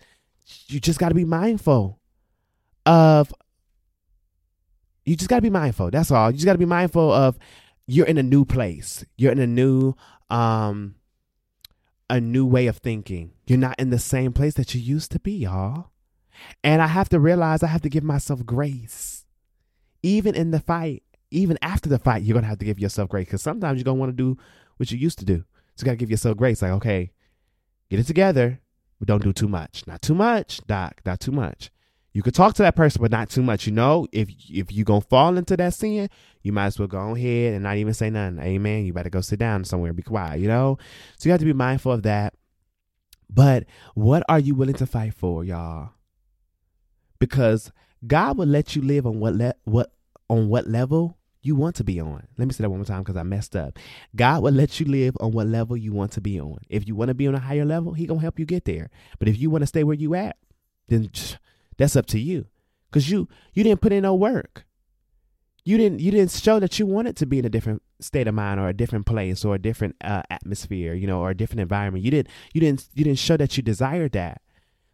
you 0.67 0.79
just 0.79 0.99
gotta 0.99 1.15
be 1.15 1.25
mindful 1.25 1.99
of 2.85 3.31
you 5.05 5.15
just 5.15 5.29
gotta 5.29 5.41
be 5.41 5.49
mindful. 5.49 5.91
That's 5.91 6.11
all. 6.11 6.29
You 6.31 6.37
just 6.37 6.45
gotta 6.45 6.59
be 6.59 6.65
mindful 6.65 7.11
of 7.11 7.37
you're 7.87 8.05
in 8.05 8.17
a 8.17 8.23
new 8.23 8.45
place. 8.45 9.05
You're 9.17 9.31
in 9.31 9.39
a 9.39 9.47
new 9.47 9.93
um 10.29 10.95
a 12.11 12.19
new 12.19 12.45
way 12.45 12.67
of 12.67 12.77
thinking. 12.77 13.31
You're 13.47 13.57
not 13.57 13.79
in 13.79 13.89
the 13.89 13.97
same 13.97 14.33
place 14.33 14.55
that 14.55 14.75
you 14.75 14.81
used 14.81 15.11
to 15.13 15.19
be, 15.19 15.31
y'all. 15.31 15.91
And 16.61 16.81
I 16.81 16.87
have 16.87 17.07
to 17.09 17.19
realize 17.19 17.63
I 17.63 17.67
have 17.67 17.81
to 17.83 17.89
give 17.89 18.03
myself 18.03 18.45
grace. 18.45 19.25
Even 20.03 20.35
in 20.35 20.51
the 20.51 20.59
fight, 20.59 21.03
even 21.31 21.57
after 21.61 21.87
the 21.87 21.97
fight, 21.97 22.23
you're 22.23 22.33
going 22.33 22.43
to 22.43 22.49
have 22.49 22.59
to 22.59 22.65
give 22.65 22.79
yourself 22.79 23.07
grace 23.07 23.27
because 23.27 23.41
sometimes 23.41 23.77
you're 23.77 23.85
going 23.85 23.95
to 23.95 23.99
want 23.99 24.11
to 24.11 24.23
do 24.23 24.37
what 24.75 24.91
you 24.91 24.97
used 24.97 25.19
to 25.19 25.25
do. 25.25 25.45
So 25.75 25.83
you 25.83 25.85
got 25.85 25.91
to 25.91 25.97
give 25.97 26.11
yourself 26.11 26.35
grace. 26.35 26.61
Like, 26.61 26.71
okay, 26.71 27.11
get 27.89 28.01
it 28.01 28.07
together, 28.07 28.59
but 28.99 29.07
don't 29.07 29.23
do 29.23 29.31
too 29.31 29.47
much. 29.47 29.87
Not 29.87 30.01
too 30.01 30.15
much, 30.15 30.59
Doc, 30.67 30.99
not 31.05 31.21
too 31.21 31.31
much. 31.31 31.71
You 32.13 32.21
could 32.21 32.35
talk 32.35 32.55
to 32.55 32.63
that 32.63 32.75
person, 32.75 33.01
but 33.01 33.11
not 33.11 33.29
too 33.29 33.41
much. 33.41 33.65
You 33.65 33.73
know, 33.73 34.07
if 34.11 34.29
if 34.49 34.71
you're 34.71 34.85
gonna 34.85 35.01
fall 35.01 35.37
into 35.37 35.55
that 35.57 35.73
sin, 35.73 36.09
you 36.41 36.51
might 36.51 36.67
as 36.67 36.79
well 36.79 36.87
go 36.87 37.15
ahead 37.15 37.53
and 37.53 37.63
not 37.63 37.77
even 37.77 37.93
say 37.93 38.09
nothing. 38.09 38.39
Amen. 38.39 38.85
You 38.85 38.93
better 38.93 39.09
go 39.09 39.21
sit 39.21 39.39
down 39.39 39.63
somewhere, 39.63 39.93
be 39.93 40.03
quiet, 40.03 40.39
you 40.39 40.47
know? 40.47 40.77
So 41.17 41.27
you 41.27 41.31
have 41.31 41.39
to 41.39 41.45
be 41.45 41.53
mindful 41.53 41.93
of 41.93 42.03
that. 42.03 42.33
But 43.29 43.65
what 43.95 44.23
are 44.27 44.39
you 44.39 44.55
willing 44.55 44.75
to 44.75 44.85
fight 44.85 45.13
for, 45.13 45.45
y'all? 45.45 45.91
Because 47.19 47.71
God 48.05 48.37
will 48.37 48.47
let 48.47 48.75
you 48.75 48.81
live 48.81 49.05
on 49.05 49.19
what 49.19 49.35
le- 49.35 49.55
what 49.63 49.93
on 50.29 50.49
what 50.49 50.67
level 50.67 51.17
you 51.43 51.55
want 51.55 51.75
to 51.77 51.83
be 51.83 51.99
on. 51.99 52.27
Let 52.37 52.47
me 52.47 52.53
say 52.53 52.63
that 52.63 52.69
one 52.69 52.79
more 52.79 52.85
time 52.85 53.01
because 53.01 53.17
I 53.17 53.23
messed 53.23 53.55
up. 53.55 53.79
God 54.15 54.43
will 54.43 54.51
let 54.51 54.79
you 54.79 54.85
live 54.85 55.15
on 55.19 55.31
what 55.31 55.47
level 55.47 55.75
you 55.77 55.93
want 55.93 56.11
to 56.13 56.21
be 56.21 56.39
on. 56.39 56.59
If 56.69 56.87
you 56.87 56.95
want 56.95 57.07
to 57.09 57.13
be 57.15 57.27
on 57.27 57.35
a 57.35 57.39
higher 57.39 57.65
level, 57.65 57.93
He 57.93 58.05
gonna 58.05 58.21
help 58.21 58.37
you 58.37 58.45
get 58.45 58.65
there. 58.65 58.89
But 59.17 59.27
if 59.27 59.39
you 59.39 59.49
want 59.49 59.61
to 59.61 59.67
stay 59.67 59.83
where 59.83 59.95
you 59.95 60.13
at, 60.13 60.37
then 60.87 61.09
that's 61.81 61.95
up 61.95 62.05
to 62.07 62.19
you. 62.19 62.45
Cause 62.91 63.09
you 63.09 63.27
you 63.53 63.63
didn't 63.63 63.81
put 63.81 63.93
in 63.93 64.03
no 64.03 64.13
work. 64.15 64.65
You 65.63 65.77
didn't 65.77 65.99
you 65.99 66.11
didn't 66.11 66.31
show 66.31 66.59
that 66.59 66.77
you 66.77 66.85
wanted 66.85 67.15
to 67.17 67.25
be 67.25 67.39
in 67.39 67.45
a 67.45 67.49
different 67.49 67.81
state 67.99 68.27
of 68.27 68.33
mind 68.33 68.59
or 68.59 68.67
a 68.67 68.73
different 68.73 69.05
place 69.05 69.45
or 69.45 69.55
a 69.55 69.59
different 69.59 69.95
uh, 70.01 70.23
atmosphere, 70.29 70.93
you 70.93 71.07
know, 71.07 71.21
or 71.21 71.29
a 71.29 71.37
different 71.37 71.61
environment. 71.61 72.03
You 72.03 72.11
didn't 72.11 72.29
you 72.53 72.61
didn't 72.61 72.87
you 72.93 73.03
didn't 73.03 73.19
show 73.19 73.37
that 73.37 73.55
you 73.55 73.63
desired 73.63 74.11
that. 74.13 74.41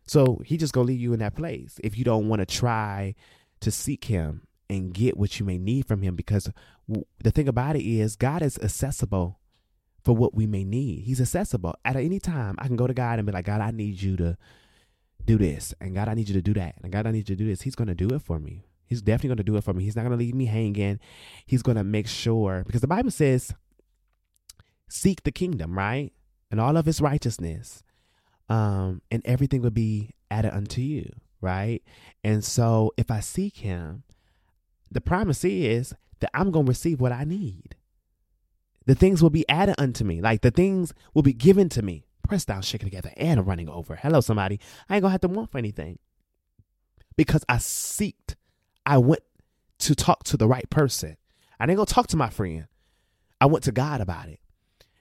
So 0.05 0.41
he 0.45 0.57
just 0.57 0.73
gonna 0.73 0.87
leave 0.87 0.99
you 0.99 1.13
in 1.13 1.19
that 1.19 1.35
place 1.35 1.79
if 1.83 1.97
you 1.97 2.03
don't 2.03 2.27
want 2.29 2.41
to 2.41 2.45
try 2.45 3.15
to 3.61 3.71
seek 3.71 4.05
him 4.05 4.43
and 4.69 4.93
get 4.93 5.17
what 5.17 5.39
you 5.39 5.45
may 5.45 5.57
need 5.57 5.87
from 5.87 6.01
him. 6.01 6.15
Because 6.15 6.51
the 7.23 7.31
thing 7.31 7.47
about 7.47 7.75
it 7.75 7.83
is, 7.83 8.15
God 8.15 8.41
is 8.41 8.59
accessible 8.59 9.39
for 10.03 10.15
what 10.15 10.35
we 10.35 10.45
may 10.45 10.63
need. 10.63 11.03
He's 11.03 11.19
accessible 11.19 11.75
at 11.83 11.95
any 11.95 12.19
time. 12.19 12.55
I 12.59 12.67
can 12.67 12.75
go 12.75 12.87
to 12.87 12.93
God 12.93 13.19
and 13.19 13.25
be 13.25 13.31
like, 13.33 13.45
God, 13.45 13.61
I 13.61 13.71
need 13.71 14.01
you 14.01 14.15
to 14.17 14.37
do 15.27 15.37
this. 15.37 15.73
And 15.79 15.93
God, 15.93 16.07
I 16.07 16.15
need 16.15 16.27
you 16.27 16.33
to 16.33 16.41
do 16.41 16.53
that. 16.55 16.75
And 16.81 16.91
God, 16.91 17.05
I 17.05 17.11
need 17.11 17.29
you 17.29 17.35
to 17.35 17.43
do 17.43 17.47
this. 17.47 17.61
He's 17.61 17.75
going 17.75 17.87
to 17.87 17.95
do 17.95 18.07
it 18.15 18.21
for 18.21 18.39
me. 18.39 18.65
He's 18.85 19.01
definitely 19.01 19.29
going 19.29 19.37
to 19.37 19.43
do 19.43 19.57
it 19.57 19.63
for 19.63 19.73
me. 19.73 19.83
He's 19.83 19.95
not 19.95 20.03
going 20.03 20.17
to 20.17 20.17
leave 20.17 20.33
me 20.33 20.45
hanging. 20.45 20.99
He's 21.45 21.61
going 21.61 21.77
to 21.77 21.83
make 21.83 22.07
sure, 22.07 22.63
because 22.65 22.81
the 22.81 22.87
Bible 22.87 23.11
says, 23.11 23.53
seek 24.89 25.23
the 25.23 25.31
kingdom, 25.31 25.77
right? 25.77 26.11
And 26.49 26.59
all 26.59 26.77
of 26.77 26.87
its 26.87 27.01
righteousness. 27.01 27.83
Um, 28.49 29.01
and 29.11 29.21
everything 29.25 29.61
will 29.61 29.71
be 29.71 30.11
added 30.31 30.55
unto 30.55 30.81
you, 30.81 31.11
right? 31.41 31.81
And 32.23 32.43
so 32.45 32.93
if 32.95 33.11
I 33.11 33.19
seek 33.19 33.57
him, 33.57 34.03
the 34.89 35.01
promise 35.01 35.43
is 35.43 35.93
that 36.21 36.31
I'm 36.33 36.51
going 36.51 36.65
to 36.65 36.69
receive 36.69 37.01
what 37.01 37.11
I 37.11 37.25
need. 37.25 37.75
The 38.85 38.95
things 38.95 39.21
will 39.21 39.29
be 39.29 39.47
added 39.49 39.75
unto 39.77 40.05
me. 40.05 40.21
Like 40.21 40.41
the 40.41 40.51
things 40.51 40.93
will 41.13 41.23
be 41.23 41.33
given 41.33 41.67
to 41.69 41.81
me 41.81 42.06
pressed 42.27 42.47
down, 42.47 42.61
shaking 42.61 42.87
together, 42.87 43.11
and 43.17 43.47
running 43.47 43.69
over. 43.69 43.95
Hello, 43.95 44.21
somebody. 44.21 44.59
I 44.89 44.95
ain't 44.95 45.01
gonna 45.01 45.11
have 45.11 45.21
to 45.21 45.27
want 45.27 45.51
for 45.51 45.57
anything 45.57 45.99
because 47.15 47.43
I 47.49 47.55
seeked. 47.55 48.35
I 48.85 48.97
went 48.99 49.23
to 49.79 49.95
talk 49.95 50.23
to 50.25 50.37
the 50.37 50.47
right 50.47 50.69
person. 50.69 51.17
I 51.59 51.65
didn't 51.65 51.77
go 51.77 51.85
talk 51.85 52.07
to 52.07 52.17
my 52.17 52.29
friend. 52.29 52.67
I 53.41 53.47
went 53.47 53.63
to 53.65 53.71
God 53.71 54.01
about 54.01 54.29
it. 54.29 54.39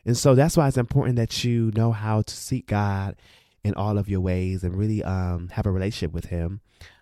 And 0.05 0.17
so 0.17 0.35
that's 0.35 0.57
why 0.57 0.69
it's 0.69 0.77
important 0.77 1.17
that 1.17 1.45
you 1.45 1.73
know 1.75 1.93
how 1.93 2.23
to 2.23 2.35
seek 2.35 2.67
God 2.67 3.17
in 3.65 3.75
all 3.75 3.99
of 3.99 4.09
your 4.09 4.21
ways 4.21 4.62
and 4.62 4.77
really 4.77 5.03
um, 5.03 5.49
have 5.49 5.67
a 5.67 5.71
relationship 5.71 6.12
with 6.12 6.27
Him. 6.27 6.61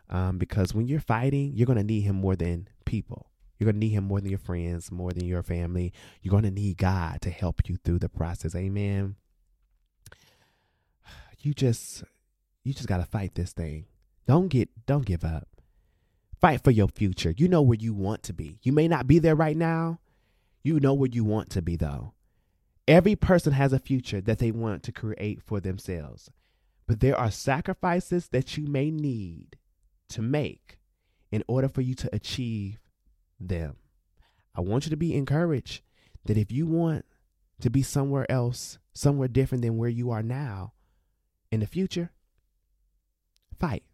Um, 0.08 0.38
because 0.38 0.74
when 0.74 0.86
you're 0.86 1.00
fighting, 1.00 1.52
you're 1.54 1.66
going 1.66 1.78
to 1.78 1.84
need 1.84 2.02
Him 2.02 2.16
more 2.16 2.36
than 2.36 2.68
people. 2.84 3.30
You're 3.58 3.66
going 3.66 3.80
to 3.80 3.86
need 3.86 3.90
Him 3.92 4.04
more 4.04 4.20
than 4.20 4.30
your 4.30 4.38
friends, 4.38 4.90
more 4.90 5.12
than 5.12 5.26
your 5.26 5.42
family. 5.42 5.92
You're 6.22 6.30
going 6.30 6.44
to 6.44 6.50
need 6.50 6.78
God 6.78 7.20
to 7.22 7.30
help 7.30 7.68
you 7.68 7.76
through 7.76 7.98
the 7.98 8.08
process. 8.08 8.54
Amen 8.54 9.16
you 11.44 11.54
just 11.54 12.04
you 12.62 12.72
just 12.72 12.88
gotta 12.88 13.04
fight 13.04 13.34
this 13.34 13.52
thing. 13.52 13.86
Don't 14.26 14.48
get 14.48 14.68
don't 14.86 15.04
give 15.04 15.24
up. 15.24 15.48
Fight 16.40 16.62
for 16.62 16.70
your 16.70 16.88
future. 16.88 17.34
You 17.36 17.48
know 17.48 17.62
where 17.62 17.78
you 17.78 17.94
want 17.94 18.22
to 18.24 18.32
be. 18.32 18.58
You 18.62 18.72
may 18.72 18.88
not 18.88 19.06
be 19.06 19.18
there 19.18 19.34
right 19.34 19.56
now. 19.56 20.00
You 20.62 20.80
know 20.80 20.94
where 20.94 21.10
you 21.10 21.24
want 21.24 21.50
to 21.50 21.62
be 21.62 21.76
though. 21.76 22.14
Every 22.86 23.16
person 23.16 23.52
has 23.52 23.72
a 23.72 23.78
future 23.78 24.20
that 24.20 24.38
they 24.38 24.50
want 24.50 24.82
to 24.84 24.92
create 24.92 25.42
for 25.42 25.60
themselves. 25.60 26.30
But 26.86 27.00
there 27.00 27.18
are 27.18 27.30
sacrifices 27.30 28.28
that 28.28 28.58
you 28.58 28.66
may 28.66 28.90
need 28.90 29.56
to 30.10 30.20
make 30.20 30.78
in 31.32 31.42
order 31.48 31.68
for 31.68 31.80
you 31.80 31.94
to 31.94 32.14
achieve 32.14 32.78
them. 33.40 33.76
I 34.54 34.60
want 34.60 34.84
you 34.84 34.90
to 34.90 34.96
be 34.96 35.14
encouraged 35.14 35.82
that 36.26 36.36
if 36.36 36.52
you 36.52 36.66
want 36.66 37.06
to 37.60 37.70
be 37.70 37.82
somewhere 37.82 38.30
else, 38.30 38.78
somewhere 38.92 39.28
different 39.28 39.62
than 39.62 39.78
where 39.78 39.88
you 39.88 40.10
are 40.10 40.22
now, 40.22 40.73
in 41.54 41.60
the 41.60 41.66
future, 41.66 42.10
fight. 43.58 43.84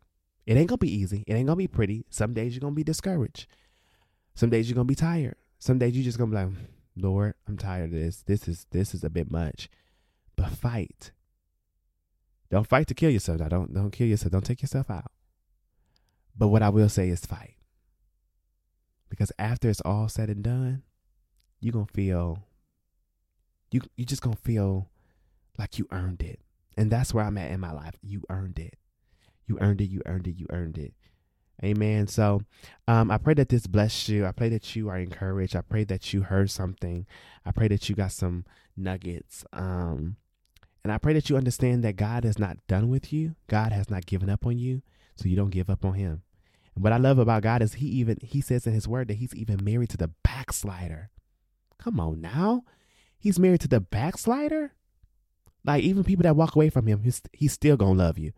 It 0.46 0.56
ain't 0.56 0.68
gonna 0.68 0.78
be 0.78 0.92
easy. 0.92 1.22
It 1.26 1.34
ain't 1.34 1.46
gonna 1.46 1.56
be 1.56 1.68
pretty. 1.68 2.04
Some 2.10 2.34
days 2.34 2.54
you're 2.54 2.60
gonna 2.60 2.74
be 2.74 2.82
discouraged. 2.82 3.46
Some 4.34 4.50
days 4.50 4.68
you're 4.68 4.74
gonna 4.74 4.86
be 4.86 4.94
tired. 4.94 5.36
Some 5.58 5.78
days 5.78 5.94
you're 5.94 6.04
just 6.04 6.18
gonna 6.18 6.30
be 6.30 6.36
like, 6.36 6.48
Lord, 6.96 7.34
I'm 7.46 7.56
tired 7.56 7.84
of 7.84 8.00
this. 8.00 8.22
This 8.22 8.48
is 8.48 8.66
this 8.70 8.94
is 8.94 9.04
a 9.04 9.10
bit 9.10 9.30
much. 9.30 9.68
But 10.36 10.50
fight. 10.50 11.12
Don't 12.50 12.66
fight 12.66 12.88
to 12.88 12.94
kill 12.94 13.10
yourself. 13.10 13.38
Now 13.38 13.48
don't 13.48 13.72
don't 13.72 13.92
kill 13.92 14.08
yourself. 14.08 14.32
Don't 14.32 14.44
take 14.44 14.62
yourself 14.62 14.90
out. 14.90 15.12
But 16.36 16.48
what 16.48 16.62
I 16.62 16.70
will 16.70 16.88
say 16.88 17.10
is 17.10 17.24
fight. 17.24 17.56
Because 19.08 19.30
after 19.38 19.68
it's 19.68 19.82
all 19.82 20.08
said 20.08 20.30
and 20.30 20.42
done, 20.42 20.82
you're 21.60 21.72
gonna 21.72 21.86
feel 21.86 22.44
you 23.70 23.82
you 23.96 24.04
just 24.04 24.22
gonna 24.22 24.36
feel 24.36 24.88
like 25.58 25.78
you 25.78 25.86
earned 25.92 26.22
it. 26.22 26.40
And 26.76 26.90
that's 26.90 27.12
where 27.12 27.24
I'm 27.24 27.38
at 27.38 27.50
in 27.50 27.60
my 27.60 27.72
life. 27.72 27.94
You 28.02 28.22
earned 28.30 28.58
it. 28.58 28.74
You 29.46 29.58
earned 29.60 29.80
it. 29.80 29.90
You 29.90 30.02
earned 30.06 30.26
it. 30.26 30.36
You 30.36 30.46
earned 30.50 30.78
it. 30.78 30.94
Amen. 31.62 32.06
So 32.06 32.42
um, 32.88 33.10
I 33.10 33.18
pray 33.18 33.34
that 33.34 33.50
this 33.50 33.66
blessed 33.66 34.08
you. 34.08 34.24
I 34.24 34.32
pray 34.32 34.48
that 34.48 34.74
you 34.74 34.88
are 34.88 34.98
encouraged. 34.98 35.54
I 35.54 35.60
pray 35.60 35.84
that 35.84 36.12
you 36.12 36.22
heard 36.22 36.50
something. 36.50 37.06
I 37.44 37.52
pray 37.52 37.68
that 37.68 37.88
you 37.88 37.94
got 37.94 38.12
some 38.12 38.46
nuggets. 38.76 39.44
Um, 39.52 40.16
and 40.82 40.92
I 40.92 40.98
pray 40.98 41.12
that 41.12 41.28
you 41.28 41.36
understand 41.36 41.84
that 41.84 41.96
God 41.96 42.24
is 42.24 42.38
not 42.38 42.56
done 42.66 42.88
with 42.88 43.12
you. 43.12 43.34
God 43.46 43.72
has 43.72 43.90
not 43.90 44.06
given 44.06 44.30
up 44.30 44.46
on 44.46 44.58
you. 44.58 44.82
So 45.16 45.28
you 45.28 45.36
don't 45.36 45.50
give 45.50 45.68
up 45.68 45.84
on 45.84 45.94
him. 45.94 46.22
And 46.74 46.82
what 46.82 46.94
I 46.94 46.96
love 46.96 47.18
about 47.18 47.42
God 47.42 47.60
is 47.60 47.74
he 47.74 47.86
even 47.86 48.16
he 48.22 48.40
says 48.40 48.66
in 48.66 48.72
his 48.72 48.88
word 48.88 49.08
that 49.08 49.18
he's 49.18 49.34
even 49.34 49.62
married 49.62 49.90
to 49.90 49.98
the 49.98 50.10
backslider. 50.24 51.10
Come 51.78 52.00
on 52.00 52.22
now. 52.22 52.62
He's 53.18 53.38
married 53.38 53.60
to 53.62 53.68
the 53.68 53.80
backslider? 53.80 54.72
Like 55.64 55.82
even 55.82 56.04
people 56.04 56.22
that 56.22 56.36
walk 56.36 56.56
away 56.56 56.70
from 56.70 56.86
him, 56.86 57.02
he's 57.02 57.22
he's 57.32 57.52
still 57.52 57.76
gonna 57.76 57.98
love 57.98 58.18
you. 58.18 58.32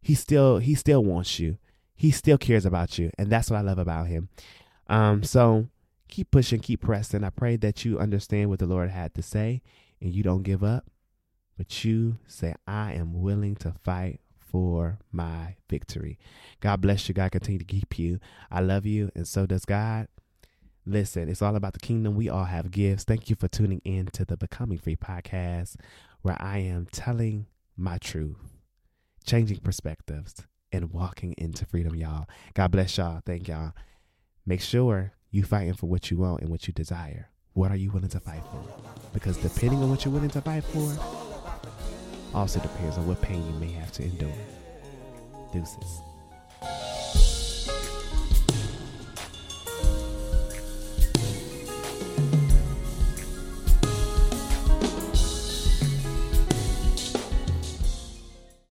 He 0.00 0.14
still 0.14 0.58
he 0.58 0.74
still 0.74 1.04
wants 1.04 1.38
you. 1.38 1.58
He 1.94 2.10
still 2.10 2.38
cares 2.38 2.64
about 2.64 2.98
you, 2.98 3.10
and 3.18 3.30
that's 3.30 3.50
what 3.50 3.58
I 3.58 3.62
love 3.62 3.78
about 3.78 4.06
him. 4.06 4.28
Um, 4.88 5.22
so 5.22 5.68
keep 6.08 6.30
pushing, 6.30 6.60
keep 6.60 6.80
pressing. 6.82 7.24
I 7.24 7.30
pray 7.30 7.56
that 7.56 7.84
you 7.84 7.98
understand 7.98 8.50
what 8.50 8.58
the 8.58 8.66
Lord 8.66 8.90
had 8.90 9.14
to 9.14 9.22
say, 9.22 9.62
and 10.00 10.12
you 10.12 10.22
don't 10.22 10.42
give 10.42 10.64
up, 10.64 10.86
but 11.56 11.84
you 11.84 12.18
say, 12.26 12.54
"I 12.66 12.92
am 12.92 13.20
willing 13.20 13.56
to 13.56 13.72
fight 13.72 14.20
for 14.38 14.98
my 15.10 15.56
victory." 15.68 16.18
God 16.60 16.80
bless 16.80 17.08
you. 17.08 17.14
God 17.14 17.32
continue 17.32 17.58
to 17.58 17.64
keep 17.64 17.98
you. 17.98 18.18
I 18.50 18.60
love 18.60 18.86
you, 18.86 19.10
and 19.14 19.26
so 19.26 19.46
does 19.46 19.64
God. 19.64 20.08
Listen, 20.84 21.28
it's 21.28 21.42
all 21.42 21.54
about 21.54 21.74
the 21.74 21.78
kingdom. 21.78 22.16
We 22.16 22.28
all 22.28 22.46
have 22.46 22.72
gifts. 22.72 23.04
Thank 23.04 23.30
you 23.30 23.36
for 23.36 23.46
tuning 23.46 23.80
in 23.84 24.06
to 24.06 24.24
the 24.24 24.36
Becoming 24.36 24.78
Free 24.78 24.96
podcast 24.96 25.76
where 26.22 26.40
I 26.40 26.58
am 26.58 26.86
telling 26.90 27.46
my 27.76 27.98
truth, 27.98 28.36
changing 29.24 29.58
perspectives, 29.58 30.34
and 30.72 30.92
walking 30.92 31.34
into 31.36 31.66
freedom, 31.66 31.94
y'all. 31.94 32.26
God 32.54 32.70
bless 32.70 32.96
y'all. 32.96 33.20
Thank 33.24 33.48
y'all. 33.48 33.72
Make 34.46 34.60
sure 34.60 35.12
you 35.30 35.44
fighting 35.44 35.74
for 35.74 35.86
what 35.86 36.10
you 36.10 36.18
want 36.18 36.40
and 36.40 36.50
what 36.50 36.66
you 36.66 36.72
desire. 36.72 37.28
What 37.52 37.70
are 37.70 37.76
you 37.76 37.90
willing 37.90 38.08
to 38.10 38.20
fight 38.20 38.42
for? 38.50 38.64
Because 39.12 39.36
depending 39.36 39.82
on 39.82 39.90
what 39.90 40.04
you're 40.04 40.14
willing 40.14 40.30
to 40.30 40.40
fight 40.40 40.64
for, 40.64 40.96
also 42.34 42.60
depends 42.60 42.96
on 42.96 43.06
what 43.06 43.20
pain 43.20 43.44
you 43.46 43.58
may 43.60 43.70
have 43.72 43.92
to 43.92 44.02
endure. 44.02 44.32
Deuces. 45.52 46.00